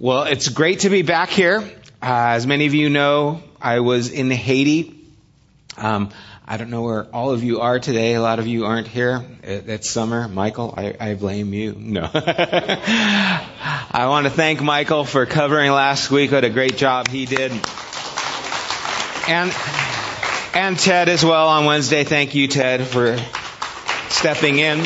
Well, 0.00 0.22
it's 0.22 0.48
great 0.48 0.80
to 0.80 0.90
be 0.90 1.02
back 1.02 1.28
here. 1.28 1.58
Uh, 1.58 1.66
as 2.00 2.46
many 2.46 2.66
of 2.66 2.74
you 2.74 2.88
know, 2.88 3.42
I 3.60 3.80
was 3.80 4.12
in 4.12 4.30
Haiti. 4.30 4.94
Um, 5.76 6.10
I 6.46 6.56
don't 6.56 6.70
know 6.70 6.82
where 6.82 7.06
all 7.06 7.32
of 7.32 7.42
you 7.42 7.62
are 7.62 7.80
today. 7.80 8.14
A 8.14 8.22
lot 8.22 8.38
of 8.38 8.46
you 8.46 8.64
aren't 8.64 8.86
here. 8.86 9.24
It, 9.42 9.68
it's 9.68 9.90
summer. 9.90 10.28
Michael, 10.28 10.72
I, 10.76 10.94
I 11.00 11.14
blame 11.14 11.52
you. 11.52 11.74
No. 11.76 12.08
I 12.14 14.06
want 14.08 14.26
to 14.26 14.30
thank 14.30 14.62
Michael 14.62 15.04
for 15.04 15.26
covering 15.26 15.72
last 15.72 16.12
week. 16.12 16.30
What 16.30 16.44
a 16.44 16.50
great 16.50 16.76
job 16.76 17.08
he 17.08 17.26
did. 17.26 17.50
And, 19.26 19.52
and 20.54 20.78
Ted 20.78 21.08
as 21.08 21.24
well 21.24 21.48
on 21.48 21.64
Wednesday. 21.64 22.04
Thank 22.04 22.36
you, 22.36 22.46
Ted, 22.46 22.86
for 22.86 23.18
stepping 24.10 24.60
in. 24.60 24.78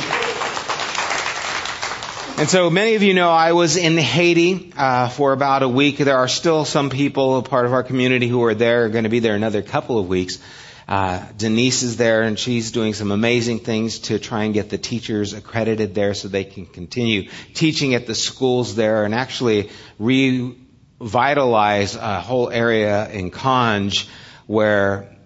And 2.42 2.50
so 2.50 2.68
many 2.70 2.96
of 2.96 3.04
you 3.04 3.14
know 3.14 3.30
I 3.30 3.52
was 3.52 3.76
in 3.76 3.96
Haiti 3.96 4.72
uh, 4.76 5.08
for 5.10 5.32
about 5.32 5.62
a 5.62 5.68
week. 5.68 5.98
There 5.98 6.18
are 6.18 6.26
still 6.26 6.64
some 6.64 6.90
people, 6.90 7.36
a 7.36 7.42
part 7.44 7.66
of 7.66 7.72
our 7.72 7.84
community, 7.84 8.26
who 8.26 8.42
are 8.42 8.56
there, 8.56 8.86
are 8.86 8.88
going 8.88 9.04
to 9.04 9.10
be 9.10 9.20
there 9.20 9.36
another 9.36 9.62
couple 9.62 9.96
of 9.96 10.08
weeks. 10.08 10.40
Uh, 10.88 11.24
Denise 11.36 11.84
is 11.84 11.98
there, 11.98 12.22
and 12.22 12.36
she's 12.36 12.72
doing 12.72 12.94
some 12.94 13.12
amazing 13.12 13.60
things 13.60 14.00
to 14.08 14.18
try 14.18 14.42
and 14.42 14.52
get 14.54 14.70
the 14.70 14.78
teachers 14.78 15.34
accredited 15.34 15.94
there 15.94 16.14
so 16.14 16.26
they 16.26 16.42
can 16.42 16.66
continue 16.66 17.28
teaching 17.54 17.94
at 17.94 18.08
the 18.08 18.14
schools 18.16 18.74
there 18.74 19.04
and 19.04 19.14
actually 19.14 19.70
revitalize 20.00 21.94
a 21.94 22.18
whole 22.18 22.50
area 22.50 23.08
in 23.08 23.30
Cange 23.30 24.08
where 24.48 25.16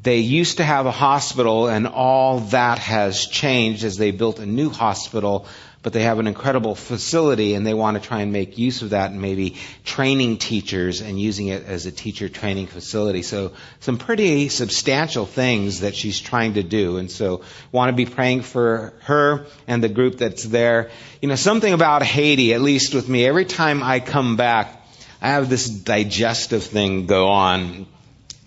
they 0.00 0.20
used 0.20 0.56
to 0.56 0.64
have 0.64 0.86
a 0.86 0.90
hospital 0.90 1.68
and 1.68 1.86
all 1.86 2.40
that 2.40 2.78
has 2.78 3.26
changed 3.26 3.84
as 3.84 3.98
they 3.98 4.12
built 4.12 4.38
a 4.38 4.46
new 4.46 4.70
hospital 4.70 5.46
but 5.84 5.92
they 5.92 6.02
have 6.02 6.18
an 6.18 6.26
incredible 6.26 6.74
facility 6.74 7.52
and 7.52 7.66
they 7.66 7.74
want 7.74 8.02
to 8.02 8.08
try 8.08 8.22
and 8.22 8.32
make 8.32 8.56
use 8.56 8.80
of 8.80 8.90
that 8.90 9.10
and 9.10 9.20
maybe 9.20 9.56
training 9.84 10.38
teachers 10.38 11.02
and 11.02 11.20
using 11.20 11.48
it 11.48 11.66
as 11.66 11.84
a 11.84 11.92
teacher 11.92 12.26
training 12.30 12.66
facility. 12.66 13.20
So 13.20 13.52
some 13.80 13.98
pretty 13.98 14.48
substantial 14.48 15.26
things 15.26 15.80
that 15.80 15.94
she's 15.94 16.18
trying 16.18 16.54
to 16.54 16.62
do. 16.62 16.96
And 16.96 17.10
so 17.10 17.42
want 17.70 17.90
to 17.90 17.92
be 17.94 18.06
praying 18.06 18.42
for 18.42 18.94
her 19.02 19.46
and 19.66 19.84
the 19.84 19.90
group 19.90 20.16
that's 20.16 20.42
there. 20.42 20.90
You 21.20 21.28
know, 21.28 21.36
something 21.36 21.74
about 21.74 22.02
Haiti, 22.02 22.54
at 22.54 22.62
least 22.62 22.94
with 22.94 23.06
me, 23.06 23.26
every 23.26 23.44
time 23.44 23.82
I 23.82 24.00
come 24.00 24.36
back, 24.36 24.80
I 25.20 25.28
have 25.28 25.50
this 25.50 25.68
digestive 25.68 26.64
thing 26.64 27.04
go 27.04 27.28
on. 27.28 27.86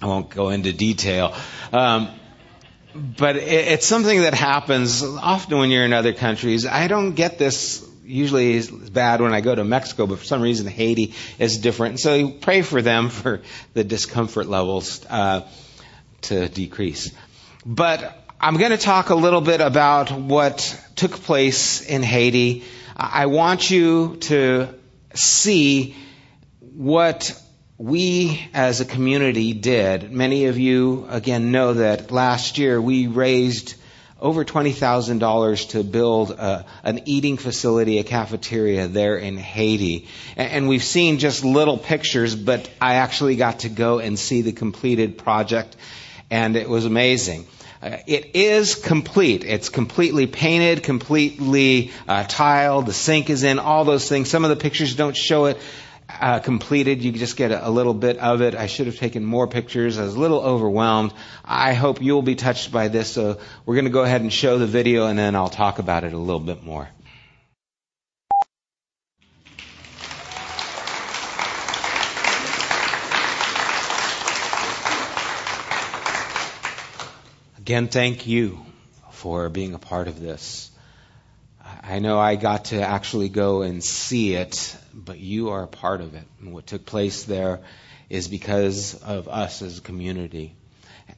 I 0.02 0.08
won't 0.08 0.32
go 0.32 0.50
into 0.50 0.74
detail. 0.74 1.36
Um, 1.72 2.10
but 2.98 3.36
it's 3.36 3.86
something 3.86 4.22
that 4.22 4.34
happens 4.34 5.03
often 5.03 5.58
when 5.58 5.70
you're 5.70 5.86
in 5.86 5.94
other 5.94 6.14
countries. 6.14 6.66
I 6.66 6.88
don't 6.88 7.14
get 7.14 7.38
this 7.38 7.88
usually 8.04 8.54
is 8.54 8.72
bad 8.72 9.22
when 9.22 9.34
I 9.34 9.42
go 9.42 9.54
to 9.54 9.64
Mexico, 9.64 10.08
but 10.08 10.20
for 10.20 10.26
some 10.26 10.42
reason 10.42 10.66
Haiti 10.66 11.14
is 11.38 11.58
different. 11.58 12.00
So 12.00 12.16
you 12.16 12.30
pray 12.30 12.62
for 12.62 12.81
them 12.81 13.09
for 13.22 13.42
the 13.73 13.84
discomfort 13.84 14.48
levels 14.48 15.06
uh, 15.09 15.48
to 16.22 16.48
decrease. 16.50 17.12
But 17.66 18.23
I'm 18.39 18.58
going 18.58 18.72
to 18.72 18.78
talk 18.78 19.09
a 19.09 19.16
little 19.16 19.42
bit 19.42 19.61
about 19.61 20.11
what 20.11 20.80
took 20.95 21.11
place 21.11 21.82
in 21.82 22.02
Haiti. 22.02 22.64
I 22.95 23.26
want 23.28 23.70
you 23.70 24.17
to 24.22 24.70
see 25.14 25.95
what 26.59 27.39
we 27.78 28.50
as 28.53 28.81
a 28.81 28.86
community 28.86 29.53
did. 29.53 30.11
Many 30.11 30.45
of 30.45 30.58
you, 30.58 31.06
again, 31.09 31.52
know 31.52 31.75
that 31.75 32.11
last 32.11 32.58
year 32.58 32.81
we 32.81 33.06
raised 33.08 33.75
over 34.20 34.44
$20,000 34.44 35.70
to 35.70 35.83
build 35.83 36.31
a, 36.31 36.66
an 36.83 37.02
eating 37.05 37.38
facility, 37.38 38.00
a 38.00 38.03
cafeteria 38.03 38.88
there 38.88 39.17
in 39.17 39.38
Haiti. 39.38 40.08
And, 40.36 40.52
and 40.52 40.67
we've 40.67 40.83
seen 40.83 41.20
just 41.20 41.45
little 41.45 41.78
pictures, 41.78 42.36
but 42.36 42.67
I 42.81 42.95
actually 42.95 43.36
got 43.36 43.59
to 43.59 43.70
go 43.70 44.00
and 44.00 44.17
see 44.17 44.42
the 44.42 44.53
completed 44.53 45.20
project, 45.20 45.76
and 46.32 46.55
it 46.55 46.67
was 46.67 46.86
amazing. 46.86 47.45
Uh, 47.80 47.98
it 48.08 48.36
is 48.36 48.73
complete. 48.73 49.43
It's 49.43 49.70
completely 49.70 50.26
painted, 50.26 50.82
completely 50.82 51.92
uh, 52.08 52.23
tiled. 52.27 52.87
The 52.87 52.93
sink 52.93 53.30
is 53.30 53.43
in, 53.43 53.60
all 53.60 53.86
those 53.86 54.10
things. 54.10 54.32
Some 54.32 54.43
of 54.43 54.49
the 54.49 54.55
pictures 54.55 54.95
don't 54.95 55.16
show 55.16 55.45
it, 55.45 55.60
uh, 56.10 56.40
completed. 56.40 57.04
You 57.04 57.12
just 57.12 57.36
get 57.36 57.52
a, 57.52 57.68
a, 57.68 57.70
little 57.70 57.94
bit 57.94 58.18
of 58.18 58.42
it. 58.42 58.56
I 58.56 58.68
should 58.68 58.88
have 58.88 58.98
taken 58.98 59.26
more 59.26 59.48
pictures. 59.48 59.98
I 59.98 60.04
was 60.04 60.16
a 60.16 60.20
little 60.20 60.40
overwhelmed. 60.40 61.14
I 61.44 61.73
hope 61.73 62.02
you'll 62.02 62.22
be 62.22 62.36
touched 62.36 62.72
by 62.72 62.88
this. 62.88 63.12
So 63.12 63.40
we're 63.66 63.76
going 63.76 63.86
to 63.86 63.92
go 63.92 64.04
ahead 64.04 64.22
and 64.22 64.32
show 64.32 64.58
the 64.58 64.67
video 64.67 65.08
and 65.08 65.20
then 65.20 65.36
I'll 65.36 65.50
talk 65.50 65.80
about 65.80 66.04
it 66.04 66.14
a 66.14 66.17
little 66.17 66.40
bit 66.40 66.64
more. 66.64 66.88
Again, 77.58 77.90
thank 77.90 78.28
you 78.28 78.66
for 79.12 79.50
being 79.50 79.73
a 79.73 79.80
part 79.80 80.08
of 80.08 80.22
this. 80.22 80.72
I 81.89 81.99
know 81.99 82.20
I 82.20 82.36
got 82.36 82.65
to 82.65 82.81
actually 82.81 83.30
go 83.30 83.61
and 83.61 83.81
see 83.81 84.33
it, 84.33 84.75
but 84.93 85.20
you 85.20 85.52
are 85.52 85.64
a 85.64 85.67
part 85.67 86.02
of 86.02 86.15
it. 86.15 86.23
And 86.42 86.53
what 86.53 86.67
took 86.67 86.86
place 86.86 87.23
there 87.23 87.61
is 88.09 88.27
because 88.27 89.02
of 89.03 89.30
us 89.30 89.61
as 89.61 89.77
a 89.77 89.81
community. 89.81 90.53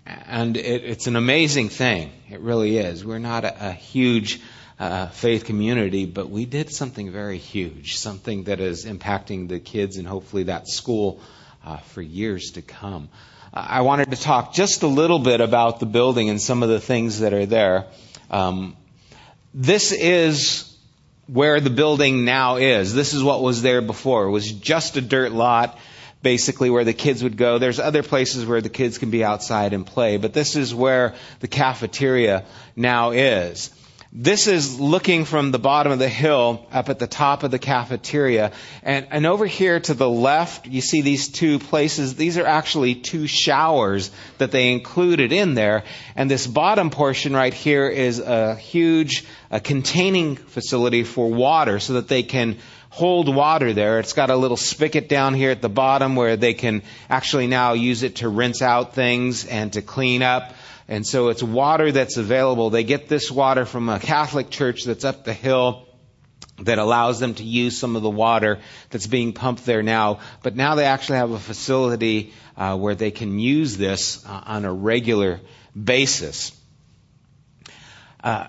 And 0.06 0.56
it, 0.56 0.84
it's 0.84 1.08
an 1.08 1.16
amazing 1.16 1.70
thing. 1.70 2.12
It 2.30 2.42
really 2.42 2.78
is. 2.78 3.04
We're 3.04 3.18
not 3.18 3.46
a, 3.46 3.70
a 3.70 3.72
huge 3.72 4.42
uh, 4.78 5.08
faith 5.08 5.46
community, 5.46 6.06
but 6.06 6.30
we 6.30 6.46
did 6.46 6.70
something 6.70 7.12
very 7.12 7.40
huge, 7.40 7.98
something 7.98 8.44
that 8.44 8.60
is 8.60 8.86
impacting 8.86 9.50
the 9.50 9.60
kids 9.60 9.98
and 9.98 10.08
hopefully 10.08 10.44
that 10.44 10.68
school 10.68 11.20
uh, 11.66 11.78
for 11.78 12.04
years 12.04 12.52
to 12.52 12.62
come. 12.62 13.10
Uh, 13.52 13.66
I 13.68 13.82
wanted 13.82 14.12
to 14.12 14.18
talk 14.18 14.54
just 14.54 14.84
a 14.84 14.88
little 14.88 15.20
bit 15.20 15.42
about 15.42 15.80
the 15.80 15.88
building 15.88 16.30
and 16.30 16.40
some 16.40 16.62
of 16.62 16.70
the 16.70 16.80
things 16.80 17.22
that 17.22 17.34
are 17.34 17.48
there. 17.48 17.88
Um, 18.30 18.76
this 19.60 19.92
is 19.92 20.74
where 21.28 21.60
the 21.60 21.70
building 21.70 22.24
now 22.24 22.56
is. 22.56 22.94
This 22.94 23.14
is 23.14 23.22
what 23.22 23.42
was 23.42 23.62
there 23.62 23.82
before. 23.82 24.24
It 24.24 24.32
was 24.32 24.50
just 24.50 24.96
a 24.96 25.02
dirt 25.02 25.34
lot, 25.34 25.78
basically 26.24 26.70
where 26.70 26.86
the 26.86 26.94
kids 26.94 27.22
would 27.24 27.36
go. 27.36 27.58
There's 27.58 27.78
other 27.78 28.02
places 28.02 28.46
where 28.46 28.62
the 28.62 28.70
kids 28.70 28.98
can 28.98 29.10
be 29.10 29.22
outside 29.22 29.74
and 29.74 29.86
play, 29.86 30.16
but 30.16 30.34
this 30.34 30.56
is 30.56 30.74
where 30.74 31.14
the 31.42 31.50
cafeteria 31.50 32.46
now 32.78 33.12
is. 33.12 33.70
This 34.12 34.48
is 34.48 34.80
looking 34.80 35.24
from 35.24 35.52
the 35.52 35.60
bottom 35.60 35.92
of 35.92 36.00
the 36.00 36.10
hill 36.10 36.66
up 36.72 36.90
at 36.90 36.98
the 36.98 37.06
top 37.06 37.44
of 37.44 37.52
the 37.52 37.60
cafeteria. 37.60 38.54
And, 38.82 39.08
and 39.12 39.28
over 39.28 39.46
here 39.46 39.80
to 39.82 39.94
the 39.94 40.10
left, 40.10 40.66
you 40.66 40.82
see 40.82 41.02
these 41.02 41.28
two 41.28 41.60
places. 41.60 42.16
These 42.16 42.40
are 42.40 42.46
actually 42.46 42.96
two 42.96 43.28
showers 43.28 44.10
that 44.40 44.50
they 44.50 44.72
included 44.72 45.32
in 45.32 45.54
there. 45.54 45.84
And 46.16 46.30
this 46.30 46.48
bottom 46.48 46.90
portion 46.90 47.36
right 47.36 47.54
here 47.54 47.88
is 47.88 48.18
a 48.18 48.56
huge 48.56 49.26
a 49.52 49.60
containing 49.60 50.36
facility 50.36 51.04
for 51.04 51.30
water 51.32 51.80
so 51.80 51.94
that 51.94 52.08
they 52.08 52.24
can 52.24 52.58
hold 52.90 53.34
water 53.34 53.74
there. 53.74 54.00
It's 54.00 54.14
got 54.14 54.30
a 54.30 54.36
little 54.36 54.58
spigot 54.58 55.08
down 55.08 55.34
here 55.34 55.52
at 55.52 55.62
the 55.62 55.70
bottom 55.70 56.16
where 56.16 56.36
they 56.36 56.54
can 56.54 56.82
actually 57.10 57.48
now 57.48 57.74
use 57.74 58.04
it 58.04 58.18
to 58.18 58.30
rinse 58.30 58.62
out 58.62 58.94
things 58.94 59.46
and 59.46 59.74
to 59.74 59.82
clean 59.82 60.24
up. 60.24 60.54
And 60.90 61.06
so 61.06 61.30
it's 61.30 61.44
water 61.44 61.92
that's 61.92 62.18
available. 62.18 62.72
They 62.72 62.84
get 62.84 63.08
this 63.08 63.30
water 63.30 63.66
from 63.66 63.90
a 63.90 64.00
Catholic 64.00 64.50
church 64.50 64.86
that's 64.86 65.06
up 65.06 65.24
the 65.24 65.34
hill 65.34 65.86
that 66.58 66.80
allows 66.80 67.20
them 67.20 67.36
to 67.36 67.44
use 67.44 67.78
some 67.78 67.96
of 67.96 68.02
the 68.02 68.10
water 68.10 68.58
that's 68.90 69.06
being 69.06 69.32
pumped 69.34 69.68
there 69.68 69.84
now. 69.84 70.20
But 70.42 70.56
now 70.56 70.74
they 70.74 70.86
actually 70.86 71.20
have 71.20 71.30
a 71.30 71.40
facility 71.40 72.34
uh, 72.58 72.76
where 72.76 72.96
they 72.96 73.12
can 73.12 73.38
use 73.38 73.78
this 73.78 74.26
uh, 74.26 74.42
on 74.48 74.66
a 74.66 74.74
regular 74.74 75.40
basis. 75.82 76.60
Uh, 78.24 78.48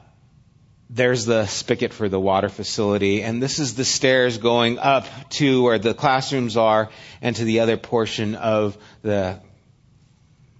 there's 0.89 1.27
the 1.27 1.45
spigot 1.45 1.93
for 1.93 2.09
the 2.09 2.19
water 2.19 2.49
facility, 2.49 3.23
and 3.23 3.43
this 3.43 3.59
is 3.59 3.75
the 3.75 3.85
stairs 3.85 4.39
going 4.39 4.79
up 4.79 5.07
to 5.33 5.63
where 5.63 5.79
the 5.79 5.93
classrooms 5.93 6.57
are 6.57 6.89
and 7.21 7.37
to 7.37 7.45
the 7.45 7.61
other 7.61 7.77
portion 7.77 8.35
of 8.35 8.79
the 9.03 9.41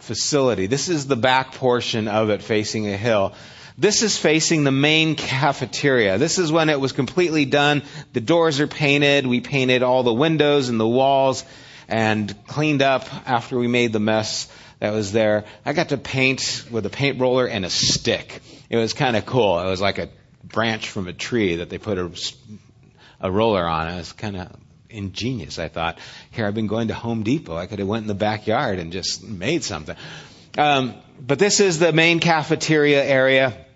facility. 0.03 0.67
This 0.67 0.89
is 0.89 1.07
the 1.07 1.17
back 1.17 1.55
portion 1.55 2.09
of 2.09 2.31
it 2.31 2.43
facing 2.43 2.89
a 2.89 2.97
hill. 2.97 3.35
This 3.79 4.03
is 4.03 4.19
facing 4.19 4.65
the 4.65 4.73
main 4.73 5.15
cafeteria. 5.15 6.19
This 6.19 6.39
is 6.39 6.53
when 6.53 6.69
it 6.69 6.79
was 6.79 6.93
completely 6.93 7.47
done. 7.47 7.83
The 8.13 8.21
doors 8.21 8.61
are 8.61 8.67
painted. 8.67 9.27
We 9.27 9.41
painted 9.41 9.83
all 9.83 10.03
the 10.03 10.13
windows 10.13 10.69
and 10.69 10.79
the 10.79 10.87
walls 10.87 11.45
and 11.89 12.35
cleaned 12.47 12.83
up 12.83 13.07
after 13.27 13.59
we 13.59 13.69
made 13.69 13.93
the 13.93 14.01
mess 14.01 14.49
that 14.81 14.93
was 14.93 15.13
there. 15.13 15.45
I 15.65 15.73
got 15.73 15.91
to 15.91 15.97
paint 15.97 16.65
with 16.71 16.87
a 16.87 16.91
paint 16.91 17.21
roller 17.21 17.47
and 17.47 17.65
a 17.65 17.71
stick. 17.71 18.43
It 18.69 18.77
was 18.77 18.93
kind 18.93 19.17
of 19.17 19.27
cool. 19.27 19.59
It 19.61 19.71
was 19.71 19.81
like 19.81 19.99
a 19.99 20.09
branch 20.45 20.89
from 20.89 21.09
a 21.09 21.13
tree 21.13 21.57
that 21.57 21.71
they 21.71 21.79
put 21.79 21.99
a, 21.99 22.11
a 23.21 23.31
roller 23.31 23.67
on. 23.67 23.89
It 23.89 23.97
was 23.97 24.13
kind 24.13 24.37
of 24.37 24.57
ingenious. 24.91 25.59
I 25.59 25.69
thought, 25.69 25.99
here 26.31 26.47
I've 26.47 26.55
been 26.55 26.67
going 26.67 26.89
to 26.89 26.95
Home 26.95 27.23
Depot. 27.23 27.57
I 27.57 27.67
could 27.67 27.79
have 27.79 27.89
went 27.89 28.03
in 28.03 28.09
the 28.09 28.15
backyard 28.15 28.79
and 28.79 28.93
just 28.93 29.27
made 29.27 29.65
something. 29.65 29.97
Um, 30.59 30.95
but 31.21 31.39
this 31.39 31.61
is 31.61 31.79
the 31.79 31.93
main 31.93 32.21
cafeteria 32.21 33.05
area. 33.05 33.67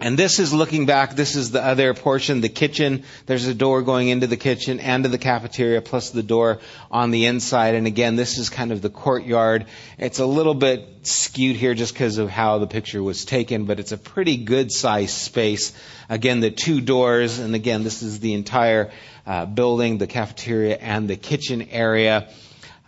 And 0.00 0.16
this 0.16 0.38
is 0.38 0.52
looking 0.52 0.86
back, 0.86 1.16
this 1.16 1.34
is 1.34 1.50
the 1.50 1.64
other 1.64 1.92
portion, 1.92 2.40
the 2.40 2.48
kitchen. 2.48 3.02
There's 3.26 3.46
a 3.46 3.54
door 3.54 3.82
going 3.82 4.08
into 4.08 4.28
the 4.28 4.36
kitchen 4.36 4.78
and 4.78 5.02
to 5.02 5.10
the 5.10 5.18
cafeteria, 5.18 5.82
plus 5.82 6.10
the 6.10 6.22
door 6.22 6.60
on 6.88 7.10
the 7.10 7.26
inside. 7.26 7.74
And 7.74 7.88
again, 7.88 8.14
this 8.14 8.38
is 8.38 8.48
kind 8.48 8.70
of 8.70 8.80
the 8.80 8.90
courtyard. 8.90 9.66
It's 9.98 10.20
a 10.20 10.26
little 10.26 10.54
bit 10.54 10.86
skewed 11.02 11.56
here 11.56 11.74
just 11.74 11.94
because 11.94 12.18
of 12.18 12.30
how 12.30 12.58
the 12.58 12.68
picture 12.68 13.02
was 13.02 13.24
taken, 13.24 13.64
but 13.64 13.80
it's 13.80 13.90
a 13.90 13.98
pretty 13.98 14.36
good 14.36 14.70
sized 14.70 15.16
space. 15.16 15.72
Again, 16.08 16.38
the 16.38 16.52
two 16.52 16.80
doors, 16.80 17.40
and 17.40 17.56
again, 17.56 17.82
this 17.82 18.02
is 18.02 18.20
the 18.20 18.34
entire 18.34 18.92
uh, 19.26 19.46
building, 19.46 19.98
the 19.98 20.06
cafeteria 20.06 20.76
and 20.76 21.10
the 21.10 21.16
kitchen 21.16 21.70
area. 21.70 22.28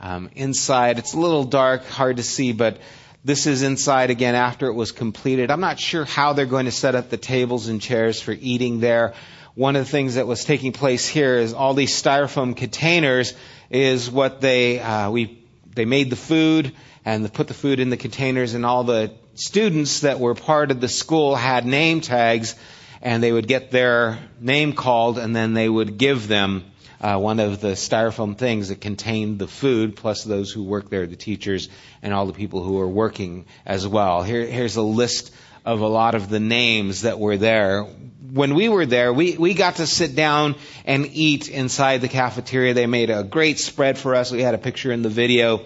Um, 0.00 0.30
inside, 0.36 0.98
it's 0.98 1.14
a 1.14 1.18
little 1.18 1.44
dark, 1.44 1.84
hard 1.86 2.18
to 2.18 2.22
see, 2.22 2.52
but 2.52 2.78
this 3.24 3.46
is 3.46 3.62
inside 3.62 4.10
again 4.10 4.34
after 4.34 4.66
it 4.68 4.74
was 4.74 4.92
completed. 4.92 5.50
I'm 5.50 5.60
not 5.60 5.78
sure 5.78 6.04
how 6.04 6.32
they're 6.32 6.46
going 6.46 6.64
to 6.64 6.72
set 6.72 6.94
up 6.94 7.10
the 7.10 7.16
tables 7.16 7.68
and 7.68 7.80
chairs 7.80 8.20
for 8.20 8.32
eating 8.32 8.80
there. 8.80 9.14
One 9.54 9.76
of 9.76 9.84
the 9.84 9.90
things 9.90 10.14
that 10.14 10.26
was 10.26 10.44
taking 10.44 10.72
place 10.72 11.06
here 11.06 11.36
is 11.36 11.52
all 11.52 11.74
these 11.74 11.92
styrofoam 11.92 12.56
containers 12.56 13.34
is 13.68 14.10
what 14.10 14.40
they 14.40 14.80
uh, 14.80 15.10
we 15.10 15.44
they 15.74 15.84
made 15.84 16.10
the 16.10 16.16
food 16.16 16.72
and 17.04 17.32
put 17.32 17.48
the 17.48 17.54
food 17.54 17.80
in 17.80 17.90
the 17.90 17.96
containers 17.96 18.54
and 18.54 18.64
all 18.64 18.84
the 18.84 19.12
students 19.34 20.00
that 20.00 20.18
were 20.18 20.34
part 20.34 20.70
of 20.70 20.80
the 20.80 20.88
school 20.88 21.34
had 21.34 21.66
name 21.66 22.00
tags 22.00 22.54
and 23.02 23.22
they 23.22 23.32
would 23.32 23.46
get 23.46 23.70
their 23.70 24.18
name 24.40 24.72
called 24.72 25.18
and 25.18 25.34
then 25.34 25.54
they 25.54 25.68
would 25.68 25.98
give 25.98 26.26
them 26.26 26.64
uh, 27.00 27.18
one 27.18 27.40
of 27.40 27.60
the 27.60 27.72
styrofoam 27.72 28.36
things 28.36 28.68
that 28.68 28.80
contained 28.80 29.38
the 29.38 29.48
food, 29.48 29.96
plus 29.96 30.22
those 30.24 30.50
who 30.50 30.62
work 30.62 30.90
there, 30.90 31.06
the 31.06 31.16
teachers, 31.16 31.68
and 32.02 32.12
all 32.12 32.26
the 32.26 32.32
people 32.32 32.62
who 32.62 32.78
are 32.78 32.88
working 32.88 33.46
as 33.64 33.86
well. 33.86 34.22
Here, 34.22 34.44
here's 34.44 34.76
a 34.76 34.82
list 34.82 35.32
of 35.64 35.80
a 35.80 35.86
lot 35.86 36.14
of 36.14 36.28
the 36.28 36.40
names 36.40 37.02
that 37.02 37.18
were 37.18 37.36
there. 37.36 37.84
When 37.84 38.54
we 38.54 38.68
were 38.68 38.86
there, 38.86 39.12
we, 39.12 39.36
we 39.36 39.54
got 39.54 39.76
to 39.76 39.86
sit 39.86 40.14
down 40.14 40.56
and 40.84 41.06
eat 41.06 41.48
inside 41.48 42.00
the 42.00 42.08
cafeteria. 42.08 42.74
They 42.74 42.86
made 42.86 43.10
a 43.10 43.24
great 43.24 43.58
spread 43.58 43.98
for 43.98 44.14
us. 44.14 44.30
We 44.30 44.42
had 44.42 44.54
a 44.54 44.58
picture 44.58 44.92
in 44.92 45.02
the 45.02 45.08
video. 45.08 45.62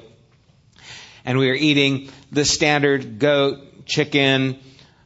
And 1.24 1.38
we 1.38 1.48
were 1.48 1.54
eating 1.54 2.10
the 2.32 2.44
standard 2.44 3.18
goat, 3.18 3.86
chicken, 3.86 4.58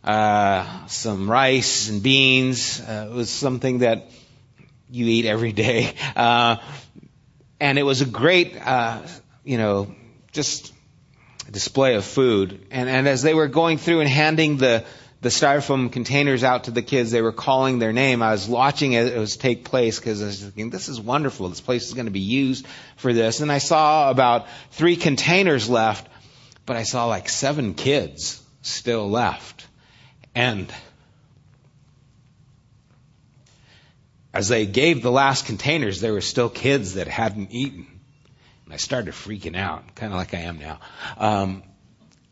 uh, 0.05 0.87
some 0.87 1.31
rice 1.31 1.89
and 1.89 2.03
beans. 2.03 2.81
Uh, 2.81 3.09
it 3.11 3.15
was 3.15 3.31
something 3.31 3.79
that 3.79 4.11
you 4.91 5.07
eat 5.07 5.27
every 5.27 5.53
day. 5.53 5.95
Uh, 6.17 6.57
and 7.61 7.79
it 7.79 7.83
was 7.83 8.01
a 8.01 8.07
great, 8.07 8.57
uh, 8.57 9.03
you 9.45 9.59
know, 9.59 9.95
just 10.33 10.73
display 11.51 11.95
of 11.95 12.05
food. 12.05 12.67
And, 12.71 12.89
and 12.89 13.09
as 13.09 13.23
they 13.23 13.35
were 13.35 13.49
going 13.49 13.79
through 13.79 14.01
and 14.01 14.09
handing 14.09 14.59
the, 14.59 14.85
the 15.21 15.29
styrofoam 15.29 15.91
containers 15.91 16.45
out 16.45 16.65
to 16.65 16.71
the 16.71 16.83
kids, 16.83 17.11
they 17.11 17.23
were 17.23 17.33
calling 17.33 17.79
their 17.79 17.93
name. 17.93 18.23
I 18.23 18.33
was 18.33 18.47
watching 18.47 18.93
it, 18.93 19.13
it 19.13 19.19
was 19.19 19.37
take 19.37 19.65
place 19.65 19.99
because 19.99 20.23
I 20.23 20.27
was 20.27 20.41
thinking, 20.41 20.71
this 20.71 20.89
is 20.89 21.01
wonderful. 21.01 21.49
This 21.49 21.61
place 21.61 21.87
is 21.87 21.95
going 21.95 22.07
to 22.07 22.13
be 22.13 22.21
used 22.21 22.67
for 22.97 23.13
this. 23.13 23.41
And 23.41 23.51
I 23.51 23.59
saw 23.59 24.11
about 24.11 24.47
three 24.71 24.97
containers 24.97 25.69
left, 25.69 26.09
but 26.67 26.77
I 26.77 26.83
saw 26.83 27.07
like 27.07 27.29
seven 27.29 27.75
kids 27.75 28.43
still 28.63 29.09
left. 29.09 29.67
And 30.35 30.73
as 34.39 34.47
they 34.47 34.67
gave 34.67 35.03
the 35.03 35.11
last 35.11 35.47
containers, 35.47 36.01
there 36.01 36.13
were 36.13 36.21
still 36.21 36.49
kids 36.49 36.95
that 36.95 37.09
hadn't 37.09 37.51
eaten. 37.51 37.89
And 38.67 38.73
I 38.73 38.77
started 38.77 39.13
freaking 39.13 39.57
out, 39.57 39.97
kind 39.97 40.13
of 40.13 40.17
like 40.17 40.33
I 40.33 40.43
am 40.43 40.61
now. 40.61 40.79
Um, 41.17 41.65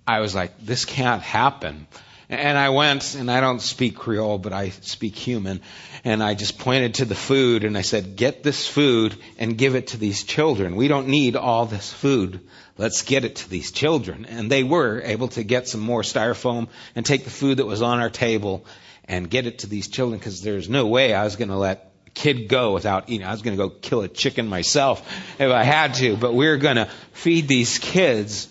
I 0.06 0.20
was 0.20 0.32
like, 0.32 0.52
this 0.64 0.84
can't 0.84 1.20
happen. 1.20 1.88
And 2.28 2.56
I 2.56 2.68
went, 2.68 3.16
and 3.16 3.28
I 3.28 3.40
don't 3.40 3.60
speak 3.60 3.96
Creole, 3.96 4.38
but 4.38 4.52
I 4.52 4.68
speak 4.68 5.16
human, 5.16 5.62
and 6.04 6.22
I 6.22 6.34
just 6.34 6.60
pointed 6.60 6.94
to 6.94 7.06
the 7.06 7.16
food 7.16 7.64
and 7.64 7.76
I 7.76 7.82
said, 7.82 8.14
get 8.14 8.44
this 8.44 8.68
food 8.68 9.16
and 9.36 9.58
give 9.58 9.74
it 9.74 9.88
to 9.88 9.96
these 9.96 10.22
children. 10.22 10.76
We 10.76 10.86
don't 10.86 11.08
need 11.08 11.34
all 11.34 11.66
this 11.66 11.92
food. 11.92 12.38
Let's 12.78 13.02
get 13.02 13.24
it 13.24 13.36
to 13.36 13.50
these 13.50 13.72
children. 13.72 14.26
And 14.26 14.48
they 14.48 14.62
were 14.62 15.02
able 15.02 15.26
to 15.28 15.42
get 15.42 15.66
some 15.66 15.80
more 15.80 16.02
styrofoam 16.02 16.68
and 16.94 17.04
take 17.04 17.24
the 17.24 17.30
food 17.30 17.56
that 17.56 17.66
was 17.66 17.82
on 17.82 17.98
our 17.98 18.10
table 18.10 18.64
and 19.08 19.28
get 19.28 19.46
it 19.46 19.60
to 19.60 19.66
these 19.66 19.88
children 19.88 20.20
because 20.20 20.42
there's 20.42 20.68
no 20.68 20.86
way 20.86 21.12
I 21.12 21.24
was 21.24 21.34
going 21.34 21.48
to 21.48 21.56
let 21.56 21.85
kid 22.16 22.48
go 22.48 22.72
without 22.72 23.08
eating. 23.08 23.26
I 23.26 23.30
was 23.30 23.42
going 23.42 23.56
to 23.56 23.62
go 23.62 23.70
kill 23.70 24.00
a 24.00 24.08
chicken 24.08 24.48
myself 24.48 25.06
if 25.38 25.52
I 25.52 25.62
had 25.62 25.94
to, 25.94 26.16
but 26.16 26.32
we 26.32 26.46
we're 26.46 26.56
going 26.56 26.76
to 26.76 26.88
feed 27.12 27.46
these 27.46 27.78
kids. 27.78 28.48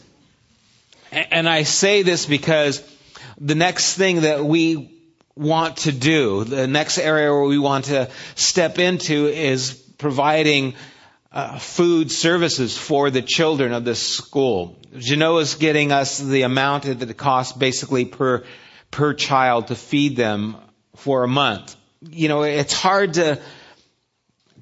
And 1.12 1.50
I 1.50 1.64
say 1.64 2.04
this 2.04 2.26
because 2.26 2.82
the 3.38 3.56
next 3.56 3.96
thing 3.96 4.22
that 4.22 4.46
we 4.46 4.92
want 5.36 5.78
to 5.78 5.92
do, 5.92 6.44
the 6.44 6.68
next 6.68 7.00
area 7.00 7.32
where 7.32 7.44
we 7.44 7.60
want 7.60 7.86
to 7.86 8.10
step 8.36 8.80
into 8.80 9.28
is 9.28 9.74
providing 9.98 10.76
uh, 11.32 11.58
food 11.58 12.12
services 12.12 12.78
for 12.78 13.10
the 13.10 13.22
children 13.22 13.74
of 13.74 13.84
this 13.84 14.02
school. 14.02 14.78
Genoa 14.98 15.42
is 15.42 15.56
getting 15.56 15.92
us 15.92 16.20
the 16.20 16.44
amount 16.44 16.84
that 16.84 17.10
it 17.10 17.18
costs 17.18 17.58
basically 17.58 18.06
per 18.06 18.46
per 18.92 19.14
child 19.14 19.68
to 19.68 19.76
feed 19.76 20.16
them 20.16 20.56
for 20.96 21.24
a 21.24 21.28
month. 21.28 21.76
You 22.10 22.30
know, 22.30 22.44
it's 22.44 22.74
hard 22.74 23.16
to 23.16 23.42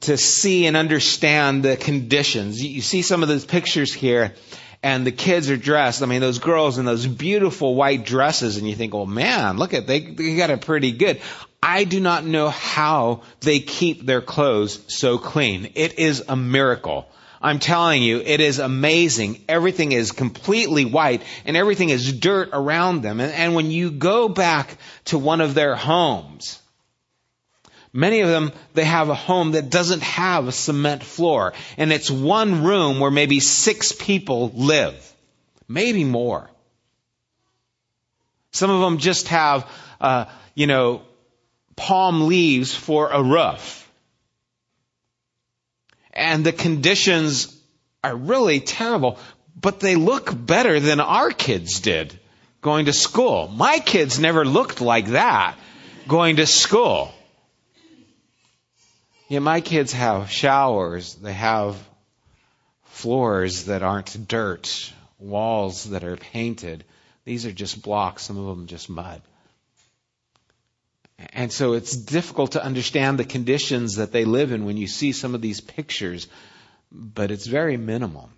to 0.03 0.17
see 0.17 0.65
and 0.65 0.77
understand 0.77 1.63
the 1.63 1.77
conditions. 1.77 2.63
You 2.63 2.81
see 2.81 3.01
some 3.01 3.23
of 3.23 3.29
those 3.29 3.45
pictures 3.45 3.93
here, 3.93 4.33
and 4.81 5.05
the 5.05 5.11
kids 5.11 5.49
are 5.49 5.57
dressed. 5.57 6.03
I 6.03 6.05
mean, 6.05 6.21
those 6.21 6.39
girls 6.39 6.77
in 6.77 6.85
those 6.85 7.07
beautiful 7.07 7.75
white 7.75 8.05
dresses, 8.05 8.57
and 8.57 8.69
you 8.69 8.75
think, 8.75 8.93
"Oh 8.93 9.05
man, 9.05 9.57
look 9.57 9.73
at 9.73 9.87
they 9.87 9.99
they 9.99 10.35
got 10.35 10.49
it 10.49 10.61
pretty 10.61 10.91
good." 10.91 11.21
I 11.61 11.85
do 11.85 12.01
not 12.01 12.25
know 12.25 12.49
how 12.49 13.21
they 13.39 13.61
keep 13.61 14.05
their 14.05 14.21
clothes 14.21 14.79
so 14.87 15.17
clean. 15.17 15.71
It 15.75 15.97
is 15.97 16.23
a 16.27 16.35
miracle. 16.35 17.07
I'm 17.41 17.59
telling 17.59 18.03
you, 18.03 18.19
it 18.19 18.39
is 18.39 18.59
amazing. 18.59 19.43
Everything 19.49 19.91
is 19.91 20.13
completely 20.13 20.85
white 20.85 21.23
and 21.45 21.57
everything 21.57 21.89
is 21.89 22.13
dirt 22.13 22.49
around 22.53 23.01
them. 23.01 23.19
And, 23.19 23.33
and 23.33 23.53
when 23.53 23.69
you 23.69 23.91
go 23.91 24.29
back 24.29 24.77
to 25.05 25.17
one 25.17 25.41
of 25.41 25.53
their 25.53 25.75
homes, 25.75 26.61
Many 27.93 28.21
of 28.21 28.29
them, 28.29 28.51
they 28.73 28.85
have 28.85 29.09
a 29.09 29.15
home 29.15 29.51
that 29.51 29.69
doesn't 29.69 30.01
have 30.01 30.47
a 30.47 30.51
cement 30.51 31.03
floor. 31.03 31.53
And 31.77 31.93
it's 31.93 32.09
one 32.09 32.63
room 32.63 32.99
where 32.99 33.11
maybe 33.11 33.39
six 33.39 33.91
people 33.91 34.49
live. 34.55 35.13
Maybe 35.67 36.03
more. 36.03 36.49
Some 38.51 38.71
of 38.71 38.81
them 38.81 38.97
just 38.97 39.27
have, 39.27 39.69
uh, 40.01 40.25
you 40.55 40.67
know, 40.67 41.03
palm 41.75 42.27
leaves 42.27 42.73
for 42.73 43.09
a 43.09 43.21
roof 43.21 43.83
and 46.13 46.45
the 46.45 46.51
conditions 46.51 47.55
are 48.03 48.15
really 48.15 48.59
terrible, 48.59 49.17
but 49.59 49.79
they 49.79 49.95
look 49.95 50.31
better 50.33 50.79
than 50.79 50.99
our 50.99 51.31
kids 51.31 51.79
did 51.79 52.17
going 52.61 52.85
to 52.85 52.93
school. 52.93 53.47
My 53.47 53.79
kids 53.79 54.19
never 54.19 54.45
looked 54.45 54.79
like 54.79 55.07
that 55.07 55.57
going 56.07 56.37
to 56.37 56.45
school. 56.45 57.11
Yeah, 59.29 59.39
my 59.39 59.61
kids 59.61 59.93
have 59.93 60.29
showers, 60.29 61.15
they 61.15 61.33
have 61.33 61.77
floors 62.85 63.65
that 63.65 63.81
aren't 63.81 64.27
dirt, 64.27 64.93
walls 65.17 65.85
that 65.85 66.03
are 66.03 66.17
painted. 66.17 66.83
These 67.25 67.45
are 67.45 67.51
just 67.51 67.81
blocks, 67.81 68.23
some 68.23 68.37
of 68.37 68.45
them 68.45 68.67
just 68.67 68.89
mud. 68.89 69.21
And 71.31 71.51
so 71.51 71.73
it's 71.73 71.95
difficult 71.95 72.53
to 72.53 72.63
understand 72.63 73.17
the 73.17 73.23
conditions 73.23 73.95
that 73.95 74.11
they 74.11 74.25
live 74.25 74.51
in 74.51 74.65
when 74.65 74.77
you 74.77 74.87
see 74.87 75.13
some 75.13 75.35
of 75.35 75.41
these 75.41 75.61
pictures, 75.61 76.27
but 76.91 77.31
it's 77.31 77.47
very 77.47 77.77
minimal. 77.77 78.29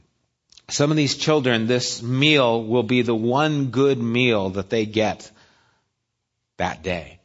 Some 0.70 0.92
of 0.92 0.98
these 0.98 1.15
children, 1.15 1.68
this 1.68 2.01
meal 2.01 2.63
will 2.63 2.84
be 2.84 3.01
the 3.01 3.15
one 3.15 3.68
good 3.68 4.00
meal 4.00 4.51
that 4.51 4.70
they 4.70 4.86
get 4.86 5.30
that 6.58 6.84
day. 6.84 7.20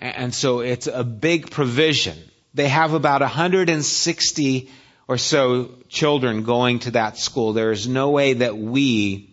And 0.00 0.34
so 0.34 0.60
it's 0.60 0.86
a 0.86 1.04
big 1.04 1.50
provision. 1.50 2.18
They 2.54 2.68
have 2.68 2.92
about 2.92 3.22
160 3.22 4.70
or 5.08 5.18
so 5.18 5.70
children 5.88 6.42
going 6.42 6.80
to 6.80 6.92
that 6.92 7.16
school. 7.16 7.52
There 7.52 7.72
is 7.72 7.86
no 7.86 8.10
way 8.10 8.34
that 8.34 8.56
we, 8.56 9.30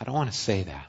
I 0.00 0.04
don't 0.04 0.14
want 0.14 0.30
to 0.30 0.36
say 0.36 0.64
that. 0.64 0.86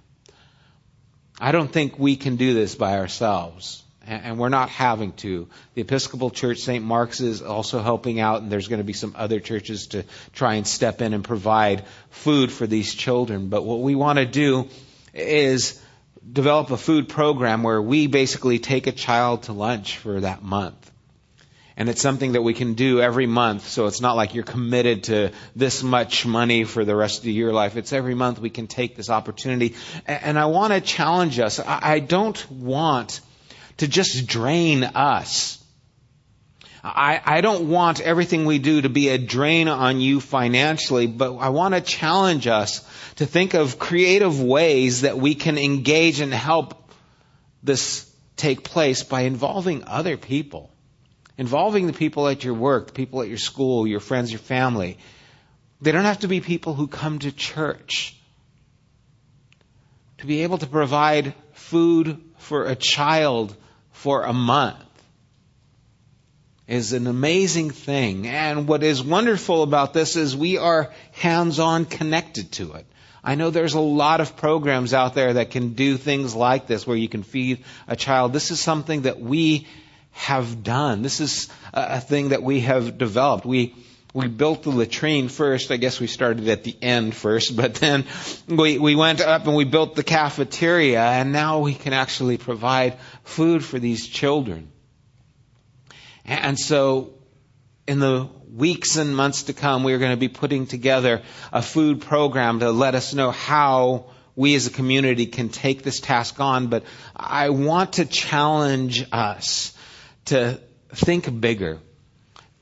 I 1.40 1.52
don't 1.52 1.72
think 1.72 1.98
we 2.00 2.16
can 2.16 2.36
do 2.36 2.54
this 2.54 2.76
by 2.76 2.98
ourselves. 2.98 3.84
And 4.06 4.40
we're 4.40 4.50
not 4.50 4.70
having 4.70 5.12
to. 5.14 5.50
The 5.74 5.82
Episcopal 5.82 6.30
Church, 6.30 6.60
St. 6.60 6.84
Mark's, 6.84 7.20
is 7.20 7.42
also 7.42 7.82
helping 7.82 8.22
out, 8.22 8.42
and 8.42 8.50
there's 8.50 8.70
going 8.70 8.80
to 8.80 8.86
be 8.86 8.94
some 8.94 9.14
other 9.18 9.42
churches 9.42 9.88
to 9.88 10.06
try 10.34 10.54
and 10.54 10.66
step 10.66 11.02
in 11.02 11.14
and 11.14 11.26
provide 11.26 11.84
food 12.10 12.50
for 12.50 12.66
these 12.66 12.96
children. 12.96 13.50
But 13.50 13.66
what 13.66 13.82
we 13.82 13.96
want 13.96 14.18
to 14.18 14.26
do 14.26 14.70
is 15.14 15.82
develop 16.32 16.72
a 16.72 16.78
food 16.78 17.10
program 17.10 17.64
where 17.64 17.82
we 17.82 18.08
basically 18.08 18.60
take 18.60 18.88
a 18.88 18.92
child 18.92 19.44
to 19.44 19.54
lunch 19.54 19.98
for 19.98 20.20
that 20.22 20.44
month. 20.44 20.92
And 21.80 21.90
it's 21.90 22.02
something 22.02 22.32
that 22.32 22.42
we 22.42 22.56
can 22.56 22.74
do 22.74 23.02
every 23.02 23.28
month, 23.28 23.68
so 23.68 23.86
it's 23.86 24.02
not 24.02 24.16
like 24.16 24.34
you're 24.34 24.44
committed 24.44 25.04
to 25.06 25.32
this 25.56 25.84
much 25.84 26.26
money 26.26 26.64
for 26.64 26.84
the 26.84 26.96
rest 26.96 27.20
of 27.20 27.28
your 27.28 27.54
life. 27.54 27.78
It's 27.78 27.94
every 27.94 28.16
month 28.16 28.40
we 28.40 28.50
can 28.50 28.66
take 28.66 28.96
this 28.96 29.12
opportunity. 29.12 29.76
And 30.08 30.40
I 30.40 30.48
want 30.48 30.74
to 30.74 30.82
challenge 30.82 31.38
us. 31.38 31.60
I 31.60 32.00
don't 32.00 32.52
want 32.52 33.22
to 33.78 33.88
just 33.88 34.26
drain 34.26 34.84
us. 34.84 35.57
I, 36.84 37.22
I 37.26 37.42
don't 37.42 37.70
want 37.70 38.00
everything 38.00 38.46
we 38.46 38.60
do 38.60 38.82
to 38.82 38.90
be 38.90 39.10
a 39.10 39.18
drain 39.18 39.68
on 39.68 40.00
you 40.00 40.20
financially, 40.20 41.08
but 41.08 41.38
I 41.38 41.50
want 41.50 41.74
to 41.74 41.82
challenge 41.82 42.48
us 42.48 42.88
to 43.16 43.26
think 43.26 43.54
of 43.54 43.80
creative 43.80 44.42
ways 44.42 45.02
that 45.02 45.18
we 45.18 45.36
can 45.36 45.58
engage 45.58 46.20
and 46.20 46.34
help 46.34 46.92
this 47.64 48.10
take 48.36 48.64
place 48.64 49.04
by 49.04 49.22
involving 49.22 49.84
other 49.86 50.18
people 50.18 50.72
involving 51.38 51.88
the 51.88 51.94
people 51.94 52.28
at 52.28 52.44
your 52.44 52.54
work, 52.54 52.88
the 52.88 52.94
people 52.94 53.22
at 53.22 53.30
your 53.30 53.38
school, 53.38 53.88
your 53.88 54.00
friends, 54.00 54.32
your 54.32 54.40
family. 54.40 54.98
They 55.82 55.92
don't 55.92 56.06
have 56.06 56.20
to 56.20 56.28
be 56.28 56.42
people 56.42 56.74
who 56.74 56.88
come 56.88 57.20
to 57.20 57.32
church. 57.32 58.16
To 60.20 60.26
be 60.26 60.42
able 60.42 60.58
to 60.58 60.68
provide 60.68 61.36
food 61.54 62.20
for 62.40 62.66
a 62.66 62.76
child 62.76 63.56
for 63.92 64.24
a 64.24 64.34
month 64.34 64.84
is 66.68 66.94
an 66.94 67.08
amazing 67.08 67.72
thing. 67.72 68.28
And 68.28 68.68
what 68.68 68.84
is 68.84 69.02
wonderful 69.04 69.64
about 69.64 69.94
this 69.94 70.16
is 70.16 70.36
we 70.36 70.58
are 70.58 70.92
hands-on 71.14 71.86
connected 71.86 72.52
to 72.54 72.74
it. 72.74 72.86
I 73.24 73.36
know 73.36 73.50
there's 73.50 73.74
a 73.74 73.80
lot 73.80 74.22
of 74.22 74.38
programs 74.38 74.94
out 74.94 75.14
there 75.14 75.34
that 75.34 75.52
can 75.52 75.74
do 75.74 75.98
things 75.98 76.36
like 76.36 76.68
this 76.68 76.86
where 76.86 76.98
you 76.98 77.10
can 77.10 77.24
feed 77.24 77.64
a 77.88 77.96
child. 77.96 78.34
This 78.34 78.52
is 78.52 78.60
something 78.60 79.04
that 79.04 79.20
we 79.20 79.68
have 80.12 80.64
done. 80.64 81.02
This 81.02 81.20
is 81.20 81.50
a 81.74 82.02
thing 82.02 82.30
that 82.30 82.44
we 82.44 82.62
have 82.62 82.98
developed. 82.98 83.46
We 83.46 83.76
we 84.14 84.28
built 84.28 84.64
the 84.64 84.72
latrine 84.72 85.30
first. 85.30 85.70
I 85.70 85.78
guess 85.78 86.00
we 86.00 86.08
started 86.08 86.48
at 86.50 86.64
the 86.64 86.76
end 86.82 87.14
first, 87.14 87.56
but 87.62 87.76
then 87.76 88.06
we, 88.48 88.80
we 88.80 88.96
went 88.96 89.22
up 89.22 89.46
and 89.46 89.56
we 89.56 89.66
built 89.66 89.96
the 89.96 90.04
cafeteria, 90.04 91.04
and 91.04 91.32
now 91.32 91.60
we 91.60 91.76
can 91.76 91.94
actually 91.94 92.38
provide 92.38 92.98
food 93.24 93.64
for 93.64 93.78
these 93.78 94.08
children. 94.08 94.72
And 96.28 96.60
so, 96.60 97.14
in 97.88 98.00
the 98.00 98.28
weeks 98.54 98.98
and 98.98 99.16
months 99.16 99.44
to 99.44 99.54
come, 99.54 99.84
we 99.84 99.94
are 99.94 99.98
going 99.98 100.12
to 100.12 100.18
be 100.18 100.28
putting 100.28 100.68
together 100.68 101.22
a 101.54 101.62
food 101.62 102.02
program 102.02 102.60
to 102.60 102.72
let 102.72 102.96
us 102.96 103.14
know 103.14 103.32
how 103.32 104.08
we 104.36 104.54
as 104.56 104.68
a 104.68 104.70
community 104.70 105.26
can 105.26 105.50
take 105.50 105.84
this 105.84 106.02
task 106.02 106.40
on. 106.42 106.68
But 106.68 106.84
I 107.16 107.50
want 107.50 107.94
to 107.94 108.06
challenge 108.06 109.06
us 109.12 109.74
to 110.26 110.60
think 110.90 111.40
bigger, 111.40 111.80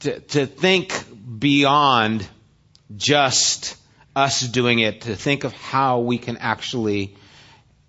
to, 0.01 0.19
to 0.19 0.45
think 0.45 0.93
beyond 1.39 2.27
just 2.95 3.75
us 4.15 4.41
doing 4.41 4.79
it, 4.79 5.01
to 5.01 5.15
think 5.15 5.43
of 5.43 5.53
how 5.53 5.99
we 5.99 6.19
can 6.19 6.37
actually 6.37 7.17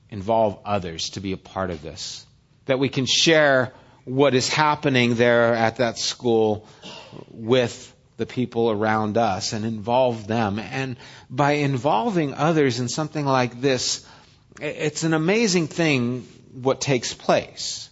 involve 0.09 0.59
others 0.65 1.11
to 1.11 1.21
be 1.21 1.33
a 1.33 1.37
part 1.37 1.71
of 1.71 1.83
this. 1.83 2.25
That 2.65 2.79
we 2.79 2.89
can 2.89 3.07
share 3.07 3.73
what 4.07 4.37
is 4.37 4.49
happening 4.49 5.17
there 5.17 5.53
at 5.53 5.77
that 5.77 5.99
school 5.99 6.65
with 7.29 7.93
the 8.19 8.25
people 8.25 8.71
around 8.71 9.19
us 9.19 9.53
and 9.53 9.65
involve 9.65 10.29
them. 10.29 10.61
And 10.61 10.97
by 11.29 11.53
involving 11.53 12.33
others 12.33 12.79
in 12.79 12.89
something 12.89 13.27
like 13.27 13.61
this, 13.61 14.07
it's 14.61 15.03
an 15.03 15.13
amazing 15.13 15.67
thing 15.67 16.23
what 16.53 16.81
takes 16.81 17.13
place. 17.13 17.91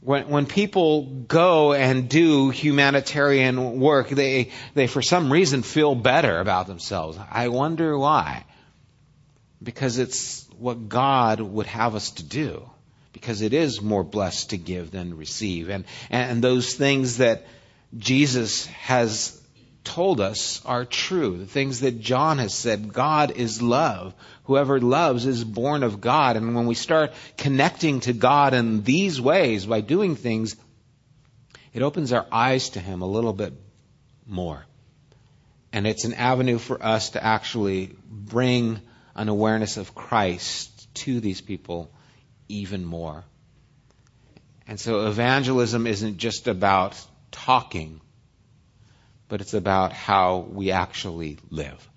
When, 0.00 0.28
when 0.28 0.46
people 0.46 1.04
go 1.28 1.74
and 1.74 2.08
do 2.08 2.48
humanitarian 2.48 3.78
work, 3.80 4.08
they, 4.08 4.50
they 4.72 4.86
for 4.86 5.02
some 5.02 5.30
reason 5.30 5.62
feel 5.62 5.94
better 5.94 6.40
about 6.40 6.66
themselves. 6.66 7.18
I 7.30 7.48
wonder 7.48 7.98
why. 7.98 8.44
Because 9.62 9.98
it's 9.98 10.48
what 10.58 10.88
God 10.88 11.40
would 11.40 11.66
have 11.66 11.94
us 11.94 12.12
to 12.12 12.22
do. 12.22 12.68
Because 13.14 13.40
it 13.40 13.54
is 13.54 13.80
more 13.80 14.04
blessed 14.04 14.50
to 14.50 14.58
give 14.58 14.90
than 14.90 15.16
receive. 15.16 15.70
And, 15.70 15.86
and 16.10 16.44
those 16.44 16.74
things 16.74 17.16
that 17.18 17.46
Jesus 17.96 18.66
has 18.66 19.40
told 19.84 20.20
us 20.20 20.60
are 20.64 20.84
true. 20.84 21.38
The 21.38 21.46
things 21.46 21.80
that 21.80 22.00
John 22.00 22.38
has 22.38 22.52
said, 22.52 22.92
God 22.92 23.30
is 23.30 23.62
love. 23.62 24.14
Whoever 24.44 24.80
loves 24.80 25.26
is 25.26 25.44
born 25.44 25.82
of 25.82 26.00
God. 26.00 26.36
And 26.36 26.54
when 26.54 26.66
we 26.66 26.74
start 26.74 27.12
connecting 27.36 28.00
to 28.00 28.12
God 28.12 28.52
in 28.52 28.82
these 28.82 29.20
ways 29.20 29.64
by 29.64 29.80
doing 29.80 30.16
things, 30.16 30.56
it 31.72 31.82
opens 31.82 32.12
our 32.12 32.26
eyes 32.32 32.70
to 32.70 32.80
Him 32.80 33.02
a 33.02 33.06
little 33.06 33.32
bit 33.32 33.52
more. 34.26 34.64
And 35.72 35.86
it's 35.86 36.04
an 36.04 36.14
avenue 36.14 36.58
for 36.58 36.82
us 36.82 37.10
to 37.10 37.24
actually 37.24 37.96
bring 38.10 38.80
an 39.14 39.28
awareness 39.28 39.76
of 39.76 39.94
Christ 39.94 40.92
to 40.94 41.20
these 41.20 41.40
people 41.40 41.90
even 42.48 42.84
more. 42.84 43.24
And 44.66 44.80
so 44.80 45.06
evangelism 45.06 45.86
isn't 45.86 46.16
just 46.16 46.48
about 46.48 47.00
talking, 47.30 48.00
but 49.28 49.40
it's 49.40 49.54
about 49.54 49.92
how 49.92 50.38
we 50.38 50.70
actually 50.70 51.38
live. 51.50 51.88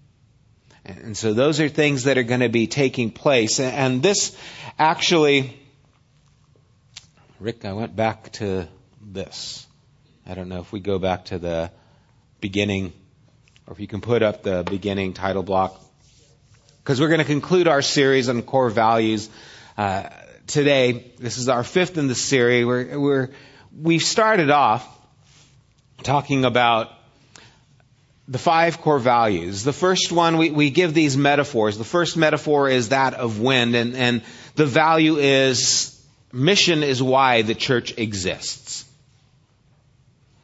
And 0.83 1.17
so 1.17 1.33
those 1.33 1.59
are 1.59 1.67
things 1.67 2.05
that 2.05 2.17
are 2.17 2.23
going 2.23 2.39
to 2.39 2.49
be 2.49 2.67
taking 2.67 3.11
place. 3.11 3.59
And 3.59 4.01
this 4.01 4.37
actually, 4.79 5.57
Rick, 7.39 7.65
I 7.65 7.73
went 7.73 7.95
back 7.95 8.31
to 8.33 8.67
this. 9.01 9.67
I 10.25 10.33
don't 10.33 10.49
know 10.49 10.59
if 10.59 10.71
we 10.71 10.79
go 10.79 10.97
back 10.97 11.25
to 11.25 11.39
the 11.39 11.71
beginning 12.39 12.93
or 13.65 13.73
if 13.73 13.79
you 13.79 13.87
can 13.87 13.99
put 13.99 14.23
up 14.23 14.43
the 14.43 14.63
beginning 14.63 15.13
title 15.13 15.43
block. 15.43 15.81
Because 16.83 17.01
we're 17.01 17.09
going 17.09 17.19
to 17.19 17.25
conclude 17.25 17.67
our 17.67 17.81
series 17.81 18.29
on 18.29 18.41
core 18.41 18.69
values 18.69 19.29
uh, 19.77 20.09
today. 20.47 21.11
This 21.19 21.37
is 21.37 21.49
our 21.49 21.63
fifth 21.63 21.97
in 21.97 22.07
the 22.07 22.15
series. 22.15 22.65
We're, 22.65 22.99
we're, 22.99 23.29
we've 23.77 24.01
started 24.01 24.49
off 24.49 24.87
talking 26.03 26.45
about 26.45 26.91
the 28.27 28.37
five 28.37 28.81
core 28.81 28.99
values. 28.99 29.63
The 29.63 29.73
first 29.73 30.11
one, 30.11 30.37
we, 30.37 30.51
we 30.51 30.69
give 30.69 30.93
these 30.93 31.15
metaphors. 31.15 31.77
The 31.77 31.83
first 31.83 32.17
metaphor 32.17 32.69
is 32.69 32.89
that 32.89 33.13
of 33.13 33.39
wind, 33.39 33.75
and, 33.75 33.95
and 33.95 34.21
the 34.55 34.65
value 34.65 35.17
is 35.17 35.93
mission 36.31 36.83
is 36.83 37.01
why 37.01 37.41
the 37.41 37.55
church 37.55 37.97
exists. 37.97 38.85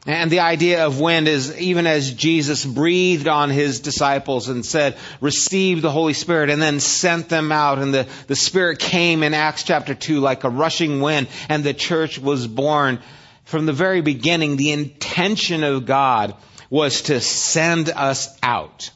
And 0.06 0.30
the 0.30 0.40
idea 0.40 0.86
of 0.86 1.00
wind 1.00 1.28
is 1.28 1.58
even 1.58 1.86
as 1.86 2.12
Jesus 2.12 2.64
breathed 2.64 3.26
on 3.26 3.48
his 3.48 3.80
disciples 3.80 4.48
and 4.50 4.64
said, 4.64 4.98
receive 5.22 5.80
the 5.80 5.90
Holy 5.90 6.12
Spirit 6.12 6.50
and 6.50 6.60
then 6.60 6.78
sent 6.78 7.30
them 7.30 7.50
out 7.50 7.78
and 7.78 7.94
the, 7.94 8.06
the 8.26 8.36
Spirit 8.36 8.78
came 8.78 9.22
in 9.22 9.32
Acts 9.32 9.62
chapter 9.62 9.94
2 9.94 10.20
like 10.20 10.44
a 10.44 10.50
rushing 10.50 11.00
wind 11.00 11.28
and 11.48 11.64
the 11.64 11.72
church 11.72 12.18
was 12.18 12.46
born. 12.46 13.00
From 13.44 13.64
the 13.64 13.72
very 13.72 14.02
beginning, 14.02 14.56
the 14.56 14.72
intention 14.72 15.64
of 15.64 15.86
God 15.86 16.34
was 16.68 17.02
to 17.02 17.20
send 17.20 17.88
us 17.88 18.36
out. 18.42 18.90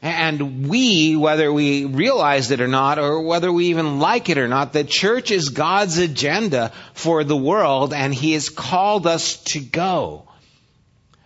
And 0.00 0.68
we, 0.68 1.16
whether 1.16 1.52
we 1.52 1.84
realize 1.84 2.50
it 2.52 2.60
or 2.60 2.68
not, 2.68 2.98
or 2.98 3.22
whether 3.22 3.52
we 3.52 3.66
even 3.66 3.98
like 3.98 4.28
it 4.28 4.38
or 4.38 4.46
not, 4.46 4.72
the 4.72 4.84
church 4.84 5.32
is 5.32 5.48
God's 5.48 5.98
agenda 5.98 6.72
for 6.94 7.24
the 7.24 7.36
world, 7.36 7.92
and 7.92 8.14
He 8.14 8.34
has 8.34 8.48
called 8.48 9.06
us 9.06 9.42
to 9.44 9.60
go. 9.60 10.24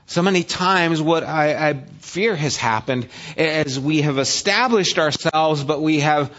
So 0.06 0.22
many 0.22 0.42
times 0.42 1.00
what 1.00 1.22
I, 1.24 1.70
I 1.70 1.74
fear 2.00 2.34
has 2.34 2.56
happened 2.56 3.08
is 3.36 3.78
we 3.78 4.02
have 4.02 4.18
established 4.18 4.98
ourselves, 4.98 5.64
but 5.64 5.80
we 5.80 6.00
have 6.00 6.30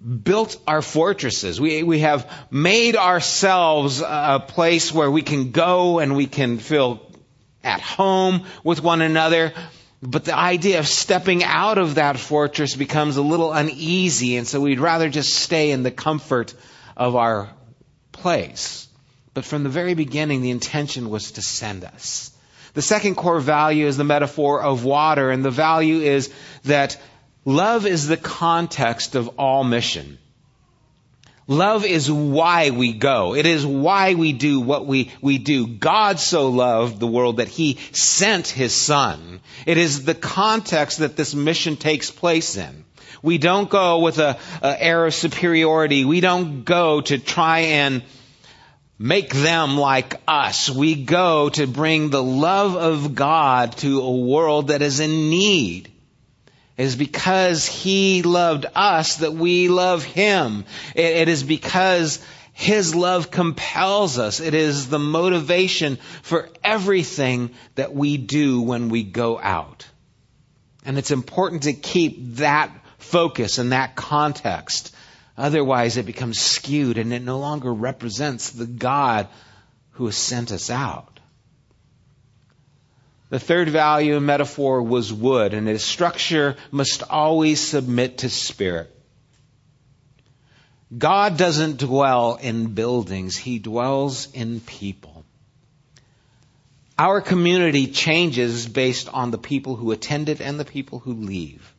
built 0.00 0.56
our 0.66 0.80
fortresses. 0.80 1.60
We, 1.60 1.82
we 1.82 1.98
have 2.00 2.30
made 2.50 2.96
ourselves 2.96 4.00
a 4.00 4.42
place 4.46 4.92
where 4.92 5.10
we 5.10 5.22
can 5.22 5.50
go 5.50 5.98
and 5.98 6.16
we 6.16 6.26
can 6.26 6.58
feel 6.58 7.00
at 7.62 7.80
home 7.80 8.46
with 8.64 8.82
one 8.82 9.02
another. 9.02 9.52
But 10.02 10.24
the 10.24 10.36
idea 10.36 10.78
of 10.78 10.88
stepping 10.88 11.44
out 11.44 11.76
of 11.76 11.96
that 11.96 12.18
fortress 12.18 12.74
becomes 12.74 13.16
a 13.16 13.22
little 13.22 13.52
uneasy, 13.52 14.36
and 14.36 14.46
so 14.46 14.60
we'd 14.60 14.80
rather 14.80 15.10
just 15.10 15.34
stay 15.34 15.72
in 15.72 15.82
the 15.82 15.90
comfort 15.90 16.54
of 16.96 17.16
our 17.16 17.50
place. 18.12 18.88
But 19.34 19.44
from 19.44 19.62
the 19.62 19.68
very 19.68 19.94
beginning, 19.94 20.40
the 20.40 20.50
intention 20.50 21.10
was 21.10 21.32
to 21.32 21.42
send 21.42 21.84
us. 21.84 22.32
The 22.72 22.82
second 22.82 23.16
core 23.16 23.40
value 23.40 23.86
is 23.86 23.96
the 23.96 24.04
metaphor 24.04 24.62
of 24.62 24.84
water, 24.84 25.30
and 25.30 25.44
the 25.44 25.50
value 25.50 26.00
is 26.00 26.32
that 26.64 26.96
love 27.44 27.84
is 27.84 28.08
the 28.08 28.16
context 28.16 29.14
of 29.14 29.28
all 29.38 29.64
mission. 29.64 30.18
Love 31.50 31.84
is 31.84 32.08
why 32.08 32.70
we 32.70 32.92
go. 32.92 33.34
It 33.34 33.44
is 33.44 33.66
why 33.66 34.14
we 34.14 34.32
do 34.32 34.60
what 34.60 34.86
we, 34.86 35.10
we 35.20 35.38
do. 35.38 35.66
God 35.66 36.20
so 36.20 36.48
loved 36.48 37.00
the 37.00 37.08
world 37.08 37.38
that 37.38 37.48
he 37.48 37.76
sent 37.90 38.46
his 38.46 38.72
son. 38.72 39.40
It 39.66 39.76
is 39.76 40.04
the 40.04 40.14
context 40.14 40.98
that 40.98 41.16
this 41.16 41.34
mission 41.34 41.74
takes 41.74 42.08
place 42.08 42.56
in. 42.56 42.84
We 43.20 43.38
don't 43.38 43.68
go 43.68 43.98
with 43.98 44.18
a, 44.18 44.38
a 44.62 44.80
air 44.80 45.04
of 45.04 45.12
superiority. 45.12 46.04
We 46.04 46.20
don't 46.20 46.62
go 46.64 47.00
to 47.00 47.18
try 47.18 47.58
and 47.82 48.04
make 48.96 49.34
them 49.34 49.76
like 49.76 50.20
us. 50.28 50.70
We 50.70 51.04
go 51.04 51.48
to 51.48 51.66
bring 51.66 52.10
the 52.10 52.22
love 52.22 52.76
of 52.76 53.16
God 53.16 53.72
to 53.78 54.02
a 54.02 54.16
world 54.18 54.68
that 54.68 54.82
is 54.82 55.00
in 55.00 55.30
need. 55.30 55.90
It 56.80 56.84
is 56.84 56.96
because 56.96 57.66
He 57.66 58.22
loved 58.22 58.66
us 58.74 59.16
that 59.16 59.34
we 59.34 59.68
love 59.68 60.02
Him. 60.02 60.64
it 60.94 61.28
is 61.28 61.42
because 61.42 62.24
His 62.52 62.94
love 62.94 63.30
compels 63.30 64.18
us. 64.18 64.40
It 64.40 64.54
is 64.54 64.88
the 64.88 64.98
motivation 64.98 65.98
for 66.22 66.48
everything 66.64 67.50
that 67.74 67.94
we 67.94 68.16
do 68.16 68.62
when 68.62 68.88
we 68.88 69.02
go 69.02 69.38
out. 69.38 69.86
And 70.84 70.98
it's 70.98 71.10
important 71.10 71.64
to 71.64 71.72
keep 71.72 72.36
that 72.36 72.70
focus 72.98 73.58
and 73.58 73.72
that 73.72 73.96
context 73.96 74.94
Otherwise, 75.40 75.96
it 75.96 76.04
becomes 76.04 76.38
skewed 76.38 76.98
and 76.98 77.14
it 77.14 77.22
no 77.22 77.38
longer 77.38 77.72
represents 77.72 78.50
the 78.50 78.66
God 78.66 79.26
who 79.92 80.04
has 80.04 80.16
sent 80.16 80.52
us 80.52 80.68
out. 80.68 81.09
The 83.30 83.38
third 83.38 83.68
value 83.68 84.18
metaphor 84.18 84.82
was 84.82 85.12
wood, 85.12 85.54
and 85.54 85.68
its 85.68 85.84
structure 85.84 86.56
must 86.72 87.04
always 87.08 87.60
submit 87.60 88.18
to 88.18 88.28
spirit. 88.28 88.94
God 90.96 91.36
doesn't 91.36 91.78
dwell 91.78 92.40
in 92.42 92.74
buildings, 92.74 93.36
He 93.36 93.60
dwells 93.60 94.28
in 94.32 94.58
people. 94.60 95.24
Our 96.98 97.20
community 97.20 97.86
changes 97.86 98.66
based 98.66 99.08
on 99.08 99.30
the 99.30 99.38
people 99.38 99.76
who 99.76 99.92
attend 99.92 100.28
it 100.28 100.40
and 100.40 100.58
the 100.58 100.64
people 100.64 100.98
who 100.98 101.14
leave. 101.14 101.72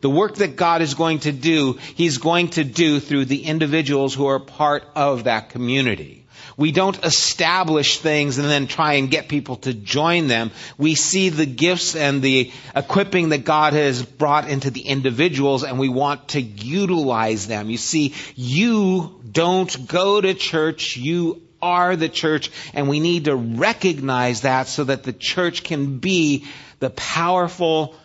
The 0.00 0.10
work 0.10 0.36
that 0.36 0.56
God 0.56 0.80
is 0.80 0.94
going 0.94 1.20
to 1.20 1.32
do, 1.32 1.78
He's 1.94 2.16
going 2.16 2.48
to 2.50 2.64
do 2.64 2.98
through 2.98 3.26
the 3.26 3.44
individuals 3.44 4.14
who 4.14 4.26
are 4.26 4.40
part 4.40 4.84
of 4.96 5.24
that 5.24 5.50
community. 5.50 6.23
We 6.56 6.70
don't 6.70 7.04
establish 7.04 7.98
things 7.98 8.38
and 8.38 8.48
then 8.48 8.66
try 8.66 8.94
and 8.94 9.10
get 9.10 9.28
people 9.28 9.56
to 9.56 9.74
join 9.74 10.28
them. 10.28 10.52
We 10.78 10.94
see 10.94 11.28
the 11.28 11.46
gifts 11.46 11.96
and 11.96 12.22
the 12.22 12.52
equipping 12.76 13.30
that 13.30 13.44
God 13.44 13.72
has 13.72 14.02
brought 14.02 14.48
into 14.48 14.70
the 14.70 14.82
individuals 14.82 15.64
and 15.64 15.78
we 15.78 15.88
want 15.88 16.28
to 16.28 16.40
utilize 16.40 17.46
them. 17.46 17.70
You 17.70 17.78
see, 17.78 18.14
you 18.36 19.20
don't 19.30 19.88
go 19.88 20.20
to 20.20 20.34
church, 20.34 20.96
you 20.96 21.42
are 21.60 21.96
the 21.96 22.08
church 22.08 22.50
and 22.72 22.88
we 22.88 23.00
need 23.00 23.24
to 23.24 23.34
recognize 23.34 24.42
that 24.42 24.68
so 24.68 24.84
that 24.84 25.02
the 25.02 25.12
church 25.12 25.64
can 25.64 25.98
be 25.98 26.46
the 26.78 26.90
powerful 26.90 27.96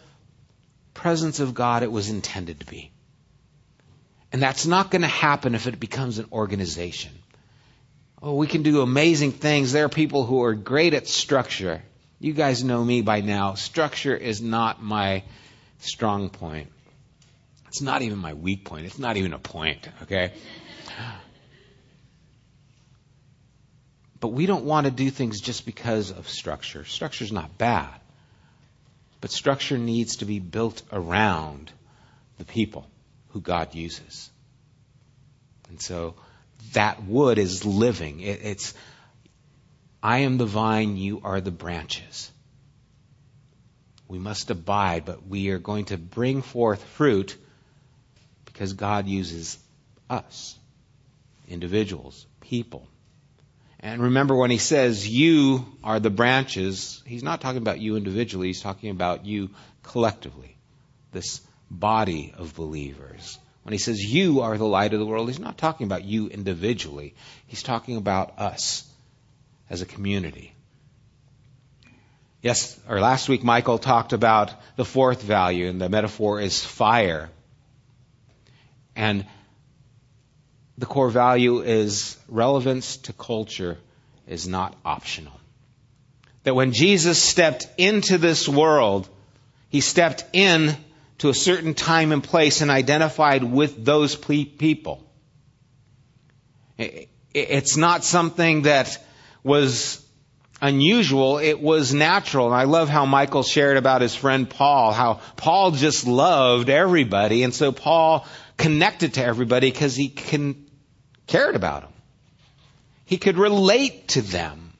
presence 0.94 1.40
of 1.40 1.54
God 1.54 1.84
it 1.84 1.92
was 1.92 2.10
intended 2.10 2.62
to 2.62 2.66
be. 2.66 2.92
And 4.32 4.42
that's 4.42 4.66
not 4.66 4.92
going 4.92 5.02
to 5.02 5.08
happen 5.08 5.56
if 5.56 5.68
it 5.68 5.80
becomes 5.80 6.20
an 6.20 6.28
organization. 6.32 7.12
Oh, 8.22 8.36
we 8.36 8.48
can 8.48 8.64
do 8.64 8.82
amazing 8.82 9.32
things. 9.32 9.72
There 9.72 9.86
are 9.86 9.90
people 9.90 10.26
who 10.26 10.44
are 10.44 10.54
great 10.54 10.94
at 10.94 11.08
structure. 11.08 11.82
You 12.20 12.34
guys 12.34 12.64
know 12.64 12.84
me 12.84 13.02
by 13.02 13.22
now. 13.22 13.54
Structure 13.54 14.16
is 14.16 14.42
not 14.42 14.84
my 14.84 15.24
strong 15.80 16.30
point. 16.30 16.70
It's 17.70 17.82
not 17.82 18.02
even 18.02 18.18
my 18.18 18.34
weak 18.34 18.66
point. 18.66 18.86
It's 18.86 19.00
not 19.00 19.16
even 19.16 19.32
a 19.32 19.40
point, 19.40 19.88
okay? 20.04 20.34
But 24.20 24.30
we 24.30 24.48
don't 24.48 24.66
want 24.66 24.86
to 24.86 24.92
do 24.92 25.10
things 25.10 25.40
just 25.40 25.66
because 25.66 26.12
of 26.12 26.28
structure. 26.28 26.84
Structure's 26.84 27.32
not 27.32 27.58
bad. 27.58 27.94
But 29.22 29.32
structure 29.32 29.78
needs 29.78 30.18
to 30.18 30.26
be 30.26 30.40
built 30.40 30.82
around 30.92 31.72
the 32.38 32.46
people 32.46 32.86
who 33.30 33.40
God 33.40 33.76
uses. 33.76 34.30
And 35.70 35.80
so 35.82 36.16
that 36.74 37.04
wood 37.04 37.38
is 37.38 37.66
living. 37.66 38.20
It, 38.20 38.42
it's, 38.44 38.74
I 40.02 40.20
am 40.20 40.38
the 40.38 40.46
vine, 40.46 40.98
you 40.98 41.22
are 41.24 41.42
the 41.42 41.52
branches. 41.52 42.32
We 44.08 44.18
must 44.18 44.50
abide, 44.50 45.06
but 45.06 45.28
we 45.28 45.50
are 45.50 45.60
going 45.60 45.86
to 45.86 45.98
bring 45.98 46.42
forth 46.42 46.84
fruit 46.84 47.38
because 48.46 48.74
God 48.74 49.08
uses 49.08 49.58
us, 50.10 50.58
individuals, 51.48 52.26
people. 52.42 52.88
And 53.80 54.02
remember 54.02 54.36
when 54.36 54.52
he 54.52 54.58
says 54.58 55.08
you 55.08 55.66
are 55.84 56.00
the 56.00 56.10
branches, 56.10 57.02
he's 57.06 57.24
not 57.24 57.40
talking 57.40 57.62
about 57.62 57.80
you 57.80 57.96
individually, 57.96 58.48
he's 58.48 58.62
talking 58.62 58.90
about 58.90 59.26
you 59.26 59.52
collectively, 59.84 60.58
this 61.12 61.42
body 61.72 62.34
of 62.38 62.56
believers. 62.56 63.38
When 63.64 63.74
he 63.74 63.78
says 63.78 64.04
you 64.04 64.42
are 64.42 64.58
the 64.58 64.66
light 64.66 64.94
of 64.94 65.00
the 65.00 65.06
world, 65.06 65.28
he's 65.28 65.40
not 65.40 65.58
talking 65.58 65.86
about 65.86 66.04
you 66.04 66.28
individually, 66.28 67.14
he's 67.48 67.64
talking 67.64 67.98
about 67.98 68.40
us 68.40 68.90
as 69.70 69.82
a 69.82 69.86
community. 69.86 70.54
Yes, 72.42 72.80
or 72.88 73.02
last 73.02 73.28
week 73.28 73.44
Michael 73.44 73.78
talked 73.78 74.14
about 74.14 74.54
the 74.78 74.86
fourth 74.86 75.22
value, 75.22 75.68
and 75.68 75.80
the 75.80 75.90
metaphor 75.90 76.40
is 76.40 76.64
fire. 76.64 77.30
And 78.96 79.26
the 80.78 80.86
core 80.86 81.10
value 81.10 81.62
is 81.62 82.18
relevance 82.30 82.98
to 82.98 83.14
culture 83.14 83.78
is 84.26 84.48
not 84.48 84.76
optional. 84.86 85.34
That 86.44 86.56
when 86.56 86.72
Jesus 86.72 87.22
stepped 87.22 87.68
into 87.78 88.18
this 88.18 88.48
world, 88.48 89.10
he 89.68 89.82
stepped 89.82 90.24
in 90.32 90.78
to 91.20 91.30
a 91.30 91.34
certain 91.34 91.74
time 91.74 92.12
and 92.12 92.24
place 92.24 92.62
and 92.62 92.72
identified 92.72 93.44
with 93.44 93.86
those 93.86 94.16
people. 94.16 95.06
It's 97.34 97.78
not 97.78 98.04
something 98.04 98.64
that 98.64 98.98
was 99.44 100.06
unusual. 100.62 101.38
It 101.38 101.60
was 101.60 101.94
natural. 101.94 102.48
And 102.48 102.56
I 102.56 102.64
love 102.64 102.90
how 102.90 103.06
Michael 103.06 103.44
shared 103.44 103.78
about 103.78 104.02
his 104.02 104.16
friend 104.16 104.50
Paul, 104.50 104.92
how 104.94 105.22
Paul 105.36 105.72
just 105.72 106.08
loved 106.08 106.70
everybody. 106.70 107.44
And 107.44 107.54
so 107.54 107.72
Paul 107.72 108.26
connected 108.58 109.16
to 109.16 109.24
everybody 109.24 109.70
because 109.72 109.96
he 109.96 110.10
can, 110.10 110.70
cared 111.28 111.56
about 111.56 111.82
them. 111.82 111.94
He 113.06 113.18
could 113.18 113.38
relate 113.38 114.10
to 114.10 114.22
them. 114.22 114.74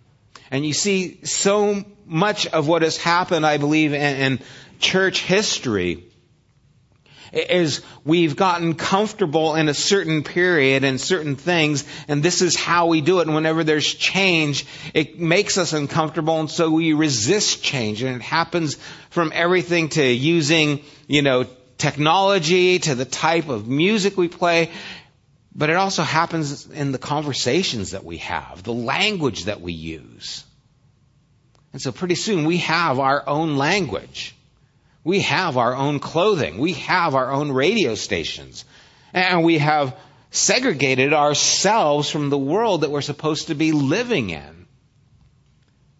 And 0.52 0.66
you 0.66 0.74
see 0.74 1.24
so 1.26 1.84
much 2.06 2.48
of 2.48 2.68
what 2.68 2.82
has 2.82 2.98
happened, 2.98 3.46
I 3.46 3.58
believe, 3.58 3.94
in, 3.94 4.02
in 4.02 4.40
church 4.80 5.22
history 5.22 6.09
is 7.32 7.82
we've 8.04 8.36
gotten 8.36 8.76
comfortable 8.76 9.56
in 9.56 9.70
a 9.70 9.74
certain 9.74 10.24
period 10.24 10.84
and 10.84 11.00
certain 11.00 11.36
things, 11.36 11.86
and 12.08 12.24
this 12.24 12.42
is 12.42 12.56
how 12.56 12.88
we 12.88 13.02
do 13.02 13.20
it. 13.20 13.28
And 13.28 13.36
whenever 13.36 13.64
there's 13.64 13.94
change, 13.94 14.66
it 14.94 15.20
makes 15.20 15.58
us 15.58 15.74
uncomfortable, 15.74 16.40
and 16.40 16.50
so 16.50 16.70
we 16.70 16.94
resist 16.94 17.64
change. 17.64 18.02
And 18.02 18.16
it 18.16 18.22
happens 18.22 18.78
from 19.10 19.32
everything 19.34 19.90
to 19.90 20.04
using, 20.04 20.84
you 21.08 21.22
know, 21.22 21.46
technology 21.78 22.80
to 22.80 22.96
the 22.96 23.06
type 23.06 23.50
of 23.50 23.68
music 23.68 24.18
we 24.18 24.28
play. 24.28 24.70
But 25.56 25.70
it 25.70 25.76
also 25.76 26.04
happens 26.04 26.68
in 26.68 26.92
the 26.92 27.00
conversations 27.00 27.92
that 27.92 28.06
we 28.06 28.18
have, 28.18 28.64
the 28.64 28.74
language 28.74 29.46
that 29.46 29.62
we 29.62 29.74
use. 29.74 30.44
And 31.74 31.82
so 31.82 31.92
pretty 31.92 32.16
soon 32.16 32.46
we 32.46 32.58
have 32.58 33.00
our 33.00 33.28
own 33.28 33.58
language. 33.58 34.36
We 35.04 35.22
have 35.22 35.58
our 35.58 35.76
own 35.76 36.00
clothing. 36.00 36.58
We 36.58 36.74
have 36.74 37.16
our 37.16 37.32
own 37.32 37.52
radio 37.52 37.96
stations. 37.96 38.66
And 39.14 39.44
we 39.44 39.58
have 39.58 39.98
segregated 40.32 41.14
ourselves 41.14 42.10
from 42.10 42.30
the 42.30 42.38
world 42.38 42.82
that 42.82 42.92
we're 42.92 43.02
supposed 43.02 43.48
to 43.48 43.56
be 43.56 43.72
living 43.72 44.30
in. 44.30 44.68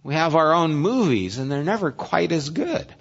We 0.04 0.14
have 0.14 0.36
our 0.36 0.54
own 0.54 0.76
movies, 0.76 1.38
and 1.38 1.52
they're 1.52 1.64
never 1.64 1.92
quite 1.92 2.32
as 2.32 2.50
good. 2.50 2.94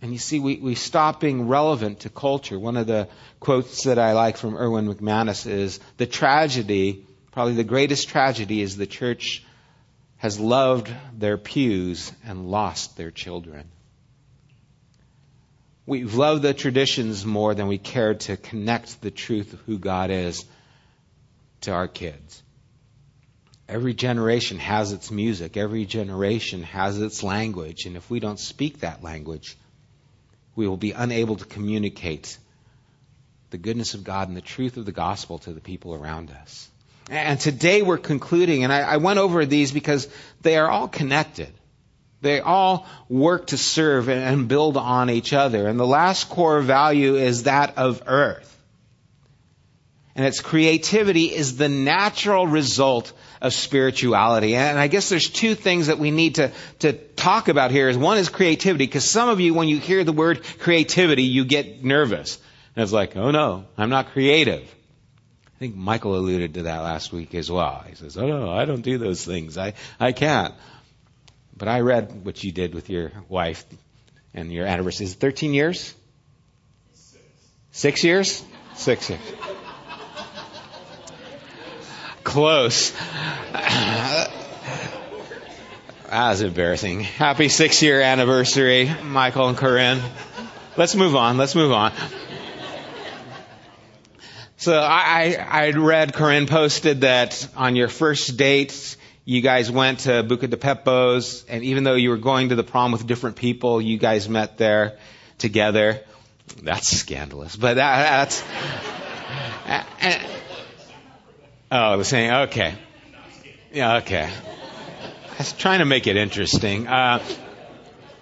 And 0.00 0.12
you 0.12 0.18
see, 0.18 0.38
we, 0.38 0.56
we 0.56 0.74
stop 0.74 1.18
being 1.18 1.48
relevant 1.48 2.00
to 2.00 2.10
culture. 2.10 2.58
One 2.58 2.76
of 2.76 2.86
the 2.86 3.08
quotes 3.40 3.84
that 3.84 3.98
I 3.98 4.12
like 4.12 4.36
from 4.36 4.54
Erwin 4.54 4.86
McManus 4.86 5.46
is 5.46 5.80
the 5.96 6.06
tragedy, 6.06 7.06
probably 7.32 7.54
the 7.54 7.64
greatest 7.64 8.08
tragedy, 8.08 8.60
is 8.60 8.76
the 8.76 8.86
church 8.86 9.42
has 10.24 10.40
loved 10.40 10.90
their 11.18 11.36
pews 11.36 12.10
and 12.24 12.50
lost 12.50 12.96
their 12.96 13.10
children. 13.10 13.68
We've 15.84 16.14
loved 16.14 16.40
the 16.40 16.54
traditions 16.54 17.26
more 17.26 17.54
than 17.54 17.68
we 17.68 17.76
cared 17.76 18.20
to 18.20 18.38
connect 18.38 19.02
the 19.02 19.10
truth 19.10 19.52
of 19.52 19.60
who 19.66 19.78
God 19.78 20.10
is 20.10 20.46
to 21.60 21.72
our 21.72 21.88
kids. 21.88 22.42
Every 23.68 23.92
generation 23.92 24.58
has 24.60 24.92
its 24.92 25.10
music. 25.10 25.58
Every 25.58 25.84
generation 25.84 26.62
has 26.62 26.98
its 26.98 27.22
language. 27.22 27.84
And 27.84 27.94
if 27.94 28.08
we 28.08 28.18
don't 28.18 28.40
speak 28.40 28.80
that 28.80 29.02
language, 29.02 29.58
we 30.56 30.66
will 30.66 30.78
be 30.78 30.92
unable 30.92 31.36
to 31.36 31.44
communicate 31.44 32.38
the 33.50 33.58
goodness 33.58 33.92
of 33.92 34.04
God 34.04 34.28
and 34.28 34.36
the 34.38 34.40
truth 34.40 34.78
of 34.78 34.86
the 34.86 34.90
gospel 34.90 35.38
to 35.40 35.52
the 35.52 35.60
people 35.60 35.92
around 35.92 36.30
us. 36.30 36.70
And 37.10 37.38
today 37.38 37.82
we're 37.82 37.98
concluding, 37.98 38.64
and 38.64 38.72
I, 38.72 38.80
I, 38.80 38.96
went 38.96 39.18
over 39.18 39.44
these 39.44 39.72
because 39.72 40.08
they 40.40 40.56
are 40.56 40.68
all 40.68 40.88
connected. 40.88 41.52
They 42.22 42.40
all 42.40 42.86
work 43.10 43.48
to 43.48 43.58
serve 43.58 44.08
and 44.08 44.48
build 44.48 44.78
on 44.78 45.10
each 45.10 45.34
other. 45.34 45.68
And 45.68 45.78
the 45.78 45.86
last 45.86 46.30
core 46.30 46.60
value 46.60 47.16
is 47.16 47.42
that 47.42 47.76
of 47.76 48.02
earth. 48.06 48.50
and 50.16 50.24
its 50.24 50.40
creativity 50.40 51.26
is 51.26 51.58
the 51.58 51.68
natural 51.68 52.46
result 52.46 53.12
of 53.42 53.52
spirituality. 53.52 54.54
And 54.54 54.78
I 54.78 54.86
guess 54.86 55.10
there's 55.10 55.28
two 55.28 55.54
things 55.54 55.88
that 55.88 55.98
we 55.98 56.10
need 56.10 56.36
to, 56.36 56.52
to 56.78 56.94
talk 56.94 57.48
about 57.48 57.70
here. 57.70 57.90
Is 57.90 57.98
one 57.98 58.16
is 58.16 58.30
creativity, 58.30 58.86
because 58.86 59.04
some 59.04 59.28
of 59.28 59.40
you, 59.40 59.52
when 59.52 59.68
you 59.68 59.78
hear 59.78 60.04
the 60.04 60.12
word 60.12 60.42
creativity, 60.60 61.24
you 61.24 61.44
get 61.44 61.84
nervous. 61.84 62.38
And 62.74 62.82
it's 62.82 62.92
like, 62.92 63.16
oh 63.16 63.30
no, 63.30 63.66
I'm 63.76 63.90
not 63.90 64.12
creative. 64.12 64.74
I 65.64 65.66
think 65.66 65.76
Michael 65.76 66.14
alluded 66.14 66.52
to 66.54 66.64
that 66.64 66.82
last 66.82 67.10
week 67.10 67.34
as 67.34 67.50
well. 67.50 67.82
He 67.88 67.94
says, 67.94 68.18
oh 68.18 68.26
no, 68.26 68.50
I 68.50 68.66
don't 68.66 68.82
do 68.82 68.98
those 68.98 69.24
things. 69.24 69.56
I, 69.56 69.72
I 69.98 70.12
can't. 70.12 70.52
But 71.56 71.68
I 71.68 71.80
read 71.80 72.22
what 72.22 72.44
you 72.44 72.52
did 72.52 72.74
with 72.74 72.90
your 72.90 73.12
wife 73.30 73.64
and 74.34 74.52
your 74.52 74.66
anniversary. 74.66 75.06
Is 75.06 75.14
it 75.14 75.20
13 75.20 75.54
years? 75.54 75.94
Six, 76.92 77.22
Six 77.70 78.04
years? 78.04 78.44
Six 78.74 79.08
years. 79.08 79.22
Close. 82.24 82.90
that 83.52 84.28
was 86.10 86.42
embarrassing. 86.42 87.00
Happy 87.00 87.48
six 87.48 87.82
year 87.82 88.02
anniversary, 88.02 88.94
Michael 89.02 89.48
and 89.48 89.56
Corinne. 89.56 90.02
Let's 90.76 90.94
move 90.94 91.16
on. 91.16 91.38
Let's 91.38 91.54
move 91.54 91.72
on. 91.72 91.94
So 94.56 94.78
I, 94.78 95.36
I, 95.50 95.66
I 95.66 95.70
read 95.70 96.14
Corinne 96.14 96.46
posted 96.46 97.00
that 97.00 97.48
on 97.56 97.76
your 97.76 97.88
first 97.88 98.36
date, 98.36 98.96
you 99.24 99.40
guys 99.40 99.70
went 99.70 100.00
to 100.00 100.22
Buca 100.22 100.48
di 100.48 100.56
Beppo's, 100.56 101.44
and 101.48 101.64
even 101.64 101.82
though 101.82 101.94
you 101.94 102.10
were 102.10 102.18
going 102.18 102.50
to 102.50 102.54
the 102.54 102.62
prom 102.62 102.92
with 102.92 103.06
different 103.06 103.36
people, 103.36 103.80
you 103.80 103.98
guys 103.98 104.28
met 104.28 104.58
there 104.58 104.98
together. 105.38 106.00
That's 106.62 106.88
scandalous, 106.88 107.56
but 107.56 107.74
that, 107.74 108.10
that's. 108.10 108.44
And, 110.00 110.22
oh, 111.72 111.98
was 111.98 112.08
saying, 112.08 112.30
okay. 112.30 112.74
Yeah, 113.72 113.96
okay. 113.96 114.30
I 114.30 115.38
was 115.38 115.52
trying 115.52 115.80
to 115.80 115.84
make 115.86 116.06
it 116.06 116.16
interesting. 116.16 116.86
Uh, 116.86 117.24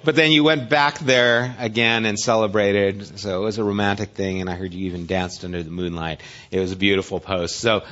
but 0.04 0.14
then 0.14 0.32
you 0.32 0.44
went 0.44 0.68
back 0.68 0.98
there 0.98 1.54
again 1.58 2.04
and 2.04 2.18
celebrated. 2.18 3.18
So 3.18 3.40
it 3.40 3.44
was 3.44 3.58
a 3.58 3.64
romantic 3.64 4.10
thing, 4.10 4.40
and 4.40 4.50
I 4.50 4.54
heard 4.54 4.74
you 4.74 4.86
even 4.86 5.06
danced 5.06 5.44
under 5.44 5.62
the 5.62 5.70
moonlight. 5.70 6.20
It 6.50 6.60
was 6.60 6.72
a 6.72 6.76
beautiful 6.76 7.20
post. 7.20 7.56
So 7.56 7.84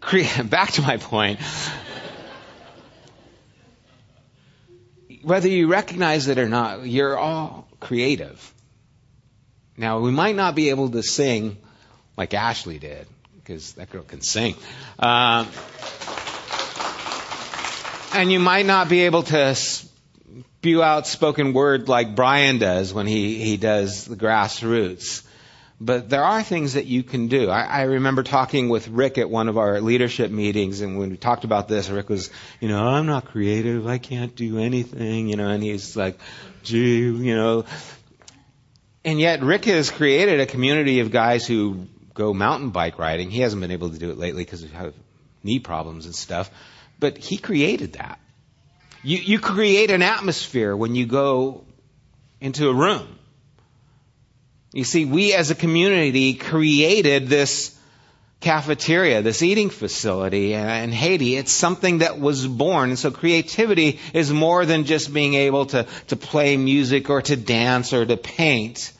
back 0.44 0.72
to 0.72 0.82
my 0.82 0.96
point. 0.96 1.40
Whether 5.22 5.48
you 5.48 5.66
recognize 5.66 6.28
it 6.28 6.38
or 6.38 6.48
not, 6.48 6.86
you're 6.86 7.18
all 7.18 7.68
creative. 7.80 8.54
Now, 9.76 10.00
we 10.00 10.10
might 10.10 10.36
not 10.36 10.54
be 10.54 10.70
able 10.70 10.90
to 10.90 11.02
sing 11.02 11.56
like 12.18 12.34
Ashley 12.34 12.80
did, 12.80 13.06
because 13.36 13.74
that 13.74 13.90
girl 13.90 14.02
can 14.02 14.20
sing. 14.20 14.56
Um, 14.98 15.46
and 18.12 18.32
you 18.32 18.40
might 18.40 18.66
not 18.66 18.88
be 18.88 19.02
able 19.02 19.22
to 19.22 19.54
spew 20.58 20.82
out 20.82 21.06
spoken 21.06 21.52
word 21.52 21.88
like 21.88 22.14
Brian 22.14 22.58
does 22.58 22.92
when 22.92 23.06
he, 23.06 23.38
he 23.38 23.56
does 23.56 24.04
the 24.04 24.16
grassroots. 24.16 25.22
But 25.80 26.08
there 26.08 26.24
are 26.24 26.42
things 26.42 26.72
that 26.74 26.86
you 26.86 27.04
can 27.04 27.28
do. 27.28 27.48
I, 27.50 27.62
I 27.62 27.82
remember 27.82 28.24
talking 28.24 28.68
with 28.68 28.88
Rick 28.88 29.16
at 29.16 29.30
one 29.30 29.48
of 29.48 29.56
our 29.56 29.80
leadership 29.80 30.32
meetings, 30.32 30.80
and 30.80 30.98
when 30.98 31.10
we 31.10 31.16
talked 31.16 31.44
about 31.44 31.68
this, 31.68 31.88
Rick 31.88 32.08
was, 32.08 32.30
you 32.60 32.68
know, 32.68 32.84
I'm 32.84 33.06
not 33.06 33.26
creative. 33.26 33.86
I 33.86 33.98
can't 33.98 34.34
do 34.34 34.58
anything, 34.58 35.28
you 35.28 35.36
know, 35.36 35.48
and 35.48 35.62
he's 35.62 35.96
like, 35.96 36.18
gee, 36.64 36.98
you 37.02 37.36
know. 37.36 37.64
And 39.04 39.20
yet, 39.20 39.42
Rick 39.42 39.66
has 39.66 39.90
created 39.90 40.40
a 40.40 40.46
community 40.46 40.98
of 40.98 41.12
guys 41.12 41.46
who 41.46 41.86
go 42.12 42.34
mountain 42.34 42.70
bike 42.70 42.98
riding. 42.98 43.30
He 43.30 43.42
hasn't 43.42 43.62
been 43.62 43.70
able 43.70 43.90
to 43.90 43.98
do 43.98 44.10
it 44.10 44.18
lately 44.18 44.44
because 44.44 44.64
of 44.64 44.94
knee 45.44 45.60
problems 45.60 46.06
and 46.06 46.14
stuff. 46.14 46.50
But 46.98 47.18
he 47.18 47.38
created 47.38 47.92
that. 47.92 48.18
You, 49.02 49.18
you 49.18 49.38
create 49.38 49.90
an 49.90 50.02
atmosphere 50.02 50.76
when 50.76 50.94
you 50.94 51.06
go 51.06 51.64
into 52.40 52.68
a 52.68 52.74
room. 52.74 53.18
You 54.72 54.84
see, 54.84 55.04
we 55.04 55.34
as 55.34 55.50
a 55.50 55.54
community 55.54 56.34
created 56.34 57.28
this 57.28 57.74
cafeteria, 58.40 59.22
this 59.22 59.42
eating 59.42 59.70
facility 59.70 60.54
in 60.54 60.92
Haiti. 60.92 61.36
It's 61.36 61.52
something 61.52 61.98
that 61.98 62.20
was 62.20 62.46
born. 62.46 62.90
And 62.90 62.98
so 62.98 63.10
creativity 63.10 63.98
is 64.14 64.32
more 64.32 64.64
than 64.64 64.84
just 64.84 65.12
being 65.12 65.34
able 65.34 65.66
to, 65.66 65.86
to 66.08 66.16
play 66.16 66.56
music 66.56 67.10
or 67.10 67.22
to 67.22 67.36
dance 67.36 67.92
or 67.92 68.04
to 68.06 68.16
paint. 68.16 68.92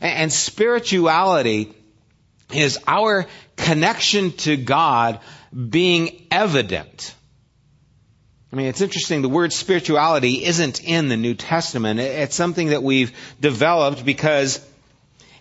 And 0.00 0.32
spirituality 0.32 1.74
is 2.52 2.78
our 2.86 3.26
connection 3.56 4.32
to 4.32 4.56
God 4.56 5.20
being 5.52 6.26
evident. 6.30 7.14
I 8.52 8.56
mean, 8.56 8.66
it's 8.66 8.80
interesting. 8.80 9.22
The 9.22 9.28
word 9.28 9.52
spirituality 9.52 10.44
isn't 10.44 10.82
in 10.84 11.08
the 11.08 11.16
New 11.16 11.34
Testament. 11.34 11.98
It's 11.98 12.36
something 12.36 12.68
that 12.68 12.82
we've 12.82 13.12
developed 13.40 14.04
because 14.04 14.64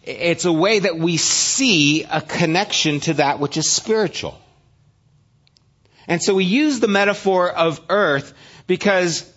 it's 0.04 0.46
a 0.46 0.54
way 0.54 0.80
that 0.80 0.98
we 0.98 1.18
see 1.18 2.04
a 2.04 2.22
connection 2.22 3.00
to 3.02 3.16
that 3.16 3.40
which 3.40 3.58
is 3.58 3.72
spiritual. 3.72 4.40
And 6.08 6.22
so 6.22 6.36
we 6.36 6.46
use 6.46 6.80
the 6.80 6.88
metaphor 6.88 7.50
of 7.50 7.82
earth 7.90 8.34
because 8.68 9.32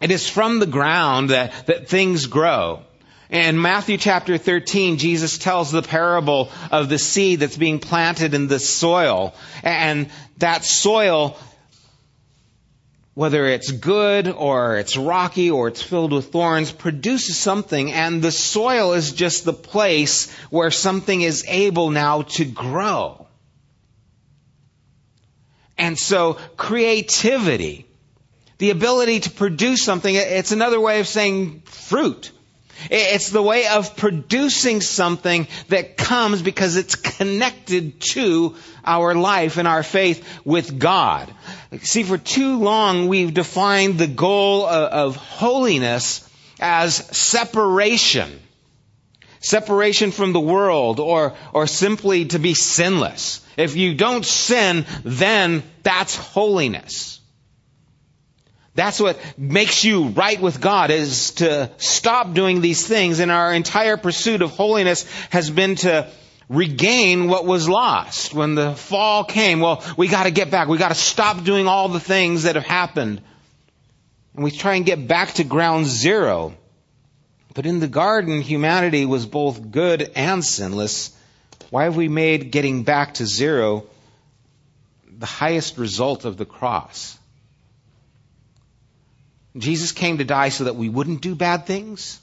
it 0.00 0.10
is 0.10 0.28
from 0.28 0.58
the 0.58 0.66
ground 0.66 1.30
that, 1.30 1.66
that 1.66 1.88
things 1.88 2.26
grow. 2.26 2.82
In 3.28 3.60
Matthew 3.60 3.96
chapter 3.96 4.38
13, 4.38 4.98
Jesus 4.98 5.36
tells 5.36 5.72
the 5.72 5.82
parable 5.82 6.50
of 6.70 6.88
the 6.88 6.98
seed 6.98 7.40
that's 7.40 7.56
being 7.56 7.80
planted 7.80 8.34
in 8.34 8.46
the 8.46 8.60
soil. 8.60 9.34
And 9.64 10.10
that 10.38 10.64
soil 10.64 11.36
whether 13.16 13.46
it's 13.46 13.70
good 13.72 14.28
or 14.28 14.76
it's 14.76 14.98
rocky 14.98 15.50
or 15.50 15.68
it's 15.68 15.80
filled 15.80 16.12
with 16.12 16.30
thorns, 16.30 16.70
produces 16.70 17.38
something, 17.38 17.90
and 17.90 18.20
the 18.20 18.30
soil 18.30 18.92
is 18.92 19.12
just 19.12 19.46
the 19.46 19.54
place 19.54 20.30
where 20.50 20.70
something 20.70 21.22
is 21.22 21.42
able 21.48 21.88
now 21.88 22.20
to 22.20 22.44
grow. 22.44 23.26
And 25.78 25.98
so 25.98 26.34
creativity, 26.58 27.86
the 28.58 28.68
ability 28.68 29.20
to 29.20 29.30
produce 29.30 29.82
something, 29.82 30.14
it's 30.14 30.52
another 30.52 30.78
way 30.78 31.00
of 31.00 31.08
saying 31.08 31.62
fruit. 31.64 32.30
It's 32.90 33.30
the 33.30 33.42
way 33.42 33.66
of 33.66 33.96
producing 33.96 34.82
something 34.82 35.48
that 35.68 35.96
comes 35.96 36.42
because 36.42 36.76
it's 36.76 36.96
connected 36.96 37.98
to 38.12 38.56
our 38.84 39.14
life 39.14 39.56
and 39.56 39.66
our 39.66 39.82
faith 39.82 40.22
with 40.44 40.78
God. 40.78 41.32
See, 41.82 42.02
for 42.02 42.18
too 42.18 42.58
long 42.58 43.08
we've 43.08 43.32
defined 43.32 43.98
the 43.98 44.06
goal 44.06 44.66
of, 44.66 45.16
holiness 45.16 46.28
as 46.60 46.94
separation. 46.94 48.40
Separation 49.40 50.10
from 50.10 50.32
the 50.32 50.40
world 50.40 50.98
or, 51.00 51.34
or 51.52 51.66
simply 51.66 52.26
to 52.26 52.38
be 52.38 52.54
sinless. 52.54 53.44
If 53.56 53.76
you 53.76 53.94
don't 53.94 54.24
sin, 54.24 54.86
then 55.04 55.62
that's 55.82 56.16
holiness. 56.16 57.20
That's 58.74 59.00
what 59.00 59.18
makes 59.38 59.84
you 59.84 60.08
right 60.08 60.40
with 60.40 60.60
God 60.60 60.90
is 60.90 61.32
to 61.32 61.70
stop 61.78 62.34
doing 62.34 62.60
these 62.60 62.86
things. 62.86 63.20
And 63.20 63.30
our 63.30 63.52
entire 63.54 63.96
pursuit 63.96 64.42
of 64.42 64.50
holiness 64.50 65.10
has 65.30 65.48
been 65.48 65.76
to 65.76 66.10
regain 66.48 67.28
what 67.28 67.44
was 67.44 67.68
lost. 67.68 68.32
When 68.34 68.54
the 68.54 68.74
fall 68.74 69.24
came, 69.24 69.60
well, 69.60 69.82
we 69.96 70.08
gotta 70.08 70.30
get 70.30 70.50
back. 70.50 70.68
We 70.68 70.78
gotta 70.78 70.94
stop 70.94 71.44
doing 71.44 71.66
all 71.66 71.88
the 71.88 72.00
things 72.00 72.44
that 72.44 72.54
have 72.54 72.66
happened. 72.66 73.20
And 74.34 74.44
we 74.44 74.50
try 74.50 74.74
and 74.74 74.84
get 74.84 75.08
back 75.08 75.34
to 75.34 75.44
ground 75.44 75.86
zero. 75.86 76.54
But 77.54 77.66
in 77.66 77.80
the 77.80 77.88
garden, 77.88 78.42
humanity 78.42 79.06
was 79.06 79.24
both 79.24 79.70
good 79.70 80.12
and 80.14 80.44
sinless. 80.44 81.16
Why 81.70 81.84
have 81.84 81.96
we 81.96 82.08
made 82.08 82.52
getting 82.52 82.82
back 82.84 83.14
to 83.14 83.26
zero 83.26 83.86
the 85.18 85.26
highest 85.26 85.78
result 85.78 86.24
of 86.24 86.36
the 86.36 86.44
cross? 86.44 87.18
Jesus 89.56 89.92
came 89.92 90.18
to 90.18 90.24
die 90.24 90.50
so 90.50 90.64
that 90.64 90.76
we 90.76 90.90
wouldn't 90.90 91.22
do 91.22 91.34
bad 91.34 91.66
things. 91.66 92.20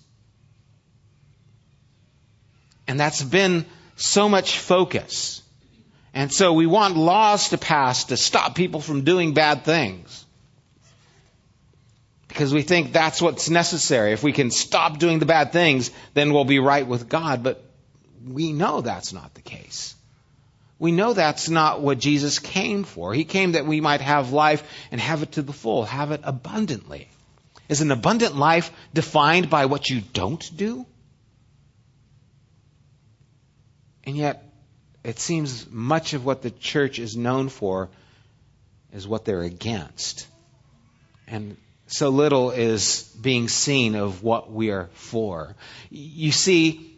And 2.88 3.00
that's 3.00 3.24
been 3.24 3.66
so 4.04 4.28
much 4.28 4.60
focus. 4.60 5.42
And 6.13 6.32
so 6.32 6.54
we 6.54 6.66
want 6.66 6.98
laws 6.98 7.50
to 7.50 7.58
pass 7.58 8.06
to 8.06 8.18
stop 8.18 8.54
people 8.54 8.82
from 8.82 9.04
doing 9.04 9.34
bad 9.34 9.63
things. 9.63 10.26
Because 12.28 12.54
we 12.54 12.63
think 12.63 12.92
that's 12.92 13.22
what's 13.22 13.50
necessary. 13.50 14.12
If 14.12 14.22
we 14.22 14.34
can 14.34 14.52
stop 14.52 15.00
doing 15.00 15.20
the 15.20 15.26
bad 15.26 15.54
things, 15.54 15.89
then 16.13 16.34
we'll 16.34 16.44
be 16.46 16.60
right 16.60 16.86
with 16.86 17.08
God. 17.08 17.44
But 17.44 17.63
we 18.28 18.52
know 18.52 18.82
that's 18.82 19.13
not 19.13 19.34
the 19.36 19.42
case. 19.42 19.96
We 20.80 20.92
know 20.92 21.13
that's 21.13 21.48
not 21.48 21.82
what 21.82 22.00
Jesus 22.00 22.39
came 22.39 22.84
for. 22.84 23.13
He 23.13 23.24
came 23.24 23.54
that 23.54 23.66
we 23.66 23.80
might 23.80 24.02
have 24.02 24.34
life 24.34 24.63
and 24.92 25.00
have 25.00 25.24
it 25.24 25.34
to 25.34 25.42
the 25.42 25.54
full, 25.54 25.86
have 25.86 26.12
it 26.12 26.22
abundantly. 26.24 27.08
Is 27.70 27.80
an 27.80 27.92
abundant 27.92 28.36
life 28.36 28.72
defined 28.94 29.50
by 29.50 29.68
what 29.68 29.89
you 29.89 30.02
don't 30.02 30.46
do? 30.58 30.86
And 34.06 34.18
yet, 34.18 34.44
it 35.04 35.20
seems 35.20 35.70
much 35.70 36.13
of 36.13 36.26
what 36.26 36.42
the 36.42 36.52
church 36.52 37.00
is 37.00 37.16
known 37.16 37.50
for 37.50 37.89
is 38.92 39.08
what 39.08 39.26
they're 39.26 39.42
against. 39.42 40.28
And 41.28 41.58
so 41.88 42.10
little 42.10 42.52
is 42.52 43.04
being 43.22 43.48
seen 43.48 43.96
of 43.96 44.24
what 44.24 44.52
we 44.52 44.72
are 44.72 44.89
for. 44.94 45.56
You 45.89 46.32
see, 46.32 46.98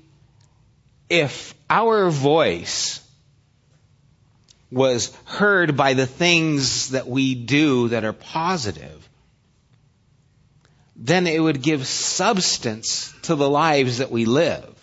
if 1.09 1.53
our 1.69 2.09
voice 2.09 3.01
was 4.71 5.15
heard 5.25 5.77
by 5.77 5.93
the 5.93 6.05
things 6.05 6.89
that 6.89 7.07
we 7.07 7.35
do 7.35 7.89
that 7.89 8.03
are 8.03 8.13
positive, 8.13 9.07
then 10.95 11.27
it 11.27 11.39
would 11.39 11.61
give 11.61 11.85
substance 11.85 13.13
to 13.23 13.35
the 13.35 13.49
lives 13.49 13.99
that 13.99 14.11
we 14.11 14.25
live. 14.25 14.74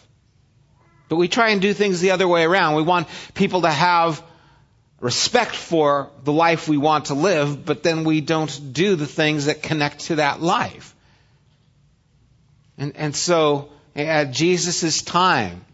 But 1.12 1.18
we 1.18 1.28
try 1.28 1.50
and 1.50 1.60
do 1.60 1.74
things 1.74 2.00
the 2.00 2.12
other 2.12 2.26
way 2.26 2.42
around. 2.42 2.74
We 2.74 2.84
want 2.84 3.06
people 3.34 3.60
to 3.60 3.70
have 3.70 4.22
respect 4.98 5.54
for 5.54 6.08
the 6.24 6.32
life 6.32 6.68
we 6.68 6.78
want 6.78 7.04
to 7.08 7.14
live, 7.14 7.66
but 7.66 7.82
then 7.82 8.04
we 8.04 8.22
don't 8.22 8.72
do 8.72 8.96
the 8.96 9.06
things 9.06 9.44
that 9.44 9.62
connect 9.62 10.06
to 10.06 10.14
that 10.14 10.40
life. 10.40 10.94
And, 12.78 12.96
and 12.96 13.14
so 13.14 13.68
at 13.94 14.30
Jesus' 14.30 15.02
time, 15.02 15.66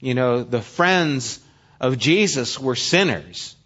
you 0.00 0.14
know, 0.14 0.42
the 0.42 0.62
friends 0.62 1.38
of 1.82 1.98
Jesus 1.98 2.58
were 2.58 2.74
sinners. 2.74 3.56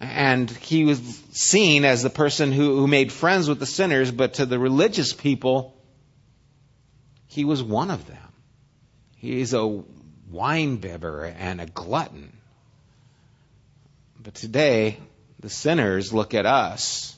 And 0.00 0.50
he 0.50 0.84
was 0.84 0.98
seen 1.30 1.84
as 1.84 2.02
the 2.02 2.10
person 2.10 2.50
who, 2.50 2.78
who 2.78 2.88
made 2.88 3.12
friends 3.12 3.48
with 3.48 3.60
the 3.60 3.66
sinners, 3.66 4.10
but 4.10 4.34
to 4.34 4.44
the 4.44 4.58
religious 4.58 5.12
people, 5.12 5.80
he 7.28 7.44
was 7.44 7.62
one 7.62 7.92
of 7.92 8.04
them. 8.08 8.21
He's 9.22 9.54
a 9.54 9.82
wine 10.32 10.78
bibber 10.78 11.24
and 11.24 11.60
a 11.60 11.66
glutton. 11.66 12.36
But 14.20 14.34
today, 14.34 14.98
the 15.38 15.48
sinners 15.48 16.12
look 16.12 16.34
at 16.34 16.44
us 16.44 17.16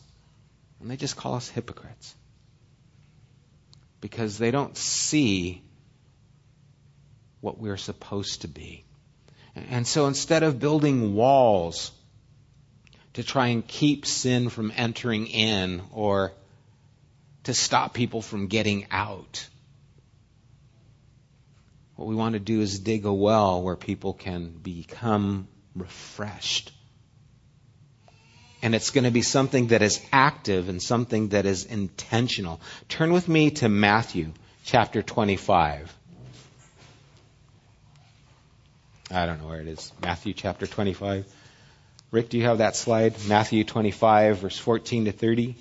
and 0.81 0.91
they 0.91 0.99
just 0.99 1.17
call 1.17 1.37
us 1.37 1.49
hypocrites. 1.49 2.15
Because 4.03 4.37
they 4.37 4.51
don't 4.51 4.77
see 4.77 5.63
what 7.41 7.57
we're 7.57 7.79
supposed 7.79 8.43
to 8.43 8.49
be. 8.49 8.85
And 9.55 9.87
so 9.87 10.07
instead 10.07 10.43
of 10.43 10.61
building 10.61 11.15
walls 11.15 11.91
to 13.15 13.23
try 13.23 13.47
and 13.47 13.67
keep 13.67 14.05
sin 14.05 14.51
from 14.51 14.75
entering 14.77 15.27
in 15.27 15.81
or 15.91 16.33
to 17.45 17.55
stop 17.55 17.95
people 17.95 18.21
from 18.21 18.49
getting 18.49 18.89
out, 18.91 19.49
what 21.97 22.09
we 22.09 22.15
want 22.15 22.33
to 22.33 22.41
do 22.41 22.61
is 22.61 22.79
dig 22.79 23.05
a 23.05 23.13
well 23.13 23.63
where 23.63 23.77
people 23.77 24.15
can 24.15 24.49
become 24.51 25.47
refreshed. 25.77 26.73
And 28.63 28.75
it's 28.75 28.91
going 28.91 29.05
to 29.05 29.11
be 29.11 29.23
something 29.23 29.69
that 29.69 29.83
is 29.83 30.01
active 30.13 30.69
and 30.69 30.83
something 30.83 31.29
that 31.29 31.47
is 31.47 31.67
intentional. 31.67 32.61
Turn 32.89 33.13
with 33.13 33.29
me 33.29 33.51
to 33.51 33.69
Matthew 33.69 34.33
chapter 34.65 35.03
25. 35.03 35.95
I 39.11 39.27
don't 39.27 39.41
know 39.41 39.49
where 39.49 39.61
it 39.61 39.69
is. 39.69 39.93
Matthew 40.01 40.33
chapter 40.33 40.67
25. 40.67 41.27
Rick, 42.11 42.31
do 42.31 42.39
you 42.39 42.45
have 42.45 42.59
that 42.59 42.75
slide? 42.75 43.15
Matthew 43.29 43.65
25, 43.65 44.39
verse 44.39 44.59
14 44.59 45.05
to 45.05 45.13
30. 45.13 45.57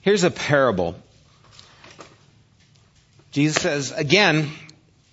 Here's 0.00 0.24
a 0.24 0.30
parable 0.30 0.96
Jesus 3.36 3.60
says, 3.62 3.92
again, 3.92 4.50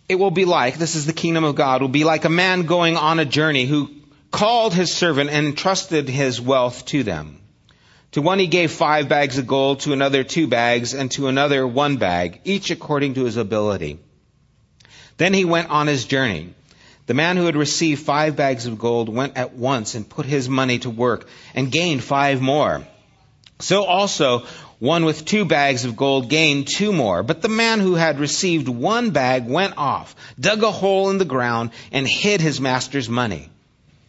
it 0.08 0.16
will 0.16 0.32
be 0.32 0.46
like, 0.46 0.78
this 0.78 0.96
is 0.96 1.06
the 1.06 1.12
kingdom 1.12 1.44
of 1.44 1.56
God, 1.56 1.82
will 1.82 1.90
be 1.90 2.06
like 2.06 2.24
a 2.24 2.30
man 2.30 2.62
going 2.62 2.96
on 2.96 3.20
a 3.20 3.26
journey 3.26 3.66
who 3.66 3.92
called 4.32 4.74
his 4.74 4.94
servant 4.94 5.30
and 5.30 5.48
entrusted 5.48 6.08
his 6.08 6.40
wealth 6.40 6.86
to 6.86 7.04
them. 7.04 7.42
To 8.14 8.22
one 8.22 8.40
he 8.40 8.48
gave 8.48 8.72
five 8.72 9.10
bags 9.10 9.38
of 9.40 9.46
gold, 9.46 9.82
to 9.82 9.92
another 9.92 10.24
two 10.24 10.48
bags, 10.48 10.94
and 10.94 11.12
to 11.12 11.28
another 11.28 11.68
one 11.68 11.98
bag, 11.98 12.40
each 12.46 12.72
according 12.72 13.16
to 13.16 13.26
his 13.26 13.36
ability. 13.36 14.00
Then 15.18 15.34
he 15.34 15.44
went 15.44 15.70
on 15.70 15.88
his 15.88 16.06
journey. 16.06 16.54
The 17.08 17.14
man 17.14 17.36
who 17.36 17.46
had 17.46 17.58
received 17.58 18.04
five 18.04 18.38
bags 18.38 18.68
of 18.68 18.80
gold 18.80 19.10
went 19.10 19.36
at 19.36 19.52
once 19.52 19.96
and 19.96 20.08
put 20.08 20.26
his 20.26 20.48
money 20.48 20.80
to 20.80 20.90
work 20.90 21.28
and 21.54 21.70
gained 21.70 22.02
five 22.02 22.40
more. 22.40 22.88
So 23.60 23.84
also 23.84 24.46
one 24.84 25.06
with 25.06 25.24
two 25.24 25.46
bags 25.46 25.86
of 25.86 25.96
gold 25.96 26.28
gained 26.28 26.68
two 26.68 26.92
more. 26.92 27.24
But 27.24 27.42
the 27.42 27.48
man 27.48 27.80
who 27.80 27.96
had 27.96 28.20
received 28.20 28.68
one 28.68 29.12
bag 29.12 29.48
went 29.48 29.78
off, 29.78 30.14
dug 30.38 30.62
a 30.62 30.72
hole 30.72 31.10
in 31.10 31.20
the 31.20 31.24
ground, 31.24 31.70
and 31.94 32.06
hid 32.06 32.42
his 32.42 32.60
master's 32.60 33.08
money. 33.08 33.50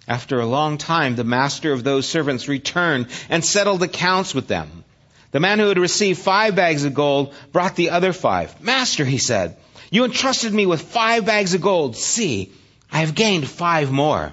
After 0.09 0.41
a 0.41 0.47
long 0.47 0.77
time, 0.79 1.15
the 1.15 1.23
master 1.23 1.73
of 1.73 1.85
those 1.85 2.09
servants 2.09 2.49
returned 2.49 3.07
and 3.29 3.45
settled 3.45 3.85
accounts 3.85 4.35
with 4.35 4.49
them. 4.49 4.83
The 5.31 5.39
man 5.39 5.61
who 5.61 5.69
had 5.69 5.79
received 5.79 6.19
five 6.19 6.57
bags 6.57 6.85
of 6.85 6.93
gold 6.93 7.35
brought 7.53 7.77
the 7.77 7.91
other 7.91 8.13
five. 8.13 8.61
Master, 8.61 9.05
he 9.05 9.19
said, 9.19 9.57
you 9.93 10.05
entrusted 10.05 10.53
me 10.53 10.67
with 10.67 10.83
five 10.83 11.25
bags 11.25 11.55
of 11.55 11.61
gold. 11.61 11.97
See, 11.97 12.51
I 12.91 12.99
have 12.99 13.15
gained 13.15 13.47
five 13.47 13.93
more. 13.93 14.33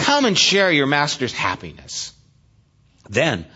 Come 0.00 0.24
and 0.24 0.36
share 0.36 0.72
your 0.72 0.86
master's 0.86 1.32
happiness. 1.32 2.12
Then 3.08 3.46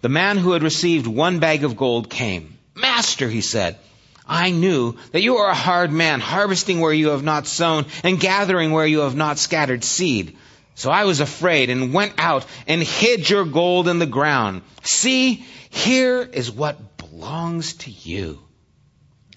the 0.00 0.08
man 0.08 0.38
who 0.38 0.52
had 0.52 0.62
received 0.62 1.06
one 1.06 1.40
bag 1.40 1.64
of 1.64 1.76
gold 1.76 2.08
came. 2.08 2.58
Master, 2.74 3.28
he 3.28 3.40
said, 3.40 3.78
I 4.26 4.50
knew 4.50 4.96
that 5.12 5.22
you 5.22 5.36
are 5.36 5.50
a 5.50 5.54
hard 5.54 5.90
man, 5.90 6.20
harvesting 6.20 6.80
where 6.80 6.92
you 6.92 7.08
have 7.08 7.22
not 7.22 7.46
sown 7.46 7.86
and 8.04 8.20
gathering 8.20 8.72
where 8.72 8.86
you 8.86 9.00
have 9.00 9.16
not 9.16 9.38
scattered 9.38 9.84
seed. 9.84 10.36
So 10.74 10.90
I 10.90 11.04
was 11.04 11.20
afraid 11.20 11.70
and 11.70 11.92
went 11.92 12.14
out 12.18 12.46
and 12.66 12.82
hid 12.82 13.28
your 13.28 13.44
gold 13.44 13.88
in 13.88 13.98
the 13.98 14.06
ground. 14.06 14.62
See, 14.82 15.44
here 15.70 16.22
is 16.22 16.50
what 16.50 16.98
belongs 16.98 17.74
to 17.74 17.90
you. 17.90 18.40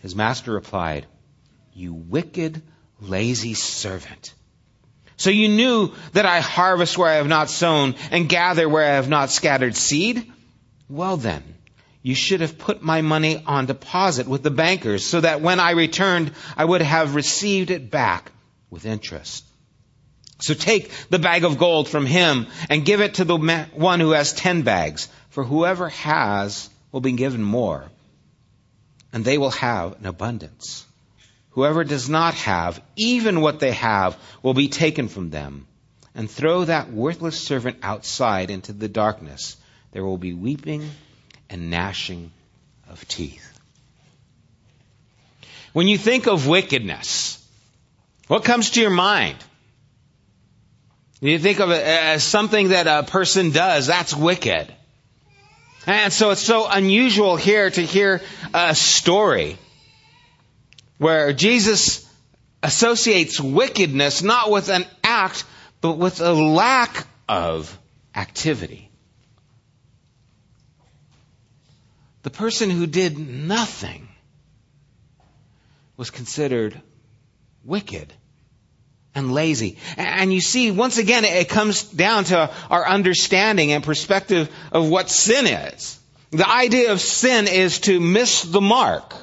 His 0.01 0.15
master 0.15 0.51
replied, 0.51 1.07
You 1.73 1.93
wicked, 1.93 2.61
lazy 2.99 3.53
servant. 3.53 4.33
So 5.21 5.29
you 5.29 5.49
knew 5.49 5.91
that 6.13 6.25
I 6.25 6.39
harvest 6.39 6.97
where 6.97 7.07
I 7.07 7.17
have 7.17 7.27
not 7.27 7.51
sown 7.51 7.93
and 8.09 8.27
gather 8.27 8.67
where 8.67 8.83
I 8.83 8.95
have 8.95 9.07
not 9.07 9.29
scattered 9.29 9.75
seed? 9.75 10.25
Well 10.89 11.15
then, 11.15 11.43
you 12.01 12.15
should 12.15 12.41
have 12.41 12.57
put 12.57 12.81
my 12.81 13.01
money 13.01 13.43
on 13.45 13.67
deposit 13.67 14.27
with 14.27 14.41
the 14.41 14.49
bankers 14.49 15.05
so 15.05 15.21
that 15.21 15.39
when 15.39 15.59
I 15.59 15.73
returned, 15.73 16.31
I 16.57 16.65
would 16.65 16.81
have 16.81 17.13
received 17.13 17.69
it 17.69 17.91
back 17.91 18.31
with 18.71 18.87
interest. 18.87 19.45
So 20.39 20.55
take 20.55 20.91
the 21.11 21.19
bag 21.19 21.43
of 21.43 21.59
gold 21.59 21.87
from 21.87 22.07
him 22.07 22.47
and 22.67 22.83
give 22.83 22.99
it 22.99 23.13
to 23.15 23.23
the 23.23 23.37
one 23.37 23.99
who 23.99 24.13
has 24.13 24.33
ten 24.33 24.63
bags, 24.63 25.07
for 25.29 25.43
whoever 25.43 25.89
has 25.89 26.67
will 26.91 27.01
be 27.01 27.11
given 27.11 27.43
more, 27.43 27.85
and 29.13 29.23
they 29.23 29.37
will 29.37 29.51
have 29.51 29.99
an 29.99 30.07
abundance. 30.07 30.83
Whoever 31.51 31.83
does 31.83 32.09
not 32.09 32.33
have, 32.35 32.81
even 32.95 33.41
what 33.41 33.59
they 33.59 33.73
have, 33.73 34.17
will 34.41 34.53
be 34.53 34.69
taken 34.69 35.07
from 35.07 35.29
them. 35.29 35.67
And 36.13 36.29
throw 36.29 36.65
that 36.65 36.91
worthless 36.91 37.39
servant 37.39 37.77
outside 37.83 38.49
into 38.51 38.73
the 38.73 38.89
darkness. 38.89 39.55
There 39.91 40.03
will 40.03 40.17
be 40.17 40.33
weeping 40.33 40.89
and 41.49 41.69
gnashing 41.69 42.31
of 42.89 43.07
teeth. 43.07 43.47
When 45.73 45.87
you 45.87 45.97
think 45.97 46.27
of 46.27 46.47
wickedness, 46.47 47.37
what 48.27 48.43
comes 48.43 48.71
to 48.71 48.81
your 48.81 48.89
mind? 48.89 49.37
You 51.21 51.37
think 51.39 51.59
of 51.59 51.69
it 51.71 51.83
as 51.85 52.23
something 52.23 52.69
that 52.69 52.87
a 52.87 53.03
person 53.03 53.51
does, 53.51 53.87
that's 53.87 54.13
wicked. 54.13 54.73
And 55.85 56.11
so 56.11 56.31
it's 56.31 56.41
so 56.41 56.67
unusual 56.67 57.35
here 57.35 57.69
to 57.69 57.81
hear 57.81 58.21
a 58.53 58.75
story 58.75 59.57
where 61.01 61.33
Jesus 61.33 62.07
associates 62.61 63.39
wickedness 63.39 64.21
not 64.21 64.51
with 64.51 64.69
an 64.69 64.85
act, 65.03 65.45
but 65.81 65.97
with 65.97 66.21
a 66.21 66.31
lack 66.31 67.07
of 67.27 67.75
activity. 68.13 68.91
The 72.21 72.29
person 72.29 72.69
who 72.69 72.85
did 72.85 73.17
nothing 73.17 74.09
was 75.97 76.11
considered 76.11 76.79
wicked 77.65 78.13
and 79.15 79.33
lazy. 79.33 79.79
And 79.97 80.31
you 80.31 80.39
see, 80.39 80.69
once 80.69 80.99
again, 80.99 81.25
it 81.25 81.49
comes 81.49 81.81
down 81.81 82.25
to 82.25 82.51
our 82.69 82.87
understanding 82.87 83.71
and 83.71 83.83
perspective 83.83 84.51
of 84.71 84.87
what 84.87 85.09
sin 85.09 85.47
is. 85.47 85.99
The 86.29 86.47
idea 86.47 86.91
of 86.91 87.01
sin 87.01 87.47
is 87.47 87.79
to 87.79 87.99
miss 87.99 88.43
the 88.43 88.61
mark. 88.61 89.15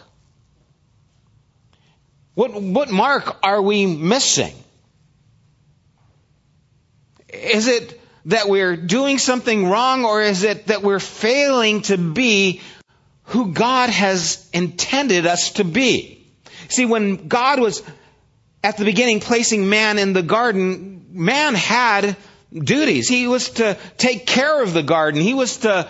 What, 2.38 2.52
what 2.52 2.88
mark 2.88 3.36
are 3.42 3.60
we 3.60 3.84
missing? 3.86 4.54
Is 7.28 7.66
it 7.66 8.00
that 8.26 8.48
we're 8.48 8.76
doing 8.76 9.18
something 9.18 9.68
wrong 9.68 10.04
or 10.04 10.22
is 10.22 10.44
it 10.44 10.68
that 10.68 10.82
we're 10.82 11.00
failing 11.00 11.82
to 11.82 11.98
be 11.98 12.60
who 13.24 13.50
God 13.50 13.90
has 13.90 14.48
intended 14.52 15.26
us 15.26 15.54
to 15.54 15.64
be? 15.64 16.30
See, 16.68 16.86
when 16.86 17.26
God 17.26 17.58
was 17.58 17.82
at 18.62 18.76
the 18.76 18.84
beginning 18.84 19.18
placing 19.18 19.68
man 19.68 19.98
in 19.98 20.12
the 20.12 20.22
garden, 20.22 21.06
man 21.10 21.56
had 21.56 22.16
duties. 22.54 23.08
He 23.08 23.26
was 23.26 23.50
to 23.54 23.76
take 23.96 24.26
care 24.26 24.62
of 24.62 24.72
the 24.72 24.84
garden. 24.84 25.20
He 25.20 25.34
was 25.34 25.56
to 25.56 25.88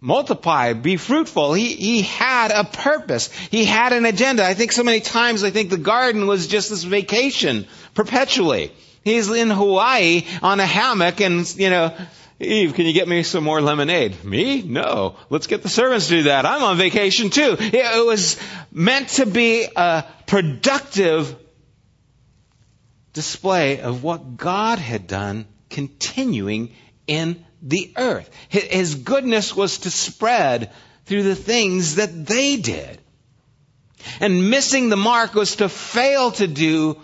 multiply, 0.00 0.72
be 0.72 0.96
fruitful. 0.96 1.52
He, 1.52 1.74
he 1.74 2.02
had 2.02 2.50
a 2.50 2.64
purpose. 2.64 3.30
He 3.50 3.64
had 3.64 3.92
an 3.92 4.06
agenda. 4.06 4.44
I 4.44 4.54
think 4.54 4.72
so 4.72 4.82
many 4.82 5.00
times 5.00 5.44
I 5.44 5.50
think 5.50 5.70
the 5.70 5.76
garden 5.76 6.26
was 6.26 6.46
just 6.46 6.70
this 6.70 6.84
vacation 6.84 7.66
perpetually. 7.94 8.72
He's 9.04 9.30
in 9.30 9.50
Hawaii 9.50 10.24
on 10.42 10.60
a 10.60 10.66
hammock 10.66 11.20
and, 11.20 11.48
you 11.56 11.70
know, 11.70 11.94
Eve, 12.38 12.72
can 12.72 12.86
you 12.86 12.94
get 12.94 13.06
me 13.06 13.22
some 13.22 13.44
more 13.44 13.60
lemonade? 13.60 14.24
Me? 14.24 14.62
No. 14.62 15.16
Let's 15.28 15.46
get 15.46 15.62
the 15.62 15.68
servants 15.68 16.08
to 16.08 16.16
do 16.16 16.22
that. 16.24 16.46
I'm 16.46 16.62
on 16.62 16.78
vacation 16.78 17.28
too. 17.28 17.56
It 17.58 18.06
was 18.06 18.40
meant 18.72 19.08
to 19.10 19.26
be 19.26 19.68
a 19.76 20.04
productive 20.26 21.36
display 23.12 23.80
of 23.80 24.02
what 24.02 24.38
God 24.38 24.78
had 24.78 25.06
done 25.06 25.44
continuing 25.68 26.74
in 27.06 27.44
the 27.62 27.92
earth. 27.96 28.30
His 28.48 28.94
goodness 28.94 29.54
was 29.54 29.78
to 29.78 29.90
spread 29.90 30.70
through 31.06 31.24
the 31.24 31.34
things 31.34 31.96
that 31.96 32.26
they 32.26 32.56
did. 32.56 32.98
And 34.20 34.50
missing 34.50 34.88
the 34.88 34.96
mark 34.96 35.34
was 35.34 35.56
to 35.56 35.68
fail 35.68 36.30
to 36.32 36.46
do 36.46 37.00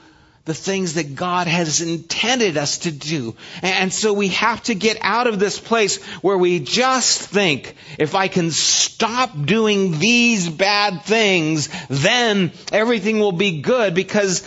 the 0.46 0.54
things 0.54 0.94
that 0.94 1.16
God 1.16 1.48
has 1.48 1.80
intended 1.80 2.56
us 2.56 2.78
to 2.78 2.92
do. 2.92 3.34
And 3.62 3.92
so 3.92 4.12
we 4.12 4.28
have 4.28 4.62
to 4.64 4.76
get 4.76 4.96
out 5.00 5.26
of 5.26 5.40
this 5.40 5.58
place 5.58 6.02
where 6.22 6.38
we 6.38 6.60
just 6.60 7.20
think, 7.20 7.74
if 7.98 8.14
I 8.14 8.28
can 8.28 8.52
stop 8.52 9.30
doing 9.44 9.98
these 9.98 10.48
bad 10.48 11.02
things, 11.02 11.68
then 11.88 12.52
everything 12.72 13.18
will 13.18 13.32
be 13.32 13.60
good 13.60 13.94
because 13.94 14.46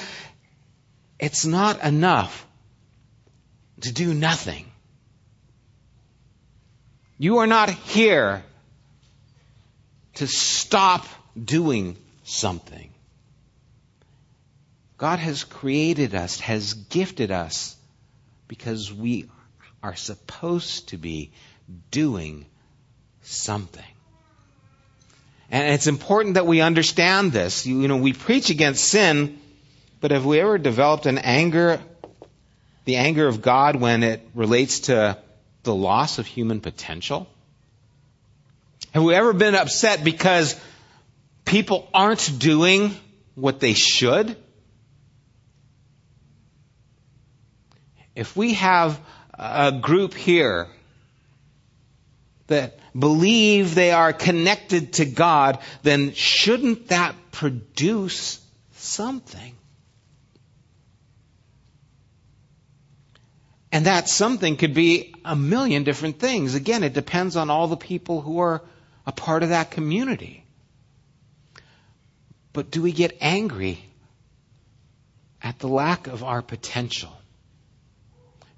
it's 1.20 1.46
not 1.46 1.84
enough 1.84 2.48
to 3.82 3.92
do 3.92 4.14
nothing. 4.14 4.69
You 7.22 7.40
are 7.40 7.48
not 7.48 7.70
here 7.70 8.44
to 10.16 10.26
stop 10.26 11.06
doing 11.38 11.98
something. 12.24 12.90
God 14.98 15.20
has 15.20 15.44
created 15.44 16.16
us, 16.16 16.40
has 16.40 16.74
gifted 16.74 17.30
us, 17.30 17.76
because 18.48 18.92
we 18.92 19.30
are 19.84 19.98
supposed 19.98 20.90
to 20.90 20.98
be 20.98 21.32
doing 21.92 22.46
something. 23.22 23.84
And 25.52 25.74
it's 25.74 25.88
important 25.88 26.36
that 26.36 26.48
we 26.48 26.62
understand 26.62 27.34
this. 27.34 27.66
You, 27.66 27.82
you, 27.82 27.90
know, 27.90 27.98
we 27.98 28.14
preach 28.14 28.50
against 28.50 28.86
sin, 28.86 29.40
but 30.00 30.12
have 30.12 30.26
we 30.26 30.40
ever 30.40 30.58
developed 30.58 31.06
an 31.06 31.18
anger, 31.18 31.82
the 32.86 32.96
anger 32.96 33.28
of 33.28 33.42
God 33.42 33.76
when 33.76 34.04
it 34.04 34.26
relates 34.34 34.82
to 34.82 35.18
the 35.64 35.76
loss 35.76 36.20
of 36.20 36.26
human 36.26 36.62
potential? 36.62 37.28
Have 38.92 39.04
we 39.04 39.14
ever 39.14 39.34
been 39.34 39.56
upset 39.56 40.04
because 40.04 40.60
people 41.46 41.88
aren't 41.94 42.40
doing 42.40 42.96
what 43.36 43.60
they 43.60 43.74
should? 43.74 44.36
If 48.16 48.36
we 48.36 48.56
have 48.56 49.00
a 49.34 49.72
group 49.72 50.14
here 50.14 50.68
that 52.48 52.80
believe 52.98 53.76
they 53.76 53.92
are 53.92 54.12
connected 54.12 54.94
to 54.94 55.06
God, 55.06 55.60
then 55.84 56.14
shouldn't 56.14 56.88
that 56.88 57.16
produce 57.32 58.44
something? 58.74 59.56
And 63.72 63.86
that 63.86 64.10
something 64.10 64.58
could 64.58 64.74
be 64.74 65.14
a 65.24 65.36
million 65.36 65.84
different 65.84 66.20
things. 66.20 66.56
Again, 66.56 66.84
it 66.84 66.94
depends 66.94 67.36
on 67.36 67.50
all 67.50 67.68
the 67.68 67.78
people 67.78 68.22
who 68.22 68.40
are 68.40 68.64
a 69.06 69.12
part 69.12 69.44
of 69.44 69.50
that 69.50 69.72
community. 69.72 70.44
But 72.52 72.72
do 72.72 72.82
we 72.82 72.92
get 72.92 73.18
angry 73.22 73.80
at 75.42 75.60
the 75.60 75.68
lack 75.68 76.08
of 76.08 76.24
our 76.24 76.42
potential? 76.42 77.12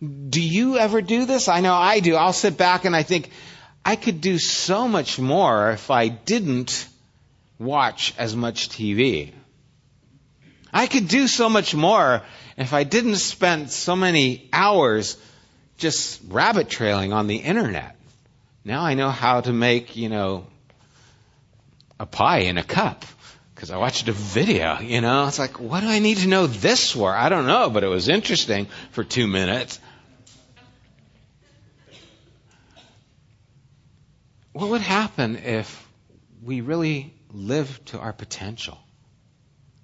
Do 0.02 0.42
you 0.42 0.78
ever 0.78 1.02
do 1.02 1.26
this? 1.26 1.48
I 1.48 1.60
know 1.60 1.74
I 1.74 2.00
do. 2.00 2.16
I'll 2.16 2.34
sit 2.34 2.58
back 2.58 2.86
and 2.86 2.96
I 2.96 3.04
think, 3.04 3.30
I 3.84 3.96
could 3.96 4.22
do 4.22 4.38
so 4.38 4.88
much 4.88 5.20
more 5.20 5.72
if 5.72 5.92
I 5.92 6.08
didn't 6.08 6.88
watch 7.60 8.14
as 8.18 8.36
much 8.36 8.70
TV. 8.70 9.34
I 10.74 10.88
could 10.88 11.08
do 11.08 11.28
so 11.28 11.50
much 11.50 11.76
more 11.76 12.22
if 12.58 12.74
I 12.74 12.84
didn't 12.84 13.18
spend 13.18 13.72
so 13.72 13.96
many 13.96 14.50
hours 14.54 15.18
just 15.78 16.22
rabbit 16.28 16.70
trailing 16.70 17.12
on 17.12 17.28
the 17.28 17.38
internet. 17.38 17.96
Now 18.64 18.84
I 18.84 18.94
know 18.94 19.10
how 19.10 19.42
to 19.42 19.52
make, 19.52 19.96
you 19.96 20.10
know, 20.10 20.46
a 22.00 22.06
pie 22.06 22.40
in 22.40 22.58
a 22.58 22.64
cup 22.64 23.06
because 23.54 23.72
I 23.72 23.78
watched 23.78 24.08
a 24.08 24.12
video, 24.12 24.80
you 24.80 25.02
know. 25.02 25.28
It's 25.28 25.40
like, 25.40 25.60
what 25.60 25.82
do 25.82 25.88
I 25.88 26.00
need 26.00 26.18
to 26.18 26.28
know 26.28 26.48
this 26.48 26.92
for? 26.92 27.14
I 27.14 27.30
don't 27.30 27.48
know, 27.48 27.70
but 27.70 27.84
it 27.84 27.88
was 27.88 28.10
interesting 28.10 28.68
for 28.92 29.04
two 29.04 29.28
minutes. 29.28 29.80
What 34.54 34.70
would 34.70 34.82
happen 34.82 35.38
if 35.38 35.88
we 36.44 36.62
really 36.62 37.14
lived 37.32 37.88
to 37.88 38.00
our 38.00 38.14
potential? 38.14 38.78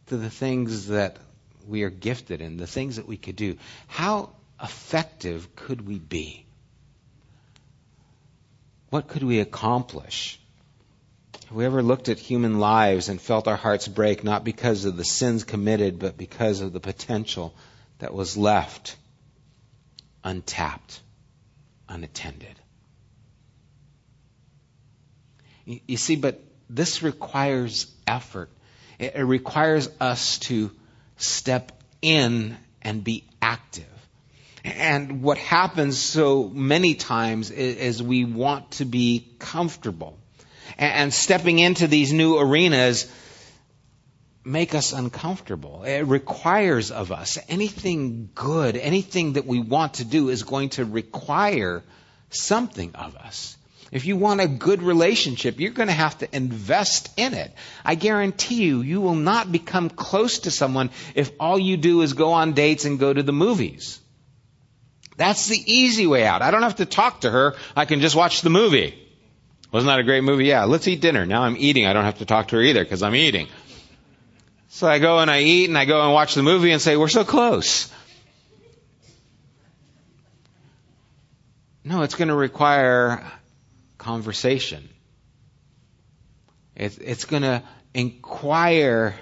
To 0.08 0.18
the 0.18 0.30
things 0.30 0.88
that 0.88 1.18
we 1.68 1.84
are 1.84 1.90
gifted 1.90 2.42
in, 2.42 2.58
the 2.58 2.68
things 2.68 2.96
that 2.96 3.08
we 3.08 3.18
could 3.18 3.36
do. 3.36 3.58
How 3.88 4.32
effective 4.62 5.56
could 5.56 5.88
we 5.88 6.00
be? 6.00 6.46
What 8.90 9.08
could 9.08 9.24
we 9.24 9.40
accomplish? 9.40 10.40
Have 11.48 11.56
we 11.56 11.66
ever 11.66 11.84
looked 11.84 12.10
at 12.10 12.20
human 12.20 12.60
lives 12.60 13.10
and 13.10 13.22
felt 13.22 13.48
our 13.48 13.56
hearts 13.56 13.88
break 13.88 14.24
not 14.24 14.44
because 14.44 14.86
of 14.86 14.98
the 14.98 15.06
sins 15.06 15.44
committed, 15.44 16.00
but 16.00 16.18
because 16.18 16.62
of 16.62 16.74
the 16.74 16.80
potential 16.80 17.54
that 18.00 18.14
was 18.14 18.38
left 18.38 18.96
untapped, 20.24 21.02
unattended? 21.88 22.60
You 25.66 25.98
see, 25.98 26.16
but 26.16 26.42
this 26.70 27.04
requires 27.04 27.94
effort. 28.06 28.50
It 29.00 29.26
requires 29.26 29.90
us 30.00 30.40
to 30.40 30.72
step 31.18 31.72
in 32.02 32.58
and 32.82 33.04
be 33.04 33.26
active. 33.42 33.86
And 34.64 35.22
what 35.22 35.38
happens 35.38 35.98
so 35.98 36.48
many 36.50 36.96
times 36.96 37.52
is, 37.52 38.02
we 38.02 38.26
want 38.26 38.72
to 38.72 38.86
be 38.86 39.28
comfortable. 39.40 40.18
And 40.78 41.14
stepping 41.14 41.60
into 41.60 41.88
these 41.88 42.12
new 42.12 42.38
arenas 42.38 43.12
make 44.44 44.74
us 44.76 44.94
uncomfortable. 44.94 45.84
It 45.84 46.02
requires 46.02 46.92
of 46.92 47.12
us 47.12 47.38
anything 47.50 48.30
good, 48.34 48.78
anything 48.78 49.34
that 49.34 49.46
we 49.46 49.60
want 49.60 49.96
to 49.96 50.06
do 50.06 50.30
is 50.30 50.44
going 50.44 50.70
to 50.70 50.86
require 50.86 51.84
something 52.30 52.96
of 52.96 53.16
us. 53.16 53.58
If 53.92 54.06
you 54.06 54.18
want 54.18 54.42
a 54.42 54.48
good 54.48 54.82
relationship, 54.82 55.60
you're 55.60 55.72
going 55.72 55.88
to 55.88 55.94
have 55.94 56.18
to 56.20 56.36
invest 56.36 57.10
in 57.18 57.34
it. 57.34 57.54
I 57.86 57.96
guarantee 57.96 58.64
you, 58.64 58.82
you 58.82 59.00
will 59.00 59.16
not 59.16 59.52
become 59.52 59.90
close 59.90 60.40
to 60.40 60.52
someone 60.52 60.90
if 61.16 61.32
all 61.40 61.58
you 61.58 61.78
do 61.78 62.02
is 62.02 62.14
go 62.14 62.34
on 62.34 62.54
dates 62.54 62.86
and 62.86 63.00
go 63.00 63.14
to 63.14 63.24
the 63.24 63.32
movies. 63.32 64.00
That's 65.16 65.48
the 65.48 65.58
easy 65.66 66.06
way 66.06 66.26
out. 66.26 66.42
I 66.42 66.52
don't 66.52 66.64
have 66.64 66.76
to 66.76 66.86
talk 66.86 67.22
to 67.22 67.32
her. 67.32 67.56
I 67.76 67.86
can 67.86 68.02
just 68.02 68.16
watch 68.16 68.42
the 68.42 68.50
movie. 68.50 69.04
Wasn't 69.72 69.88
that 69.88 70.00
a 70.00 70.04
great 70.04 70.24
movie? 70.24 70.46
Yeah, 70.46 70.66
let's 70.66 70.88
eat 70.88 71.02
dinner. 71.02 71.26
Now 71.26 71.44
I'm 71.44 71.58
eating. 71.58 71.86
I 71.86 71.94
don't 71.94 72.06
have 72.06 72.20
to 72.20 72.26
talk 72.26 72.50
to 72.50 72.58
her 72.58 72.62
either 72.62 72.84
because 72.84 73.04
I'm 73.04 73.16
eating. 73.16 73.48
So 74.70 74.88
I 74.88 75.00
go 75.00 75.20
and 75.20 75.32
I 75.32 75.42
eat 75.42 75.70
and 75.70 75.78
I 75.78 75.86
go 75.86 76.02
and 76.04 76.14
watch 76.14 76.36
the 76.36 76.44
movie 76.44 76.72
and 76.72 76.82
say, 76.82 76.98
we're 76.98 77.08
so 77.08 77.24
close. 77.24 77.92
No, 81.84 82.04
it's 82.04 82.16
going 82.16 82.28
to 82.28 82.36
require 82.36 83.24
conversation. 84.08 84.88
It's, 86.78 86.98
it's 86.98 87.26
going 87.26 87.42
to 87.42 87.62
inquire 87.94 89.16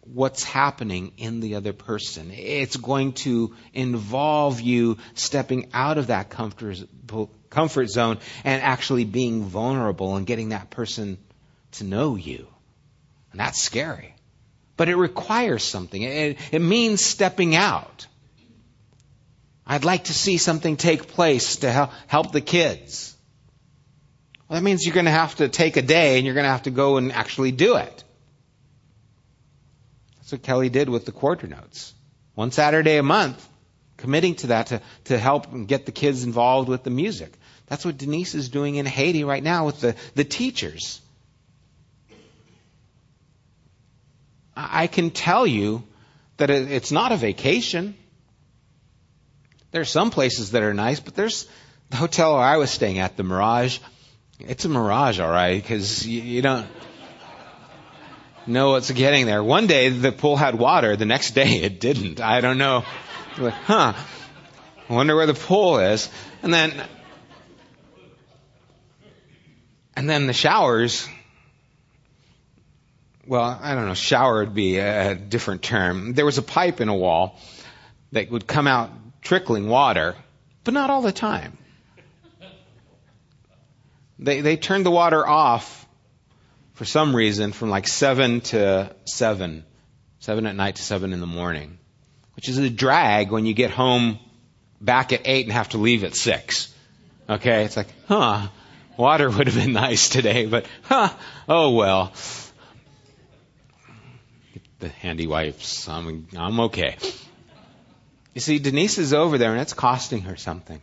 what's 0.00 0.42
happening 0.42 1.12
in 1.16 1.38
the 1.38 1.54
other 1.54 1.72
person. 1.72 2.32
It's 2.32 2.76
going 2.76 3.12
to 3.26 3.54
involve 3.72 4.60
you 4.60 4.98
stepping 5.14 5.70
out 5.72 5.96
of 5.96 6.08
that 6.08 6.28
comfort, 6.28 7.86
zone 7.88 8.18
and 8.42 8.62
actually 8.62 9.04
being 9.04 9.44
vulnerable 9.44 10.16
and 10.16 10.26
getting 10.26 10.48
that 10.48 10.70
person 10.70 11.18
to 11.72 11.84
know 11.84 12.16
you. 12.16 12.48
And 13.30 13.38
that's 13.38 13.62
scary. 13.62 14.12
But 14.76 14.88
it 14.88 14.96
requires 14.96 15.62
something. 15.62 16.02
It, 16.02 16.38
it 16.50 16.58
means 16.58 17.00
stepping 17.00 17.54
out. 17.54 18.08
I'd 19.64 19.84
like 19.84 20.04
to 20.04 20.12
see 20.12 20.36
something 20.36 20.76
take 20.76 21.06
place 21.06 21.58
to 21.58 21.70
help, 21.70 21.90
help 22.08 22.32
the 22.32 22.40
kids. 22.40 23.11
Well, 24.52 24.60
that 24.60 24.66
means 24.66 24.84
you're 24.84 24.92
going 24.92 25.06
to 25.06 25.10
have 25.10 25.36
to 25.36 25.48
take 25.48 25.78
a 25.78 25.82
day 25.82 26.18
and 26.18 26.26
you're 26.26 26.34
going 26.34 26.44
to 26.44 26.50
have 26.50 26.64
to 26.64 26.70
go 26.70 26.98
and 26.98 27.10
actually 27.10 27.52
do 27.52 27.76
it. 27.76 28.04
That's 30.18 30.32
what 30.32 30.42
Kelly 30.42 30.68
did 30.68 30.90
with 30.90 31.06
the 31.06 31.10
quarter 31.10 31.46
notes. 31.46 31.94
One 32.34 32.50
Saturday 32.50 32.98
a 32.98 33.02
month, 33.02 33.48
committing 33.96 34.34
to 34.34 34.48
that 34.48 34.66
to, 34.66 34.82
to 35.04 35.18
help 35.18 35.46
get 35.66 35.86
the 35.86 35.90
kids 35.90 36.24
involved 36.24 36.68
with 36.68 36.82
the 36.82 36.90
music. 36.90 37.32
That's 37.68 37.82
what 37.86 37.96
Denise 37.96 38.34
is 38.34 38.50
doing 38.50 38.74
in 38.74 38.84
Haiti 38.84 39.24
right 39.24 39.42
now 39.42 39.64
with 39.64 39.80
the, 39.80 39.94
the 40.16 40.24
teachers. 40.24 41.00
I 44.54 44.86
can 44.86 45.12
tell 45.12 45.46
you 45.46 45.82
that 46.36 46.50
it's 46.50 46.92
not 46.92 47.10
a 47.10 47.16
vacation. 47.16 47.94
There 49.70 49.80
are 49.80 49.86
some 49.86 50.10
places 50.10 50.50
that 50.50 50.62
are 50.62 50.74
nice, 50.74 51.00
but 51.00 51.14
there's 51.14 51.48
the 51.88 51.96
hotel 51.96 52.34
where 52.34 52.44
I 52.44 52.58
was 52.58 52.70
staying 52.70 52.98
at, 52.98 53.16
the 53.16 53.22
Mirage. 53.22 53.78
It's 54.48 54.64
a 54.64 54.68
mirage, 54.68 55.20
all 55.20 55.30
right, 55.30 55.60
because 55.62 56.06
you, 56.06 56.20
you 56.20 56.42
don't 56.42 56.66
know 58.46 58.72
what's 58.72 58.90
getting 58.90 59.26
there. 59.26 59.42
One 59.42 59.66
day 59.66 59.88
the 59.88 60.12
pool 60.12 60.36
had 60.36 60.56
water, 60.56 60.96
the 60.96 61.06
next 61.06 61.32
day 61.32 61.60
it 61.62 61.80
didn't. 61.80 62.20
I 62.20 62.40
don't 62.40 62.58
know. 62.58 62.84
Like, 63.38 63.54
huh. 63.54 63.94
I 64.88 64.92
wonder 64.92 65.16
where 65.16 65.26
the 65.26 65.34
pool 65.34 65.78
is. 65.78 66.10
And 66.42 66.52
then, 66.52 66.72
and 69.96 70.08
then 70.08 70.26
the 70.26 70.32
showers 70.32 71.08
well, 73.26 73.58
I 73.60 73.74
don't 73.74 73.86
know, 73.86 73.94
shower 73.94 74.40
would 74.40 74.54
be 74.54 74.78
a 74.78 75.14
different 75.14 75.62
term. 75.62 76.14
There 76.14 76.26
was 76.26 76.38
a 76.38 76.42
pipe 76.42 76.80
in 76.80 76.88
a 76.88 76.94
wall 76.94 77.38
that 78.12 78.30
would 78.30 78.46
come 78.46 78.66
out 78.66 78.90
trickling 79.22 79.68
water, 79.68 80.16
but 80.64 80.74
not 80.74 80.90
all 80.90 81.02
the 81.02 81.12
time. 81.12 81.56
They, 84.24 84.40
they 84.40 84.56
turned 84.56 84.86
the 84.86 84.90
water 84.90 85.26
off 85.26 85.86
for 86.74 86.84
some 86.84 87.14
reason 87.14 87.52
from 87.52 87.70
like 87.70 87.86
7 87.86 88.40
to 88.40 88.94
7, 89.04 89.64
7 90.20 90.46
at 90.46 90.56
night 90.56 90.76
to 90.76 90.82
7 90.82 91.12
in 91.12 91.20
the 91.20 91.26
morning, 91.26 91.78
which 92.36 92.48
is 92.48 92.58
a 92.58 92.70
drag 92.70 93.30
when 93.30 93.46
you 93.46 93.54
get 93.54 93.70
home 93.70 94.18
back 94.80 95.12
at 95.12 95.22
8 95.24 95.46
and 95.46 95.52
have 95.52 95.70
to 95.70 95.78
leave 95.78 96.04
at 96.04 96.14
6. 96.14 96.74
Okay, 97.28 97.64
it's 97.64 97.76
like, 97.76 97.88
huh, 98.06 98.48
water 98.96 99.30
would 99.30 99.46
have 99.46 99.56
been 99.56 99.72
nice 99.86 100.08
today, 100.08 100.46
but 100.46 100.66
huh, 100.82 101.10
oh 101.48 101.70
well 101.74 102.12
the 104.82 104.88
handy 104.88 105.26
wipes. 105.26 105.88
I'm, 105.88 106.28
I'm 106.36 106.60
okay. 106.60 106.96
You 108.34 108.40
see, 108.40 108.58
Denise 108.58 108.98
is 108.98 109.14
over 109.14 109.38
there 109.38 109.52
and 109.52 109.60
it's 109.60 109.72
costing 109.72 110.22
her 110.22 110.36
something. 110.36 110.82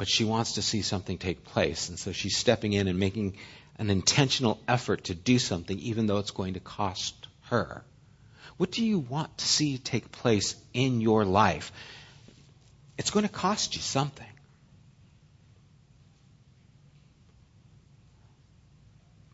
But 0.00 0.08
she 0.08 0.24
wants 0.24 0.54
to 0.54 0.62
see 0.62 0.80
something 0.80 1.18
take 1.18 1.44
place. 1.44 1.90
And 1.90 1.98
so 1.98 2.12
she's 2.12 2.34
stepping 2.34 2.72
in 2.72 2.88
and 2.88 2.98
making 2.98 3.36
an 3.76 3.90
intentional 3.90 4.58
effort 4.66 5.04
to 5.04 5.14
do 5.14 5.38
something, 5.38 5.78
even 5.78 6.06
though 6.06 6.16
it's 6.16 6.30
going 6.30 6.54
to 6.54 6.60
cost 6.60 7.28
her. 7.50 7.84
What 8.56 8.70
do 8.70 8.82
you 8.82 8.98
want 8.98 9.36
to 9.36 9.44
see 9.44 9.76
take 9.76 10.10
place 10.10 10.56
in 10.72 11.02
your 11.02 11.26
life? 11.26 11.70
It's 12.96 13.10
going 13.10 13.26
to 13.26 13.32
cost 13.32 13.74
you 13.76 13.82
something. 13.82 14.32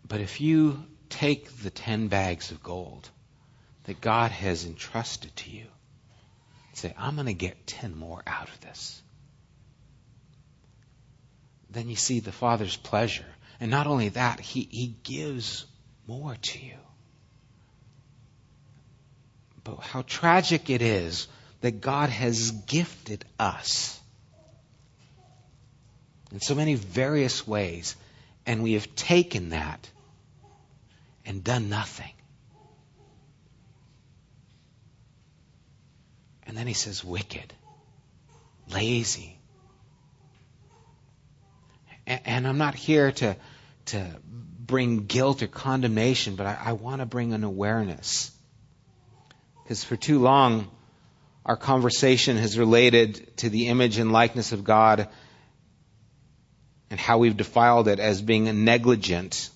But 0.09 0.21
if 0.21 0.41
you 0.41 0.83
take 1.11 1.63
the 1.63 1.71
10 1.71 2.09
bags 2.09 2.51
of 2.51 2.61
gold 2.61 3.09
that 3.85 4.01
God 4.01 4.33
has 4.33 4.65
entrusted 4.65 5.37
to 5.37 5.51
you 5.51 5.67
say, 6.73 6.93
I'm 6.99 7.15
going 7.15 7.27
to 7.27 7.35
get 7.35 7.69
10 7.69 7.97
more 7.97 8.21
out 8.27 8.49
of 8.49 8.61
this. 8.63 9.01
Then 11.71 11.89
you 11.89 11.97
see 11.97 12.21
the 12.21 12.33
Father's 12.33 12.77
pleasure. 12.77 13.27
And 13.61 13.71
not 13.71 13.87
only 13.87 14.11
that, 14.11 14.41
He, 14.41 14.69
he 14.71 14.95
gives 15.03 15.67
more 16.07 16.35
to 16.35 16.65
you. 16.65 16.79
But 19.65 19.81
how 19.81 20.03
tragic 20.03 20.71
it 20.71 20.83
is 20.83 21.27
that 21.61 21.81
God 21.81 22.11
has 22.11 22.53
gifted 22.53 23.25
us 23.39 23.99
in 26.33 26.41
so 26.41 26.55
many 26.55 26.75
various 26.75 27.47
ways, 27.47 27.97
and 28.45 28.63
we 28.63 28.75
have 28.75 28.95
taken 28.95 29.51
that 29.51 29.91
and 31.25 31.43
done 31.43 31.69
nothing. 31.69 32.13
And 36.47 36.57
then 36.57 36.67
he 36.67 36.75
says, 36.75 37.05
wicked, 37.05 37.53
lazy. 38.71 39.36
And, 42.07 42.47
I'm 42.47 42.59
not 42.59 42.75
here 42.75 43.11
to, 43.11 43.37
to 43.87 44.07
bring 44.61 45.07
guilt 45.07 45.43
or 45.43 45.49
condemnation, 45.49 46.37
but 46.37 46.47
I, 46.47 46.59
I 46.67 46.73
want 46.73 47.01
to 47.01 47.07
bring 47.07 47.33
an 47.33 47.43
awareness. 47.43 48.31
Because 49.63 49.83
for 49.83 49.97
too 49.97 50.21
long, 50.21 50.71
our 51.45 51.57
conversation 51.57 52.37
has 52.37 52.59
related 52.59 53.37
to 53.39 53.51
the 53.51 53.69
image 53.69 53.99
and 53.99 54.13
likeness 54.13 54.53
of 54.53 54.63
God 54.63 55.09
and 56.91 57.01
how 57.01 57.19
we've 57.19 57.37
defiled 57.37 57.89
it 57.89 57.99
as 57.99 58.23
being 58.23 58.65
negligent 58.65 59.51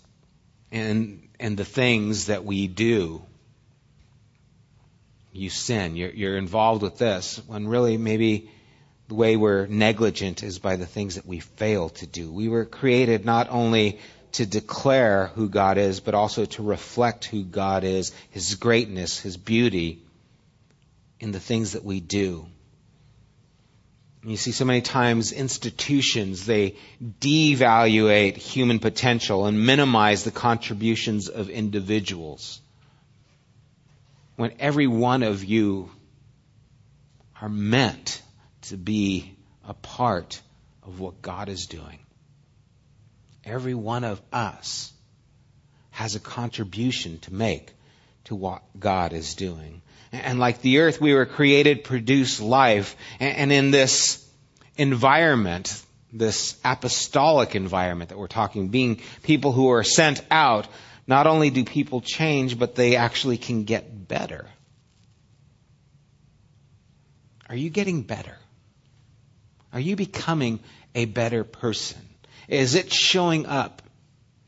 and 0.73 1.29
and 1.41 1.57
the 1.57 1.65
things 1.65 2.27
that 2.27 2.45
we 2.45 2.69
do. 2.69 3.23
You 5.33 5.49
sin. 5.49 5.97
You're, 5.97 6.11
you're 6.11 6.37
involved 6.37 6.83
with 6.83 6.99
this 6.99 7.41
when 7.47 7.67
really 7.67 7.97
maybe 7.97 8.51
the 9.11 9.17
way 9.17 9.37
we're 9.37 9.67
negligent 9.67 10.45
is 10.45 10.61
by 10.61 10.77
the 10.77 10.87
things 10.87 11.17
that 11.17 11.27
we 11.27 11.41
fail 11.41 11.89
to 11.89 12.07
do. 12.07 12.31
We 12.31 12.49
were 12.49 12.65
created 12.65 13.25
not 13.25 13.49
only 13.51 13.99
to 14.35 14.47
declare 14.47 15.33
who 15.35 15.49
God 15.49 15.79
is, 15.79 15.99
but 15.99 16.15
also 16.15 16.45
to 16.45 16.63
reflect 16.63 17.25
who 17.25 17.43
God 17.43 17.83
is, 17.83 18.13
His 18.31 18.55
greatness, 18.55 19.19
His 19.19 19.37
beauty 19.37 20.01
in 21.19 21.33
the 21.33 21.41
things 21.41 21.73
that 21.73 21.85
we 21.85 21.99
do. 21.99 22.47
You 24.25 24.37
see 24.37 24.53
so 24.53 24.65
many 24.65 24.81
times 24.81 25.33
institutions, 25.33 26.47
they 26.47 26.77
devaluate 27.03 28.37
human 28.37 28.79
potential 28.79 29.47
and 29.47 29.67
minimize 29.67 30.23
the 30.23 30.31
contributions 30.31 31.29
of 31.29 31.51
individuals. 31.51 32.61
When 34.37 34.53
every 34.61 34.87
one 34.87 35.25
of 35.25 35.43
you 35.43 35.91
are 37.43 37.49
meant 37.49 38.23
to 38.63 38.77
be 38.77 39.37
a 39.67 39.75
part 39.75 40.41
of 40.83 41.01
what 41.01 41.23
God 41.23 41.49
is 41.49 41.67
doing. 41.67 41.99
Every 43.45 43.75
one 43.75 44.05
of 44.05 44.21
us 44.33 44.93
has 45.91 46.15
a 46.15 46.21
contribution 46.21 47.19
to 47.21 47.35
make 47.35 47.73
to 48.25 48.35
what 48.35 48.63
God 48.79 49.13
is 49.13 49.35
doing. 49.35 49.83
And 50.13 50.39
like 50.39 50.61
the 50.61 50.79
earth, 50.79 51.01
we 51.01 51.15
were 51.15 51.27
created 51.27 51.85
produce 51.85 52.41
life. 52.41 52.97
And 53.19 53.53
in 53.53 53.71
this 53.71 54.27
environment, 54.77 55.83
this 56.13 56.59
apostolic 56.65 57.55
environment 57.55 58.11
that 58.11 58.19
we're 58.19 58.27
talking, 58.27 58.69
being 58.69 59.01
people 59.23 59.53
who 59.53 59.71
are 59.71 59.85
sent 59.85 60.23
out, 60.31 60.67
not 61.07 61.27
only 61.27 61.51
do 61.51 61.65
people 61.65 62.01
change, 62.01 62.59
but 62.59 62.75
they 62.75 62.97
actually 62.97 63.37
can 63.37 63.65
get 63.65 64.09
better. 64.09 64.47
Are 67.49 67.57
you 67.57 67.71
getting 67.71 68.03
better? 68.03 68.37
Are 69.73 69.81
you 69.81 69.97
becoming 69.97 70.61
a 70.95 71.05
better 71.05 71.45
person? 71.45 72.01
Is 72.49 72.75
it 72.75 72.93
showing 72.93 73.47
up 73.47 73.83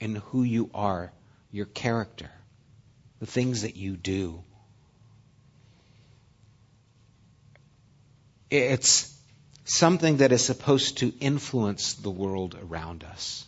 in 0.01 0.17
who 0.17 0.43
you 0.43 0.71
are, 0.75 1.13
your 1.51 1.67
character, 1.67 2.31
the 3.21 3.27
things 3.27 3.63
that 3.63 3.77
you 3.77 3.97
do? 3.97 4.43
It's 8.51 9.17
something 9.65 10.19
that 10.19 10.33
is 10.33 10.45
supposed 10.45 10.99
to 10.99 11.13
influence 11.21 11.95
the 11.95 12.11
world 12.11 12.57
around 12.61 13.05
us. 13.05 13.47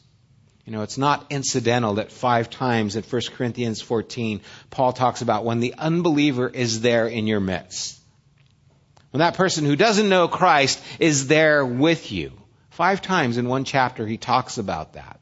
You 0.65 0.73
know, 0.73 0.83
it's 0.83 0.97
not 0.97 1.27
incidental 1.29 1.95
that 1.95 2.11
five 2.11 2.49
times 2.49 2.97
in 2.97 3.03
1 3.03 3.23
Corinthians 3.37 3.83
14, 3.83 4.41
Paul 4.71 4.93
talks 4.95 5.21
about 5.21 5.45
when 5.45 5.61
the 5.61 5.75
unbeliever 5.77 6.49
is 6.49 6.81
there 6.81 7.07
in 7.07 7.27
your 7.27 7.41
midst. 7.41 8.01
When 9.15 9.21
that 9.21 9.35
person 9.35 9.65
who 9.65 9.77
doesn't 9.77 10.09
know 10.09 10.27
Christ 10.27 10.83
is 10.99 11.29
there 11.29 11.65
with 11.65 12.11
you. 12.11 12.33
Five 12.71 13.01
times 13.01 13.37
in 13.37 13.47
one 13.47 13.63
chapter 13.63 14.05
he 14.09 14.17
talks 14.17 14.59
about 14.59 14.95
that. 14.95 15.21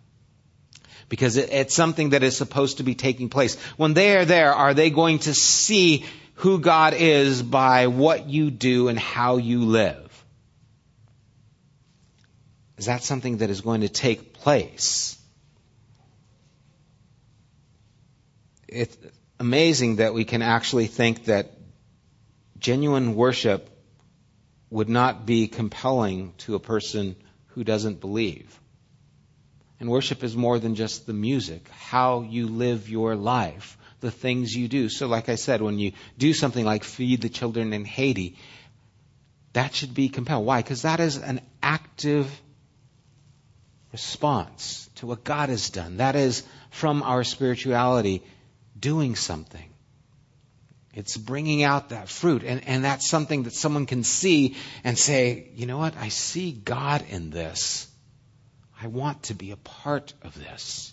because 1.11 1.37
it, 1.37 1.51
it's 1.53 1.75
something 1.75 2.11
that 2.11 2.23
is 2.23 2.35
supposed 2.35 2.79
to 2.79 2.85
be 2.85 2.95
taking 2.95 3.29
place. 3.29 3.57
When 3.77 3.93
they 3.93 4.17
are 4.17 4.25
there, 4.25 4.55
are 4.55 4.73
they 4.73 4.89
going 4.89 5.19
to 5.19 5.35
see 5.35 6.07
who 6.37 6.59
God 6.59 6.95
is 6.95 7.43
by 7.43 7.89
what 7.89 8.31
you 8.31 8.51
do 8.51 8.89
and 8.89 8.99
how 8.99 9.37
you 9.37 9.67
live? 9.67 10.25
Is 12.79 12.87
that 12.87 13.03
something 13.03 13.37
that 13.37 13.51
is 13.51 13.61
going 13.61 13.83
to 13.83 13.91
take 13.91 14.33
place? 14.33 15.19
It's 18.69 18.97
amazing 19.39 19.97
that 19.97 20.15
we 20.15 20.25
can 20.25 20.41
actually 20.41 20.87
think 20.87 21.27
that 21.27 21.51
genuine 22.59 23.15
worship 23.17 23.69
would 24.73 24.89
not 24.89 25.27
be 25.27 25.49
compelling 25.49 26.33
to 26.39 26.55
a 26.55 26.59
person 26.59 27.15
who 27.49 27.63
doesn't 27.63 28.01
believe. 28.01 28.59
And 29.79 29.91
worship 29.91 30.25
is 30.25 30.35
more 30.35 30.59
than 30.59 30.77
just 30.77 31.07
the 31.07 31.13
music, 31.13 31.69
how 31.69 32.23
you 32.23 32.47
live 32.47 32.89
your 32.89 33.15
life, 33.15 33.77
the 34.01 34.11
things 34.11 34.55
you 34.55 34.69
do. 34.69 34.89
So, 34.89 35.09
like 35.09 35.29
I 35.29 35.35
said, 35.35 35.61
when 35.61 35.79
you 35.79 35.93
do 36.17 36.33
something 36.33 36.65
like 36.65 36.85
feed 36.85 37.21
the 37.21 37.29
children 37.29 37.75
in 37.75 37.85
Haiti, 37.85 38.39
that 39.53 39.75
should 39.75 39.93
be 39.93 40.09
compelling. 40.09 40.47
Why? 40.47 40.63
Because 40.63 40.83
that 40.83 41.01
is 41.01 41.19
an 41.19 41.43
active 41.63 42.31
response 43.93 44.89
to 44.95 45.07
what 45.07 45.23
God 45.23 45.51
has 45.51 45.69
done. 45.69 45.99
That 45.99 46.17
is 46.17 46.45
from 46.71 47.03
our 47.03 47.25
spirituality 47.25 48.23
doing 48.79 49.17
something. 49.17 49.72
It's 50.95 51.17
bringing 51.17 51.63
out 51.63 51.89
that 51.89 52.09
fruit. 52.09 52.43
And, 52.45 52.67
and 52.67 52.85
that's 52.85 53.09
something 53.09 53.45
that 53.45 53.55
someone 53.55 53.87
can 53.87 54.05
see 54.05 54.57
and 54.85 54.99
say, 54.99 55.51
you 55.55 55.67
know 55.67 55.79
what? 55.79 55.97
I 55.97 56.09
see 56.09 56.53
God 56.53 57.05
in 57.09 57.31
this. 57.31 57.89
I 58.81 58.89
want 58.89 59.25
to 59.25 59.35
be 59.35 59.53
a 59.53 59.57
part 59.57 60.13
of 60.23 60.35
this. 60.35 60.93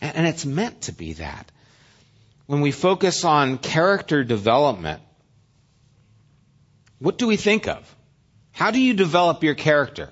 And, 0.00 0.16
and 0.16 0.26
it's 0.26 0.44
meant 0.44 0.82
to 0.82 0.92
be 0.92 1.14
that. 1.14 1.50
When 2.46 2.60
we 2.60 2.72
focus 2.72 3.24
on 3.24 3.58
character 3.58 4.24
development, 4.24 5.02
what 6.98 7.18
do 7.18 7.26
we 7.26 7.36
think 7.36 7.68
of? 7.68 7.94
How 8.50 8.70
do 8.72 8.80
you 8.80 8.94
develop 8.94 9.44
your 9.44 9.54
character? 9.54 10.10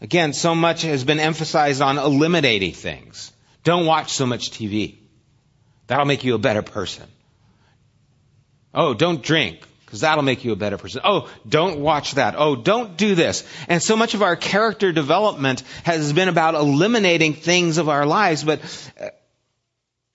Again, 0.00 0.34
so 0.34 0.54
much 0.54 0.82
has 0.82 1.04
been 1.04 1.20
emphasized 1.20 1.80
on 1.80 1.96
eliminating 1.96 2.72
things. 2.72 3.32
Don't 3.62 3.86
watch 3.86 4.12
so 4.12 4.26
much 4.26 4.50
TV. 4.50 4.98
That'll 5.86 6.04
make 6.04 6.24
you 6.24 6.34
a 6.34 6.38
better 6.38 6.60
person. 6.60 7.06
Oh, 8.74 8.94
don't 8.94 9.22
drink 9.22 9.60
because 9.84 10.00
that'll 10.00 10.24
make 10.24 10.44
you 10.44 10.50
a 10.52 10.56
better 10.56 10.76
person. 10.76 11.02
Oh, 11.04 11.30
don't 11.48 11.78
watch 11.78 12.14
that. 12.14 12.34
Oh, 12.36 12.56
don't 12.56 12.96
do 12.96 13.14
this. 13.14 13.44
And 13.68 13.80
so 13.80 13.96
much 13.96 14.14
of 14.14 14.22
our 14.22 14.34
character 14.34 14.90
development 14.90 15.62
has 15.84 16.12
been 16.12 16.28
about 16.28 16.54
eliminating 16.54 17.34
things 17.34 17.78
of 17.78 17.88
our 17.88 18.04
lives, 18.04 18.42
but 18.42 18.60
uh, 19.00 19.10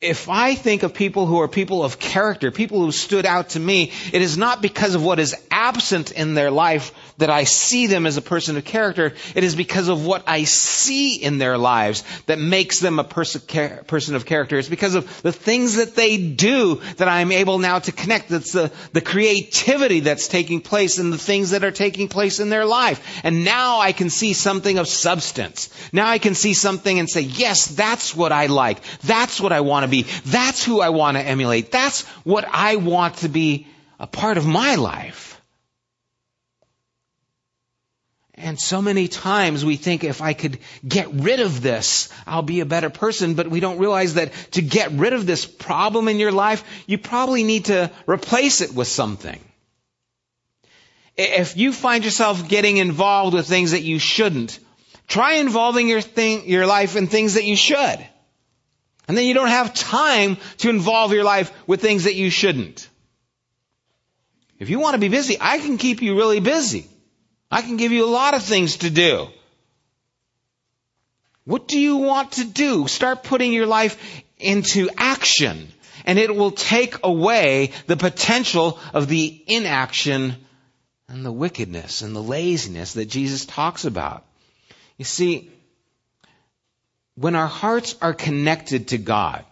if 0.02 0.30
I 0.30 0.56
think 0.56 0.84
of 0.84 0.93
people 0.93 1.26
who 1.26 1.41
are 1.41 1.50
people 1.50 1.84
of 1.84 2.00
character, 2.00 2.52
people 2.52 2.80
who 2.80 2.91
stood 2.93 3.26
out 3.26 3.50
to 3.50 3.60
me, 3.60 3.91
it 4.14 4.22
is 4.22 4.38
not 4.38 4.62
because 4.62 4.95
of 4.95 5.04
what 5.04 5.20
is 5.20 5.36
absent 5.52 6.12
in 6.12 6.36
their 6.36 6.52
life 6.52 6.93
that 7.18 7.30
I 7.30 7.43
see 7.43 7.88
them 7.88 8.06
as 8.06 8.16
a 8.16 8.22
person 8.22 8.56
of 8.56 8.64
character. 8.64 9.14
It 9.36 9.43
is 9.43 9.58
because 9.58 9.89
of 9.89 10.06
what 10.06 10.24
I 10.26 10.45
see 10.45 11.16
in 11.16 11.38
their 11.38 11.58
lives 11.58 12.06
that 12.28 12.39
makes 12.39 12.80
them 12.80 12.97
a 12.97 13.04
person, 13.04 13.41
person 13.88 14.16
of 14.16 14.26
character. 14.26 14.58
It's 14.58 14.70
because 14.70 14.95
of 14.95 15.22
the 15.22 15.34
things 15.34 15.76
that 15.76 15.95
they 15.95 16.16
do 16.16 16.76
that 16.95 17.10
I'm 17.10 17.34
able 17.34 17.60
now 17.60 17.80
to 17.80 17.91
connect. 17.91 18.30
That's 18.30 18.54
the, 18.54 18.72
the 18.93 19.02
creativity 19.02 20.00
that's 20.00 20.30
taking 20.30 20.62
place 20.62 20.97
in 20.97 21.10
the 21.10 21.18
things 21.18 21.50
that 21.50 21.66
are 21.66 21.72
taking 21.72 22.08
place 22.08 22.39
in 22.39 22.50
their 22.50 22.66
life. 22.66 23.20
And 23.26 23.43
now 23.43 23.82
I 23.82 23.91
can 23.91 24.10
see 24.10 24.32
something 24.32 24.78
of 24.78 24.88
substance. 24.88 25.70
Now 25.91 26.08
I 26.08 26.20
can 26.20 26.36
see 26.36 26.54
something 26.54 27.00
and 27.00 27.10
say, 27.10 27.22
yes, 27.22 27.68
that's 27.68 28.16
what 28.16 28.32
I 28.32 28.45
like. 28.45 28.82
That's 29.02 29.41
what 29.41 29.52
I 29.52 29.60
want 29.60 29.84
to 29.84 29.88
be. 29.89 30.03
That's 30.25 30.63
who 30.63 30.81
I 30.81 30.89
want 30.89 31.17
to 31.17 31.23
emulate. 31.23 31.71
That's 31.71 32.03
what 32.23 32.45
I 32.49 32.77
want 32.77 33.17
to 33.17 33.29
be 33.29 33.67
a 33.99 34.07
part 34.07 34.37
of 34.37 34.45
my 34.45 34.75
life. 34.75 35.29
And 38.41 38.57
so 38.57 38.81
many 38.81 39.09
times 39.09 39.65
we 39.65 39.75
think 39.75 40.05
if 40.05 40.21
I 40.21 40.31
could 40.31 40.59
get 40.87 41.13
rid 41.13 41.41
of 41.41 41.61
this, 41.61 42.07
I'll 42.25 42.41
be 42.41 42.61
a 42.61 42.65
better 42.65 42.89
person, 42.89 43.33
but 43.33 43.49
we 43.49 43.59
don't 43.59 43.79
realize 43.79 44.13
that 44.13 44.31
to 44.51 44.61
get 44.61 44.93
rid 44.93 45.11
of 45.11 45.25
this 45.25 45.45
problem 45.45 46.07
in 46.07 46.19
your 46.19 46.31
life, 46.31 46.63
you 46.87 46.97
probably 46.97 47.43
need 47.43 47.65
to 47.65 47.91
replace 48.07 48.61
it 48.61 48.73
with 48.73 48.87
something. 48.87 49.39
If 51.17 51.57
you 51.57 51.73
find 51.73 52.05
yourself 52.05 52.47
getting 52.47 52.77
involved 52.77 53.33
with 53.33 53.45
things 53.45 53.71
that 53.71 53.83
you 53.83 53.99
shouldn't, 53.99 54.57
try 55.05 55.33
involving 55.33 55.89
your 55.89 55.99
thing, 55.99 56.47
your 56.47 56.65
life 56.65 56.95
in 56.95 57.07
things 57.07 57.33
that 57.33 57.43
you 57.43 57.57
should. 57.57 57.99
And 59.10 59.18
then 59.18 59.26
you 59.26 59.34
don't 59.34 59.47
have 59.47 59.74
time 59.74 60.38
to 60.60 60.70
involve 60.70 61.14
your 61.14 61.24
life 61.24 61.51
with 61.66 61.82
things 61.82 62.03
that 62.03 62.14
you 62.14 62.30
shouldn't. 62.30 62.88
If 64.60 64.70
you 64.70 64.80
want 64.80 64.93
to 64.93 64.99
be 64.99 65.10
busy, 65.10 65.36
I 65.41 65.57
can 65.57 65.80
keep 65.80 66.03
you 66.03 66.16
really 66.16 66.39
busy. 66.39 66.88
I 67.49 67.64
can 67.64 67.76
give 67.78 67.91
you 67.91 68.05
a 68.05 68.16
lot 68.22 68.36
of 68.36 68.43
things 68.43 68.78
to 68.78 68.91
do. 68.91 69.30
What 71.43 71.68
do 71.68 71.80
you 71.80 71.97
want 71.97 72.34
to 72.34 72.45
do? 72.45 72.88
Start 72.88 73.24
putting 73.24 73.51
your 73.51 73.66
life 73.66 73.97
into 74.38 74.91
action 74.95 75.70
and 76.05 76.20
it 76.20 76.36
will 76.36 76.51
take 76.51 77.03
away 77.03 77.72
the 77.88 77.97
potential 77.97 78.78
of 78.93 79.07
the 79.07 79.43
inaction 79.47 80.36
and 81.07 81.26
the 81.26 81.32
wickedness 81.32 82.03
and 82.03 82.16
the 82.16 82.22
laziness 82.22 82.93
that 82.93 83.07
Jesus 83.07 83.47
talks 83.47 83.86
about. 83.86 84.24
You 84.97 85.05
see, 85.05 85.49
when 87.20 87.36
our 87.36 87.47
hearts 87.47 87.95
are 88.01 88.13
connected 88.13 88.89
to 88.89 88.97
God, 88.97 89.43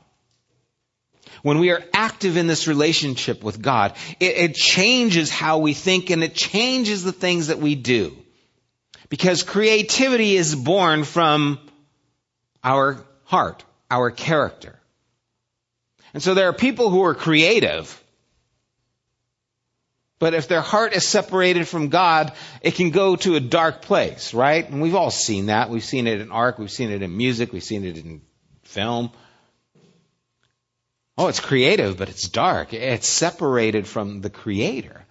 when 1.42 1.60
we 1.60 1.72
are 1.72 1.84
active 1.94 2.38
in 2.38 2.48
this 2.48 2.66
relationship 2.66 3.44
with 3.44 3.62
God, 3.62 3.94
it, 4.22 4.38
it, 4.38 4.56
changes 4.56 5.30
how 5.30 5.58
we 5.60 5.74
think 5.74 6.10
and 6.10 6.24
it 6.24 6.34
changes 6.34 7.04
the 7.04 7.12
things 7.12 7.48
that 7.48 7.60
we 7.60 7.76
do. 7.76 8.18
Because 9.10 9.44
creativity 9.44 10.38
is 10.38 10.56
born 10.56 11.04
from 11.04 11.60
our 12.64 13.06
heart, 13.26 13.66
our 13.92 14.12
character. 14.12 14.80
And 16.14 16.24
so 16.24 16.34
there 16.34 16.48
are 16.48 16.54
people 16.54 16.90
who 16.90 17.04
are 17.04 17.16
creative, 17.16 18.02
but 20.20 20.34
if 20.34 20.48
their 20.48 20.62
heart 20.62 20.94
is 20.94 21.06
separated 21.06 21.68
from 21.68 21.90
God, 21.90 22.34
it 22.62 22.76
can 22.76 22.90
go 22.90 23.16
to 23.18 23.36
a 23.36 23.40
dark 23.40 23.84
place, 23.84 24.34
right? 24.34 24.68
And 24.68 24.82
we've 24.82 24.96
all 24.96 25.12
seen 25.12 25.48
that. 25.48 25.70
We've 25.70 25.84
seen 25.84 26.08
it 26.08 26.22
in 26.22 26.32
art, 26.32 26.58
we've 26.58 26.72
seen 26.72 26.92
it 26.92 27.02
in 27.02 27.16
music, 27.16 27.54
we've 27.54 27.64
seen 27.64 27.84
it 27.86 27.98
in 27.98 28.22
film. 28.64 29.12
Oh, 31.18 31.28
it's 31.28 31.40
creative, 31.40 31.98
but 31.98 32.10
it's 32.10 32.30
dark. 32.30 32.74
It's 32.74 33.08
separated 33.08 33.88
from 33.88 34.22
the 34.22 34.30
Creator. 34.30 35.04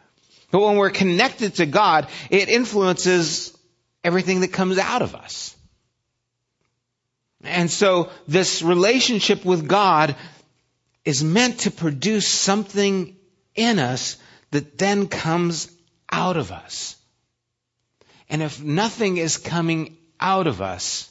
But 0.52 0.60
when 0.60 0.76
we're 0.76 0.90
connected 0.90 1.56
to 1.56 1.66
God, 1.66 2.06
it 2.30 2.48
influences 2.48 3.56
everything 4.04 4.40
that 4.40 4.52
comes 4.52 4.78
out 4.78 5.02
of 5.02 5.16
us. 5.16 5.56
And 7.42 7.70
so 7.70 8.10
this 8.28 8.62
relationship 8.62 9.44
with 9.44 9.66
God 9.66 10.14
is 11.04 11.22
meant 11.24 11.60
to 11.60 11.70
produce 11.70 12.28
something 12.28 13.16
in 13.54 13.78
us 13.78 14.16
that 14.50 14.78
then 14.78 15.08
comes 15.08 15.70
out 16.10 16.36
of 16.36 16.52
us. 16.52 16.96
And 18.28 18.42
if 18.42 18.62
nothing 18.62 19.16
is 19.16 19.36
coming 19.36 19.96
out 20.20 20.46
of 20.46 20.62
us, 20.62 21.10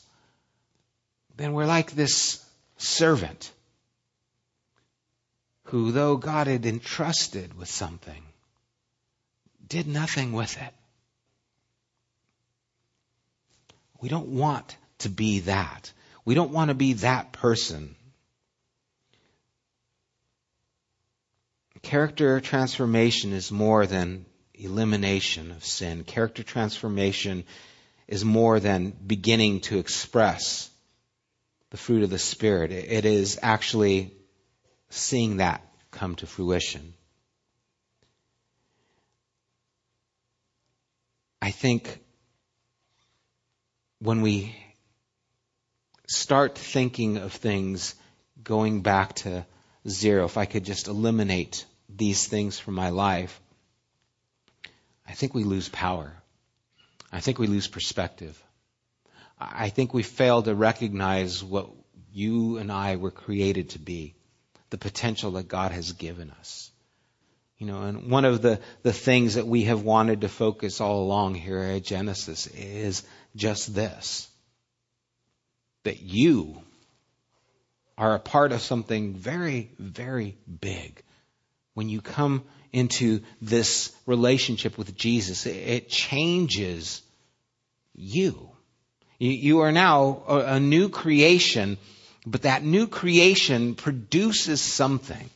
then 1.38 1.54
we're 1.54 1.66
like 1.66 1.92
this 1.92 2.44
servant 2.78 3.52
who, 5.66 5.92
though 5.92 6.18
God 6.18 6.48
had 6.48 6.66
entrusted 6.66 7.58
with 7.58 7.70
something, 7.70 8.24
did 9.68 9.88
nothing 9.88 10.32
with 10.34 10.56
it. 10.62 10.74
We 14.02 14.10
don't 14.10 14.28
want 14.28 14.76
to 15.00 15.10
be 15.10 15.42
that. 15.42 15.92
We 16.24 16.36
don't 16.36 16.52
want 16.52 16.70
to 16.70 16.76
be 16.76 16.94
that 16.94 17.32
person 17.32 17.96
Character 21.86 22.40
transformation 22.42 23.32
is 23.32 23.52
more 23.52 23.86
than 23.86 24.26
elimination 24.56 25.52
of 25.52 25.64
sin. 25.64 26.04
Character 26.04 26.42
transformation 26.42 27.44
is 28.08 28.26
more 28.26 28.60
than 28.60 28.90
beginning 28.90 29.60
to 29.60 29.78
express 29.78 30.68
the 31.70 31.78
fruit 31.78 32.02
of 32.02 32.10
the 32.10 32.18
Spirit. 32.18 32.72
It 32.72 33.06
is 33.06 33.38
actually 33.40 34.12
seeing 34.90 35.38
that 35.38 35.62
come 35.92 36.16
to 36.16 36.26
fruition. 36.26 36.96
I 41.40 41.52
think 41.52 42.00
when 44.00 44.24
we 44.24 44.56
start 46.08 46.58
thinking 46.58 47.18
of 47.18 47.32
things 47.32 47.94
going 48.44 48.82
back 48.82 49.14
to 49.18 49.46
zero, 49.88 50.26
if 50.26 50.36
I 50.36 50.46
could 50.46 50.66
just 50.66 50.88
eliminate 50.88 51.64
these 51.90 52.28
things 52.28 52.60
from 52.60 52.74
my 52.74 52.90
life, 52.90 53.40
I 55.08 55.14
think 55.14 55.34
we 55.34 55.44
lose 55.44 55.70
power. 55.70 56.14
I 57.12 57.20
think 57.20 57.40
we 57.40 57.48
lose 57.48 57.68
perspective. 57.68 58.42
I 59.40 59.70
think 59.70 59.94
we 59.94 60.04
fail 60.04 60.42
to 60.44 60.56
recognize 60.56 61.44
what 61.44 61.70
you 62.12 62.58
and 62.58 62.72
I 62.72 62.96
were 62.96 63.12
created 63.12 63.72
to 63.72 63.80
be, 63.80 64.16
the 64.70 64.78
potential 64.78 65.32
that 65.32 65.48
God 65.48 65.72
has 65.72 65.92
given 65.92 66.32
us. 66.40 66.72
You 67.58 67.68
know, 67.68 67.84
and 67.84 68.10
one 68.10 68.26
of 68.26 68.42
the, 68.42 68.60
the 68.84 68.94
things 68.94 69.36
that 69.36 69.48
we 69.48 69.64
have 69.64 69.82
wanted 69.82 70.22
to 70.22 70.30
focus 70.30 70.82
all 70.82 71.04
along 71.04 71.36
here 71.36 71.60
at 71.60 71.84
Genesis 71.84 72.48
is 72.48 73.04
just 73.36 73.74
this. 73.74 74.28
That 75.84 76.02
you 76.02 76.62
are 77.98 78.16
a 78.16 78.20
part 78.20 78.52
of 78.52 78.62
something 78.62 79.14
very, 79.14 79.72
very 79.80 80.38
big. 80.60 81.02
When 81.76 81.90
you 81.90 82.02
come 82.02 82.44
into 82.74 83.22
this 83.42 83.96
relationship 84.06 84.78
with 84.78 84.96
Jesus, 84.96 85.46
it 85.46 85.90
changes 85.90 87.02
you. 87.94 88.50
You 89.20 89.60
are 89.60 89.72
now 89.72 90.24
a 90.28 90.60
new 90.60 90.90
creation, 90.90 91.78
but 92.26 92.42
that 92.42 92.64
new 92.64 92.88
creation 92.88 93.76
produces 93.76 94.60
something. 94.60 95.30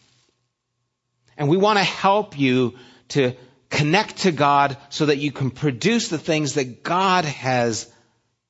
And 1.37 1.47
we 1.47 1.57
want 1.57 1.77
to 1.77 1.83
help 1.83 2.37
you 2.37 2.75
to 3.09 3.35
connect 3.69 4.17
to 4.19 4.31
God 4.31 4.75
so 4.89 5.05
that 5.05 5.17
you 5.17 5.31
can 5.31 5.51
produce 5.51 6.09
the 6.09 6.17
things 6.17 6.55
that 6.55 6.83
God 6.83 7.25
has 7.25 7.89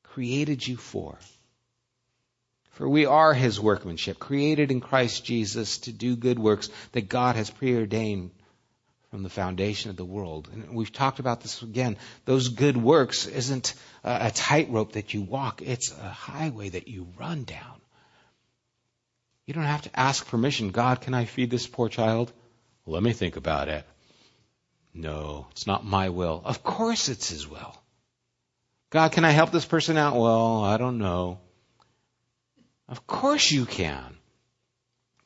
created 0.03 0.67
you 0.67 0.77
for. 0.77 1.17
For 2.79 2.87
we 2.87 3.05
are 3.05 3.33
His 3.33 3.59
workmanship, 3.59 4.19
created 4.19 4.71
in 4.71 4.79
Christ 4.79 5.25
Jesus 5.25 5.79
to 5.79 5.91
do 5.91 6.15
good 6.15 6.39
works 6.39 6.69
that 6.93 7.09
God 7.09 7.35
has 7.35 7.49
preordained 7.49 8.31
from 9.11 9.21
the 9.21 9.29
foundation 9.29 9.89
of 9.89 9.97
the 9.97 10.05
world. 10.05 10.47
And 10.49 10.69
we've 10.69 10.93
talked 10.93 11.19
about 11.19 11.41
this 11.41 11.61
again. 11.61 11.97
Those 12.23 12.47
good 12.47 12.77
works 12.77 13.27
isn't 13.27 13.73
a 14.05 14.31
tightrope 14.31 14.93
that 14.93 15.13
you 15.13 15.23
walk, 15.23 15.61
it's 15.61 15.91
a 15.91 16.07
highway 16.07 16.69
that 16.69 16.87
you 16.87 17.09
run 17.19 17.43
down. 17.43 17.81
You 19.45 19.53
don't 19.55 19.63
have 19.65 19.81
to 19.81 19.99
ask 19.99 20.25
permission. 20.25 20.71
God, 20.71 21.01
can 21.01 21.13
I 21.13 21.25
feed 21.25 21.51
this 21.51 21.67
poor 21.67 21.89
child? 21.89 22.31
Let 22.85 23.03
me 23.03 23.11
think 23.11 23.35
about 23.35 23.67
it. 23.67 23.85
No, 24.93 25.47
it's 25.51 25.67
not 25.67 25.83
my 25.83 26.07
will. 26.07 26.41
Of 26.45 26.63
course 26.63 27.09
it's 27.09 27.29
His 27.29 27.45
will. 27.45 27.75
God, 28.89 29.11
can 29.11 29.25
I 29.25 29.31
help 29.31 29.51
this 29.51 29.65
person 29.65 29.97
out? 29.97 30.15
Well, 30.15 30.63
I 30.63 30.77
don't 30.77 30.97
know. 30.97 31.41
Of 32.89 33.05
course 33.05 33.51
you 33.51 33.65
can. 33.65 34.17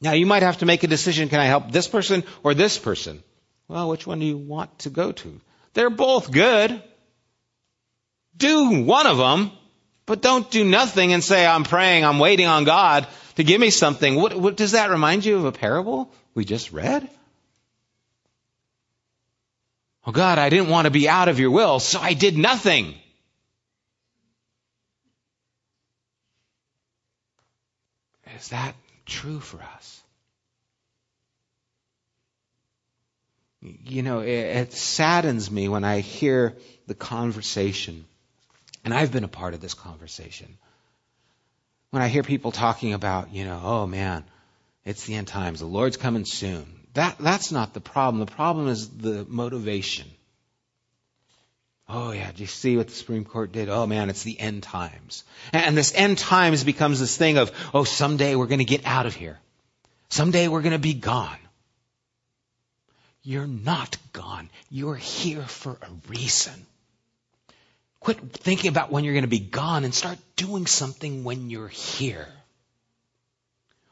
Now 0.01 0.11
you 0.11 0.25
might 0.25 0.43
have 0.43 0.57
to 0.59 0.65
make 0.65 0.83
a 0.83 0.87
decision. 0.87 1.29
Can 1.29 1.39
I 1.39 1.45
help 1.45 1.71
this 1.71 1.87
person 1.87 2.25
or 2.43 2.53
this 2.53 2.77
person? 2.77 3.23
Well, 3.69 3.89
which 3.89 4.05
one 4.05 4.19
do 4.19 4.25
you 4.25 4.37
want 4.37 4.79
to 4.79 4.89
go 4.89 5.13
to? 5.13 5.41
They're 5.73 5.89
both 5.89 6.29
good. 6.29 6.83
Do 8.35 8.83
one 8.83 9.07
of 9.07 9.17
them, 9.17 9.51
but 10.05 10.21
don't 10.21 10.51
do 10.51 10.65
nothing 10.65 11.13
and 11.13 11.23
say, 11.23 11.45
I'm 11.45 11.63
praying, 11.63 12.03
I'm 12.03 12.19
waiting 12.19 12.47
on 12.47 12.65
God 12.65 13.07
to 13.35 13.43
give 13.43 13.61
me 13.61 13.69
something. 13.69 14.15
What, 14.15 14.35
what 14.35 14.57
does 14.57 14.73
that 14.73 14.89
remind 14.89 15.23
you 15.23 15.37
of 15.37 15.45
a 15.45 15.51
parable 15.51 16.11
we 16.33 16.43
just 16.43 16.73
read? 16.73 17.07
Oh 20.05 20.11
God, 20.11 20.37
I 20.37 20.49
didn't 20.49 20.69
want 20.69 20.85
to 20.85 20.91
be 20.91 21.07
out 21.07 21.29
of 21.29 21.39
your 21.39 21.51
will, 21.51 21.79
so 21.79 21.99
I 21.99 22.13
did 22.13 22.37
nothing. 22.37 22.95
Is 28.43 28.49
that 28.49 28.75
true 29.05 29.39
for 29.39 29.61
us? 29.61 30.01
You 33.61 34.01
know, 34.01 34.19
it, 34.19 34.27
it 34.27 34.73
saddens 34.73 35.49
me 35.49 35.69
when 35.69 35.85
I 35.85 36.01
hear 36.01 36.57
the 36.85 36.93
conversation, 36.93 38.03
and 38.83 38.93
I've 38.93 39.13
been 39.13 39.23
a 39.23 39.29
part 39.29 39.53
of 39.53 39.61
this 39.61 39.73
conversation. 39.73 40.57
When 41.91 42.03
I 42.03 42.09
hear 42.09 42.21
people 42.21 42.51
talking 42.51 42.91
about, 42.93 43.33
you 43.33 43.45
know, 43.45 43.61
oh 43.63 43.87
man, 43.87 44.25
it's 44.83 45.05
the 45.05 45.15
end 45.15 45.29
times, 45.29 45.61
the 45.61 45.65
Lord's 45.65 45.95
coming 45.95 46.25
soon. 46.25 46.65
That, 46.95 47.17
that's 47.19 47.49
not 47.49 47.73
the 47.73 47.79
problem. 47.79 48.19
The 48.19 48.33
problem 48.33 48.67
is 48.67 48.89
the 48.89 49.25
motivation. 49.25 50.07
Oh 51.89 52.11
yeah, 52.11 52.31
do 52.31 52.41
you 52.41 52.47
see 52.47 52.77
what 52.77 52.87
the 52.87 52.93
Supreme 52.93 53.25
Court 53.25 53.51
did? 53.51 53.69
Oh 53.69 53.85
man, 53.85 54.09
it's 54.09 54.23
the 54.23 54.39
end 54.39 54.63
times. 54.63 55.23
And 55.51 55.77
this 55.77 55.93
end 55.93 56.17
times 56.17 56.63
becomes 56.63 56.99
this 56.99 57.17
thing 57.17 57.37
of, 57.37 57.51
oh, 57.73 57.83
someday 57.83 58.35
we're 58.35 58.47
going 58.47 58.59
to 58.59 58.65
get 58.65 58.85
out 58.85 59.05
of 59.05 59.15
here. 59.15 59.39
Someday 60.09 60.47
we're 60.47 60.61
going 60.61 60.73
to 60.73 60.79
be 60.79 60.93
gone. 60.93 61.37
You're 63.21 63.47
not 63.47 63.97
gone. 64.11 64.49
You're 64.69 64.95
here 64.95 65.43
for 65.43 65.71
a 65.71 66.09
reason. 66.09 66.53
Quit 67.99 68.19
thinking 68.33 68.69
about 68.69 68.91
when 68.91 69.05
you're 69.05 69.13
going 69.13 69.23
to 69.23 69.29
be 69.29 69.39
gone 69.39 69.85
and 69.85 69.93
start 69.93 70.17
doing 70.35 70.65
something 70.65 71.23
when 71.23 71.49
you're 71.49 71.69
here. 71.69 72.27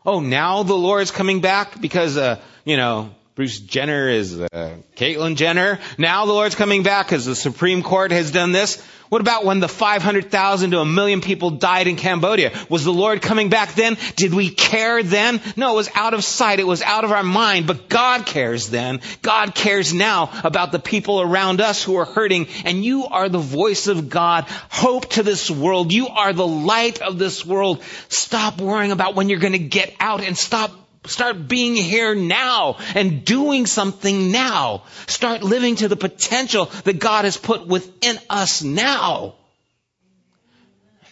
Oh, 0.05 0.19
now 0.19 0.63
the 0.63 0.75
Lord's 0.75 1.11
coming 1.11 1.39
back 1.39 1.79
because, 1.79 2.17
uh, 2.17 2.41
you 2.65 2.75
know, 2.75 3.11
Bruce 3.41 3.59
Jenner 3.59 4.07
is 4.07 4.39
uh, 4.39 4.77
Caitlyn 4.95 5.35
Jenner. 5.35 5.79
Now 5.97 6.27
the 6.27 6.31
Lord's 6.31 6.53
coming 6.53 6.83
back 6.83 7.07
because 7.07 7.25
the 7.25 7.35
Supreme 7.35 7.81
Court 7.81 8.11
has 8.11 8.29
done 8.29 8.51
this. 8.51 8.79
What 9.09 9.19
about 9.19 9.45
when 9.45 9.59
the 9.59 9.67
500,000 9.67 10.71
to 10.71 10.79
a 10.79 10.85
million 10.85 11.21
people 11.21 11.49
died 11.49 11.87
in 11.87 11.95
Cambodia? 11.95 12.53
Was 12.69 12.83
the 12.83 12.93
Lord 12.93 13.19
coming 13.19 13.49
back 13.49 13.73
then? 13.73 13.97
Did 14.15 14.35
we 14.35 14.51
care 14.51 15.01
then? 15.01 15.41
No, 15.57 15.73
it 15.73 15.75
was 15.75 15.89
out 15.95 16.13
of 16.13 16.23
sight. 16.23 16.59
It 16.59 16.67
was 16.67 16.83
out 16.83 17.03
of 17.03 17.11
our 17.11 17.23
mind. 17.23 17.65
But 17.65 17.89
God 17.89 18.27
cares 18.27 18.69
then. 18.69 19.01
God 19.23 19.55
cares 19.55 19.91
now 19.91 20.29
about 20.43 20.71
the 20.71 20.77
people 20.77 21.19
around 21.19 21.61
us 21.61 21.83
who 21.83 21.95
are 21.95 22.05
hurting. 22.05 22.47
And 22.63 22.85
you 22.85 23.07
are 23.07 23.27
the 23.27 23.39
voice 23.39 23.87
of 23.87 24.07
God. 24.07 24.45
Hope 24.69 25.09
to 25.13 25.23
this 25.23 25.49
world. 25.49 25.91
You 25.91 26.09
are 26.09 26.31
the 26.31 26.47
light 26.47 27.01
of 27.01 27.17
this 27.17 27.43
world. 27.43 27.83
Stop 28.07 28.61
worrying 28.61 28.91
about 28.91 29.15
when 29.15 29.29
you're 29.29 29.39
going 29.39 29.53
to 29.53 29.59
get 29.59 29.95
out 29.99 30.21
and 30.21 30.37
stop 30.37 30.71
Start 31.05 31.47
being 31.47 31.75
here 31.75 32.13
now 32.13 32.77
and 32.93 33.25
doing 33.25 33.65
something 33.65 34.31
now. 34.31 34.83
Start 35.07 35.41
living 35.41 35.77
to 35.77 35.87
the 35.87 35.95
potential 35.95 36.65
that 36.83 36.99
God 36.99 37.25
has 37.25 37.37
put 37.37 37.65
within 37.65 38.19
us 38.29 38.61
now. 38.61 39.35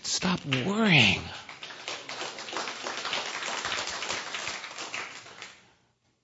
Stop 0.04 0.46
worrying. 0.46 1.22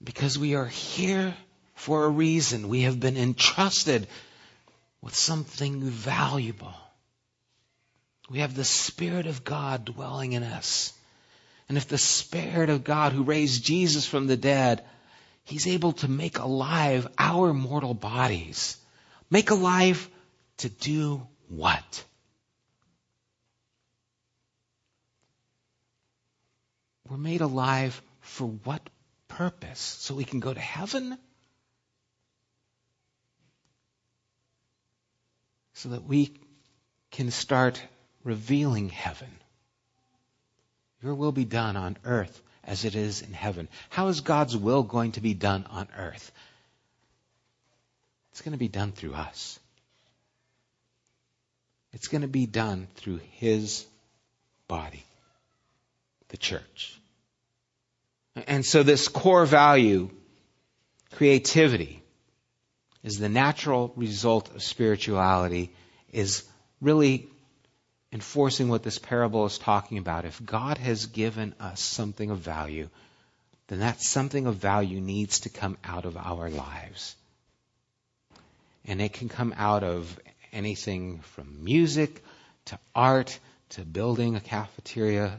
Because 0.04 0.38
we 0.38 0.54
are 0.54 0.68
here 0.68 1.36
for 1.74 2.06
a 2.06 2.10
reason. 2.10 2.70
We 2.70 2.82
have 2.82 3.00
been 3.00 3.18
entrusted 3.18 4.08
with 5.02 5.16
something 5.16 5.82
valuable. 5.82 6.74
We 8.30 8.40
have 8.40 8.56
the 8.56 8.64
Spirit 8.64 9.26
of 9.26 9.44
God 9.44 9.86
dwelling 9.86 10.34
in 10.34 10.44
us. 10.44 10.94
And 11.68 11.78
if 11.78 11.88
the 11.88 11.98
Spirit 11.98 12.70
of 12.70 12.84
God 12.84 13.12
who 13.12 13.24
raised 13.24 13.64
Jesus 13.64 14.06
from 14.06 14.28
the 14.28 14.38
dead, 14.38 14.84
He's 15.44 15.68
able 15.68 15.94
to 15.94 16.08
make 16.08 16.40
alive 16.40 17.08
our 17.18 17.54
mortal 17.54 17.94
bodies. 17.94 18.78
Make 19.30 19.52
alive 19.52 20.10
to 20.58 20.70
do 20.70 21.28
what? 21.50 22.04
We're 27.08 27.18
made 27.18 27.42
alive 27.42 28.02
for 28.22 28.48
what 28.48 28.82
purpose? 29.28 29.80
So 29.80 30.16
we 30.16 30.24
can 30.24 30.40
go 30.40 30.54
to 30.54 30.60
heaven? 30.60 31.18
So 35.74 35.90
that 35.90 36.04
we 36.06 36.34
can 37.12 37.30
start 37.30 37.82
revealing 38.24 38.90
heaven. 38.90 39.30
Your 41.02 41.16
will 41.16 41.32
be 41.32 41.46
done 41.46 41.78
on 41.78 41.98
earth 42.04 42.42
as 42.64 42.86
it 42.86 42.96
is 42.96 43.22
in 43.22 43.34
heaven. 43.34 43.68
How 43.90 44.08
is 44.08 44.22
God's 44.22 44.58
will 44.58 44.84
going 44.84 45.14
to 45.14 45.22
be 45.22 45.34
done 45.34 45.66
on 45.70 45.88
earth? 45.98 46.32
It's 48.32 48.42
going 48.42 48.54
to 48.54 48.58
be 48.58 48.68
done 48.68 48.92
through 48.92 49.14
us. 49.14 49.60
It's 51.94 52.10
going 52.10 52.24
to 52.24 52.28
be 52.28 52.46
done 52.46 52.88
through 52.96 53.22
His 53.32 53.86
body, 54.68 55.04
the 56.30 56.38
church. 56.38 57.00
And 58.48 58.66
so, 58.66 58.84
this 58.84 59.08
core 59.08 59.46
value, 59.46 60.10
creativity, 61.14 62.04
is 63.02 63.18
the 63.18 63.30
natural 63.30 63.94
result 63.96 64.54
of 64.54 64.62
spirituality, 64.62 65.72
is 66.12 66.44
really 66.82 67.30
enforcing 68.16 68.70
what 68.70 68.82
this 68.82 68.98
parable 68.98 69.46
is 69.46 69.58
talking 69.58 69.98
about. 69.98 70.24
If 70.24 70.44
God 70.44 70.78
has 70.78 71.08
given 71.08 71.54
us 71.60 71.82
something 71.82 72.30
of 72.32 72.38
value, 72.38 72.88
then 73.68 73.80
that 73.80 74.02
something 74.02 74.48
of 74.48 74.56
value 74.56 75.02
needs 75.02 75.42
to 75.42 75.50
come 75.50 75.78
out 75.84 76.06
of 76.06 76.16
our 76.16 76.50
lives. 76.50 77.18
And 78.86 79.02
it 79.02 79.12
can 79.12 79.28
come 79.28 79.54
out 79.58 79.84
of 79.84 80.18
anything 80.54 81.20
from 81.34 81.66
music 81.66 82.24
to 82.68 82.80
art 82.96 83.38
to 83.72 83.82
building 83.82 84.38
a 84.38 84.40
cafeteria 84.40 85.38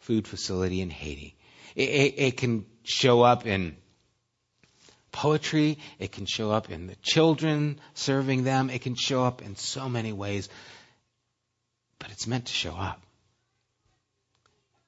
food 0.00 0.28
facility 0.28 0.82
in 0.82 0.90
Haiti. 0.90 1.34
It, 1.74 1.88
it, 1.88 2.14
it, 2.18 2.36
can 2.36 2.66
show 2.82 3.22
up 3.22 3.46
in 3.46 3.78
poetry. 5.10 5.78
It 5.98 6.12
can 6.12 6.26
show 6.26 6.50
up 6.50 6.68
in 6.68 6.86
the 6.86 6.96
children 6.96 7.80
serving 7.94 8.44
them. 8.44 8.68
It 8.68 8.82
can 8.82 8.94
show 8.94 9.24
up 9.24 9.40
in 9.40 9.56
so 9.56 9.88
many 9.88 10.12
ways. 10.12 10.50
But 12.00 12.10
it's 12.10 12.26
meant 12.26 12.46
to 12.46 12.52
show 12.52 12.74
up. 12.74 13.00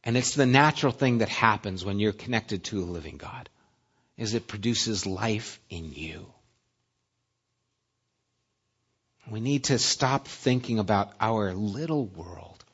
And 0.03 0.17
it's 0.17 0.35
the 0.35 0.47
natural 0.47 0.91
thing 0.91 1.19
that 1.19 1.29
happens 1.29 1.85
when 1.85 2.01
you're 2.01 2.13
connected 2.13 2.65
to 2.65 2.83
a 2.83 2.85
living 2.85 3.19
God, 3.19 3.49
is 4.19 4.35
it 4.35 4.49
produces 4.49 5.07
life 5.07 5.61
in 5.71 5.93
you. 5.93 6.27
We 9.31 9.39
need 9.39 9.65
to 9.65 9.79
stop 9.79 10.27
thinking 10.27 10.81
about 10.81 11.13
our 11.21 11.55
little 11.55 12.07
world 12.07 12.65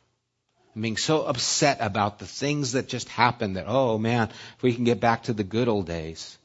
and 0.72 0.82
being 0.82 0.97
so 0.97 1.24
upset 1.24 1.78
about 1.80 2.18
the 2.18 2.26
things 2.26 2.72
that 2.72 2.89
just 2.89 3.09
happened 3.11 3.57
that, 3.57 3.66
oh 3.68 3.99
man, 3.99 4.28
if 4.57 4.62
we 4.62 4.74
can 4.74 4.84
get 4.84 5.01
back 5.01 5.24
to 5.24 5.34
the 5.34 5.45
good 5.45 5.68
old 5.68 5.86
days. 5.86 6.39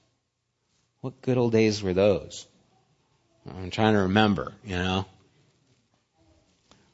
What 1.00 1.22
good 1.22 1.38
old 1.38 1.52
days 1.54 1.82
were 1.82 1.94
those? 1.94 2.46
I'm 3.50 3.70
trying 3.70 3.94
to 3.94 4.02
remember, 4.02 4.54
you 4.66 4.76
know. 4.76 5.06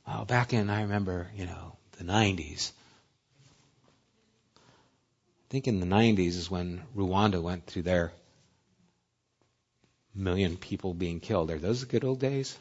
Well, 0.10 0.26
back 0.26 0.54
in, 0.54 0.72
I 0.72 0.82
remember, 0.82 1.28
you 1.36 1.46
know, 1.46 1.76
the 2.00 2.04
90s. 2.04 2.72
I 4.58 5.52
think 5.52 5.68
in 5.68 5.80
the 5.80 5.86
90s 5.86 6.30
is 6.30 6.50
when 6.50 6.82
Rwanda 6.96 7.40
went 7.42 7.68
through 7.68 7.84
their 7.84 8.12
million 10.16 10.58
people 10.58 10.96
being 10.96 11.20
killed. 11.20 11.52
Are 11.52 11.60
those 11.60 11.82
the 11.82 11.86
good 11.86 12.04
old 12.04 12.20
days? 12.20 12.58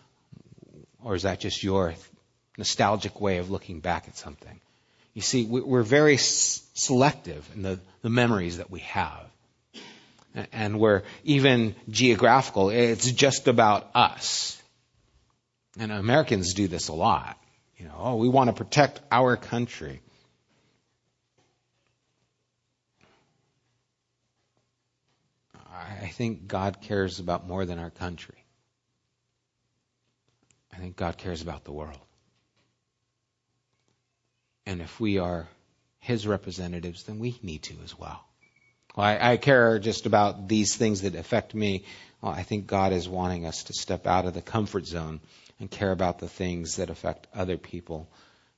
Or 1.02 1.14
is 1.14 1.22
that 1.22 1.40
just 1.40 1.62
your 1.62 1.94
nostalgic 2.58 3.18
way 3.18 3.38
of 3.38 3.50
looking 3.50 3.80
back 3.80 4.08
at 4.08 4.18
something? 4.18 4.60
You 5.14 5.22
see, 5.22 5.46
we're 5.46 5.82
very 5.82 6.18
selective 6.18 7.48
in 7.54 7.62
the, 7.62 7.80
the 8.02 8.10
memories 8.10 8.58
that 8.58 8.70
we 8.70 8.80
have. 8.80 9.24
And 10.52 10.78
we're 10.78 11.02
even 11.24 11.74
geographical. 11.88 12.68
It's 12.68 13.10
just 13.10 13.48
about 13.48 13.88
us. 13.94 14.57
And 15.76 15.92
Americans 15.92 16.54
do 16.54 16.68
this 16.68 16.88
a 16.88 16.94
lot. 16.94 17.38
You 17.76 17.86
know, 17.86 17.94
oh, 17.96 18.16
we 18.16 18.28
want 18.28 18.48
to 18.48 18.54
protect 18.54 19.00
our 19.10 19.36
country. 19.36 20.00
I 26.02 26.08
think 26.08 26.48
God 26.48 26.80
cares 26.80 27.20
about 27.20 27.46
more 27.46 27.64
than 27.64 27.78
our 27.78 27.90
country. 27.90 28.34
I 30.72 30.76
think 30.76 30.96
God 30.96 31.16
cares 31.18 31.42
about 31.42 31.64
the 31.64 31.72
world. 31.72 31.98
And 34.66 34.80
if 34.80 34.98
we 34.98 35.18
are 35.18 35.48
His 36.00 36.26
representatives, 36.26 37.04
then 37.04 37.18
we 37.20 37.38
need 37.42 37.62
to 37.64 37.74
as 37.84 37.96
well. 37.96 38.24
well 38.96 39.06
I, 39.06 39.32
I, 39.32 39.36
care 39.36 39.78
just 39.78 40.06
about 40.06 40.48
these 40.48 40.76
things 40.76 41.02
that 41.02 41.14
affect 41.14 41.54
me. 41.54 41.84
Well, 42.20 42.32
I 42.32 42.42
think 42.42 42.66
God 42.66 42.92
is 42.92 43.08
wanting 43.08 43.46
us 43.46 43.64
to 43.64 43.72
step 43.72 44.06
out 44.06 44.26
of 44.26 44.34
the 44.34 44.42
comfort 44.42 44.86
zone 44.86 45.20
and 45.60 45.70
care 45.70 45.90
about 45.90 46.18
the 46.18 46.28
things 46.28 46.76
that 46.76 46.90
affect 46.90 47.26
other 47.34 47.56
people 47.56 48.08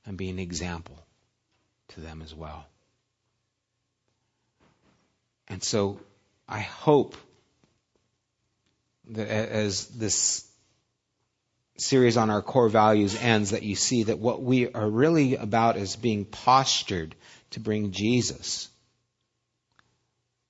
and 0.05 0.17
be 0.17 0.29
an 0.29 0.39
example 0.39 0.97
to 1.89 2.01
them 2.01 2.21
as 2.21 2.33
well. 2.33 2.65
And 5.47 5.63
so 5.63 5.99
I 6.47 6.59
hope 6.59 7.15
that 9.09 9.27
as 9.27 9.87
this 9.87 10.47
series 11.77 12.17
on 12.17 12.29
our 12.29 12.41
core 12.41 12.69
values 12.69 13.15
ends, 13.19 13.51
that 13.51 13.63
you 13.63 13.75
see 13.75 14.03
that 14.03 14.19
what 14.19 14.41
we 14.41 14.71
are 14.71 14.89
really 14.89 15.35
about 15.35 15.77
is 15.77 15.95
being 15.95 16.25
postured 16.25 17.15
to 17.51 17.59
bring 17.59 17.91
Jesus 17.91 18.69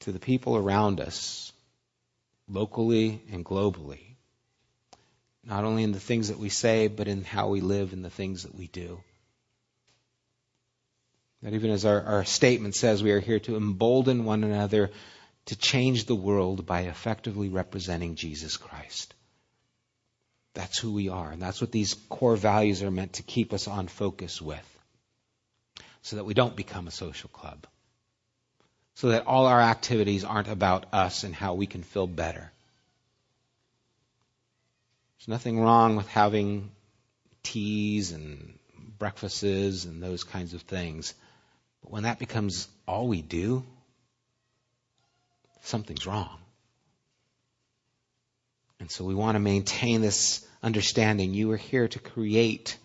to 0.02 0.12
the 0.12 0.20
people 0.20 0.58
around 0.58 0.99
us, 0.99 1.52
locally 2.49 3.22
and 3.32 3.45
globally. 3.45 4.16
Not 5.44 5.64
only 5.64 5.84
in 5.84 5.92
the 5.92 6.00
things 6.00 6.28
that 6.28 6.38
we 6.38 6.50
say, 6.50 6.88
but 6.88 7.08
in 7.08 7.24
how 7.24 7.50
we 7.50 7.62
live 7.62 7.94
and 7.94 8.06
the 8.06 8.10
things 8.10 8.44
that 8.44 8.56
we 8.56 8.68
do. 8.68 9.02
That 11.42 11.54
even 11.54 11.72
as 11.72 11.86
our, 11.86 12.02
our 12.04 12.26
statement 12.26 12.76
says, 12.76 13.02
we 13.02 13.12
are 13.12 13.20
here 13.20 13.39
to 13.42 13.58
embolden 13.58 14.26
one 14.26 14.44
another 14.44 14.92
to 15.46 15.56
change 15.56 16.06
the 16.06 16.16
world 16.16 16.66
by 16.68 16.82
effectively 16.82 17.50
representing 17.50 18.16
Jesus 18.16 18.58
Christ. 18.58 19.16
That's 20.54 20.78
who 20.78 20.94
we 20.94 21.10
are. 21.10 21.32
And 21.32 21.42
that's 21.42 21.62
what 21.62 21.72
these 21.72 21.96
core 22.10 22.36
values 22.36 22.84
are 22.84 22.92
meant 22.92 23.14
to 23.14 23.24
keep 23.24 23.54
us 23.54 23.68
on 23.68 23.88
focus 23.88 24.42
with. 24.42 24.68
So 26.04 26.18
that 26.18 26.26
we 26.26 26.34
don't 26.34 26.56
become 26.56 26.88
a 26.88 26.92
social 26.92 27.30
club. 27.30 27.66
So 28.96 29.10
that 29.10 29.26
all 29.26 29.46
our 29.48 29.62
activities 29.62 30.24
aren't 30.24 30.48
about 30.48 30.94
us 30.94 31.24
and 31.24 31.34
how 31.34 31.56
we 31.56 31.66
can 31.66 31.82
feel 31.82 32.08
better. 32.08 32.52
There's 35.22 35.28
nothing 35.28 35.60
wrong 35.60 35.98
with 35.98 36.08
having 36.08 36.72
teas 37.44 38.12
and 38.12 38.58
breakfasts 38.98 39.86
and 39.86 40.02
those 40.02 40.24
kinds 40.24 40.56
of 40.56 40.64
things. 40.64 41.14
But 41.84 41.92
when 41.92 42.04
that 42.04 42.18
becomes 42.18 42.68
all 42.88 43.08
we 43.08 43.22
do, 43.22 43.64
something's 45.62 46.08
wrong. 46.08 46.40
And 48.80 48.90
so 48.90 49.06
we 49.06 49.14
want 49.14 49.36
to 49.36 49.40
maintain 49.40 50.02
this 50.02 50.44
understanding. 50.64 51.36
You 51.36 51.52
are 51.52 51.58
here 51.58 51.88
to 51.88 52.00
create 52.00 52.76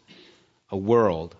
a 0.71 0.77
world 0.77 1.35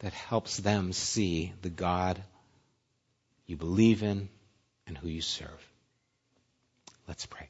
that 0.00 0.12
helps 0.12 0.58
them 0.58 0.92
see 0.92 1.54
the 1.62 1.70
God 1.70 2.22
you 3.46 3.56
believe 3.56 4.02
in 4.02 4.28
and 4.86 4.98
who 4.98 5.08
you 5.08 5.22
serve. 5.22 5.66
Let's 7.08 7.24
pray. 7.24 7.48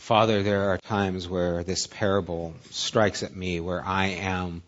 Father, 0.00 0.42
there 0.42 0.70
are 0.70 0.78
times 0.78 1.28
where 1.28 1.62
this 1.62 1.86
parable 1.86 2.54
strikes 2.70 3.22
at 3.22 3.36
me 3.36 3.60
where 3.60 3.84
I 3.84 4.06
am 4.06 4.62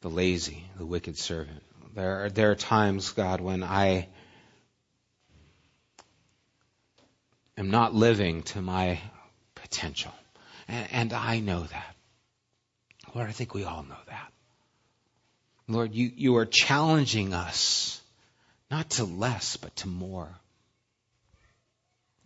the 0.00 0.10
lazy, 0.10 0.64
the 0.76 0.84
wicked 0.84 1.16
servant. 1.16 1.62
There 1.94 2.24
are, 2.24 2.28
there 2.28 2.50
are 2.50 2.56
times, 2.56 3.12
God, 3.12 3.40
when 3.40 3.62
I 3.62 4.08
am 7.56 7.70
not 7.70 7.94
living 7.94 8.42
to 8.42 8.60
my 8.60 8.98
potential. 9.54 10.12
And, 10.66 10.88
and 10.90 11.12
I 11.12 11.38
know 11.38 11.62
that. 11.62 11.96
Lord, 13.14 13.28
I 13.28 13.32
think 13.32 13.54
we 13.54 13.62
all 13.62 13.84
know 13.84 14.02
that. 14.08 14.32
Lord, 15.68 15.94
you, 15.94 16.10
you 16.16 16.36
are 16.36 16.46
challenging 16.46 17.32
us 17.32 18.00
not 18.72 18.90
to 18.90 19.04
less, 19.04 19.56
but 19.56 19.74
to 19.76 19.88
more. 19.88 20.28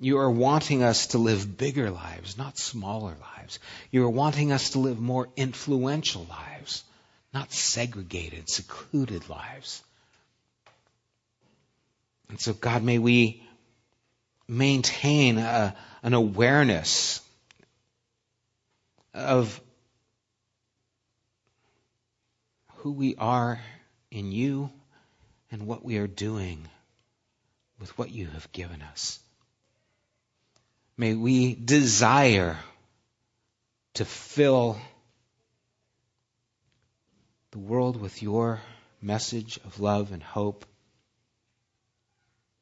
You 0.02 0.18
are 0.18 0.30
wanting 0.30 0.82
us 0.82 1.06
to 1.08 1.18
live 1.18 1.56
bigger 1.56 1.88
lives, 1.88 2.36
not 2.36 2.58
smaller 2.58 3.14
lives. 3.36 3.60
You 3.92 4.04
are 4.04 4.10
wanting 4.10 4.50
us 4.50 4.70
to 4.70 4.80
live 4.80 4.98
more 4.98 5.28
influential 5.36 6.26
lives, 6.28 6.82
not 7.32 7.52
segregated, 7.52 8.48
secluded 8.48 9.28
lives. 9.28 9.80
And 12.28 12.40
so, 12.40 12.52
God, 12.52 12.82
may 12.82 12.98
we 12.98 13.44
maintain 14.48 15.38
a, 15.38 15.76
an 16.02 16.14
awareness 16.14 17.20
of 19.14 19.60
who 22.78 22.90
we 22.90 23.14
are 23.14 23.60
in 24.10 24.32
you 24.32 24.68
and 25.52 25.68
what 25.68 25.84
we 25.84 25.98
are 25.98 26.08
doing 26.08 26.66
with 27.78 27.96
what 27.96 28.10
you 28.10 28.26
have 28.26 28.50
given 28.50 28.82
us. 28.82 29.21
May 30.96 31.14
we 31.14 31.54
desire 31.54 32.58
to 33.94 34.04
fill 34.04 34.78
the 37.50 37.58
world 37.58 38.00
with 38.00 38.22
your 38.22 38.60
message 39.00 39.58
of 39.64 39.80
love 39.80 40.12
and 40.12 40.22
hope. 40.22 40.64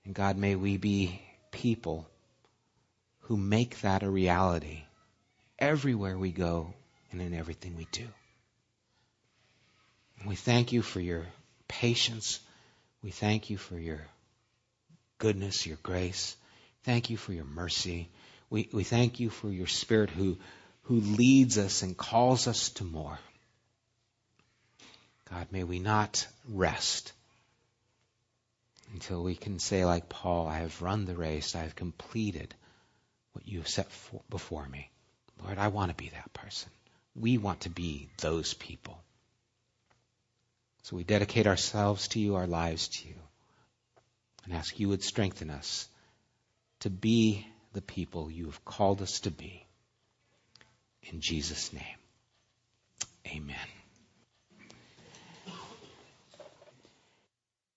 And 0.04 0.14
God, 0.14 0.36
may 0.36 0.56
we 0.56 0.76
be 0.76 1.22
people 1.50 2.08
who 3.20 3.36
make 3.36 3.80
that 3.82 4.02
a 4.02 4.10
reality 4.10 4.82
everywhere 5.58 6.18
we 6.18 6.32
go 6.32 6.74
and 7.12 7.20
in 7.20 7.34
everything 7.34 7.76
we 7.76 7.86
do. 7.92 8.06
And 10.18 10.28
we 10.28 10.34
thank 10.34 10.72
you 10.72 10.82
for 10.82 11.00
your 11.00 11.26
patience. 11.68 12.40
We 13.02 13.10
thank 13.10 13.50
you 13.50 13.58
for 13.58 13.78
your 13.78 14.00
goodness, 15.18 15.66
your 15.66 15.78
grace. 15.82 16.36
Thank 16.84 17.10
you 17.10 17.16
for 17.16 17.32
your 17.32 17.44
mercy. 17.44 18.08
We, 18.48 18.68
we 18.72 18.84
thank 18.84 19.20
you 19.20 19.30
for 19.30 19.50
your 19.50 19.66
Spirit 19.66 20.10
who, 20.10 20.38
who 20.82 21.00
leads 21.00 21.58
us 21.58 21.82
and 21.82 21.96
calls 21.96 22.48
us 22.48 22.70
to 22.70 22.84
more. 22.84 23.18
God, 25.30 25.46
may 25.52 25.62
we 25.62 25.78
not 25.78 26.26
rest 26.48 27.12
until 28.92 29.22
we 29.22 29.36
can 29.36 29.58
say, 29.58 29.84
like 29.84 30.08
Paul, 30.08 30.48
I 30.48 30.58
have 30.58 30.82
run 30.82 31.04
the 31.04 31.14
race, 31.14 31.54
I 31.54 31.60
have 31.60 31.76
completed 31.76 32.52
what 33.32 33.46
you 33.46 33.58
have 33.58 33.68
set 33.68 33.90
for, 33.92 34.22
before 34.28 34.66
me. 34.66 34.90
Lord, 35.44 35.58
I 35.58 35.68
want 35.68 35.90
to 35.90 35.96
be 35.96 36.08
that 36.08 36.32
person. 36.32 36.70
We 37.14 37.38
want 37.38 37.60
to 37.60 37.70
be 37.70 38.08
those 38.18 38.54
people. 38.54 38.98
So 40.82 40.96
we 40.96 41.04
dedicate 41.04 41.46
ourselves 41.46 42.08
to 42.08 42.20
you, 42.20 42.34
our 42.34 42.46
lives 42.46 42.88
to 42.88 43.08
you. 43.08 43.14
and 44.44 44.54
ask 44.54 44.80
you 44.80 44.88
would 44.88 45.04
strengthen 45.04 45.50
us 45.50 45.86
to 46.80 46.90
be 46.90 47.46
the 47.72 47.82
people 47.82 48.30
you 48.30 48.46
have 48.46 48.64
called 48.64 49.02
us 49.02 49.20
to 49.20 49.30
be. 49.30 49.64
In 51.02 51.20
Jesus' 51.20 51.72
name, 51.72 51.98
amen. 53.26 53.79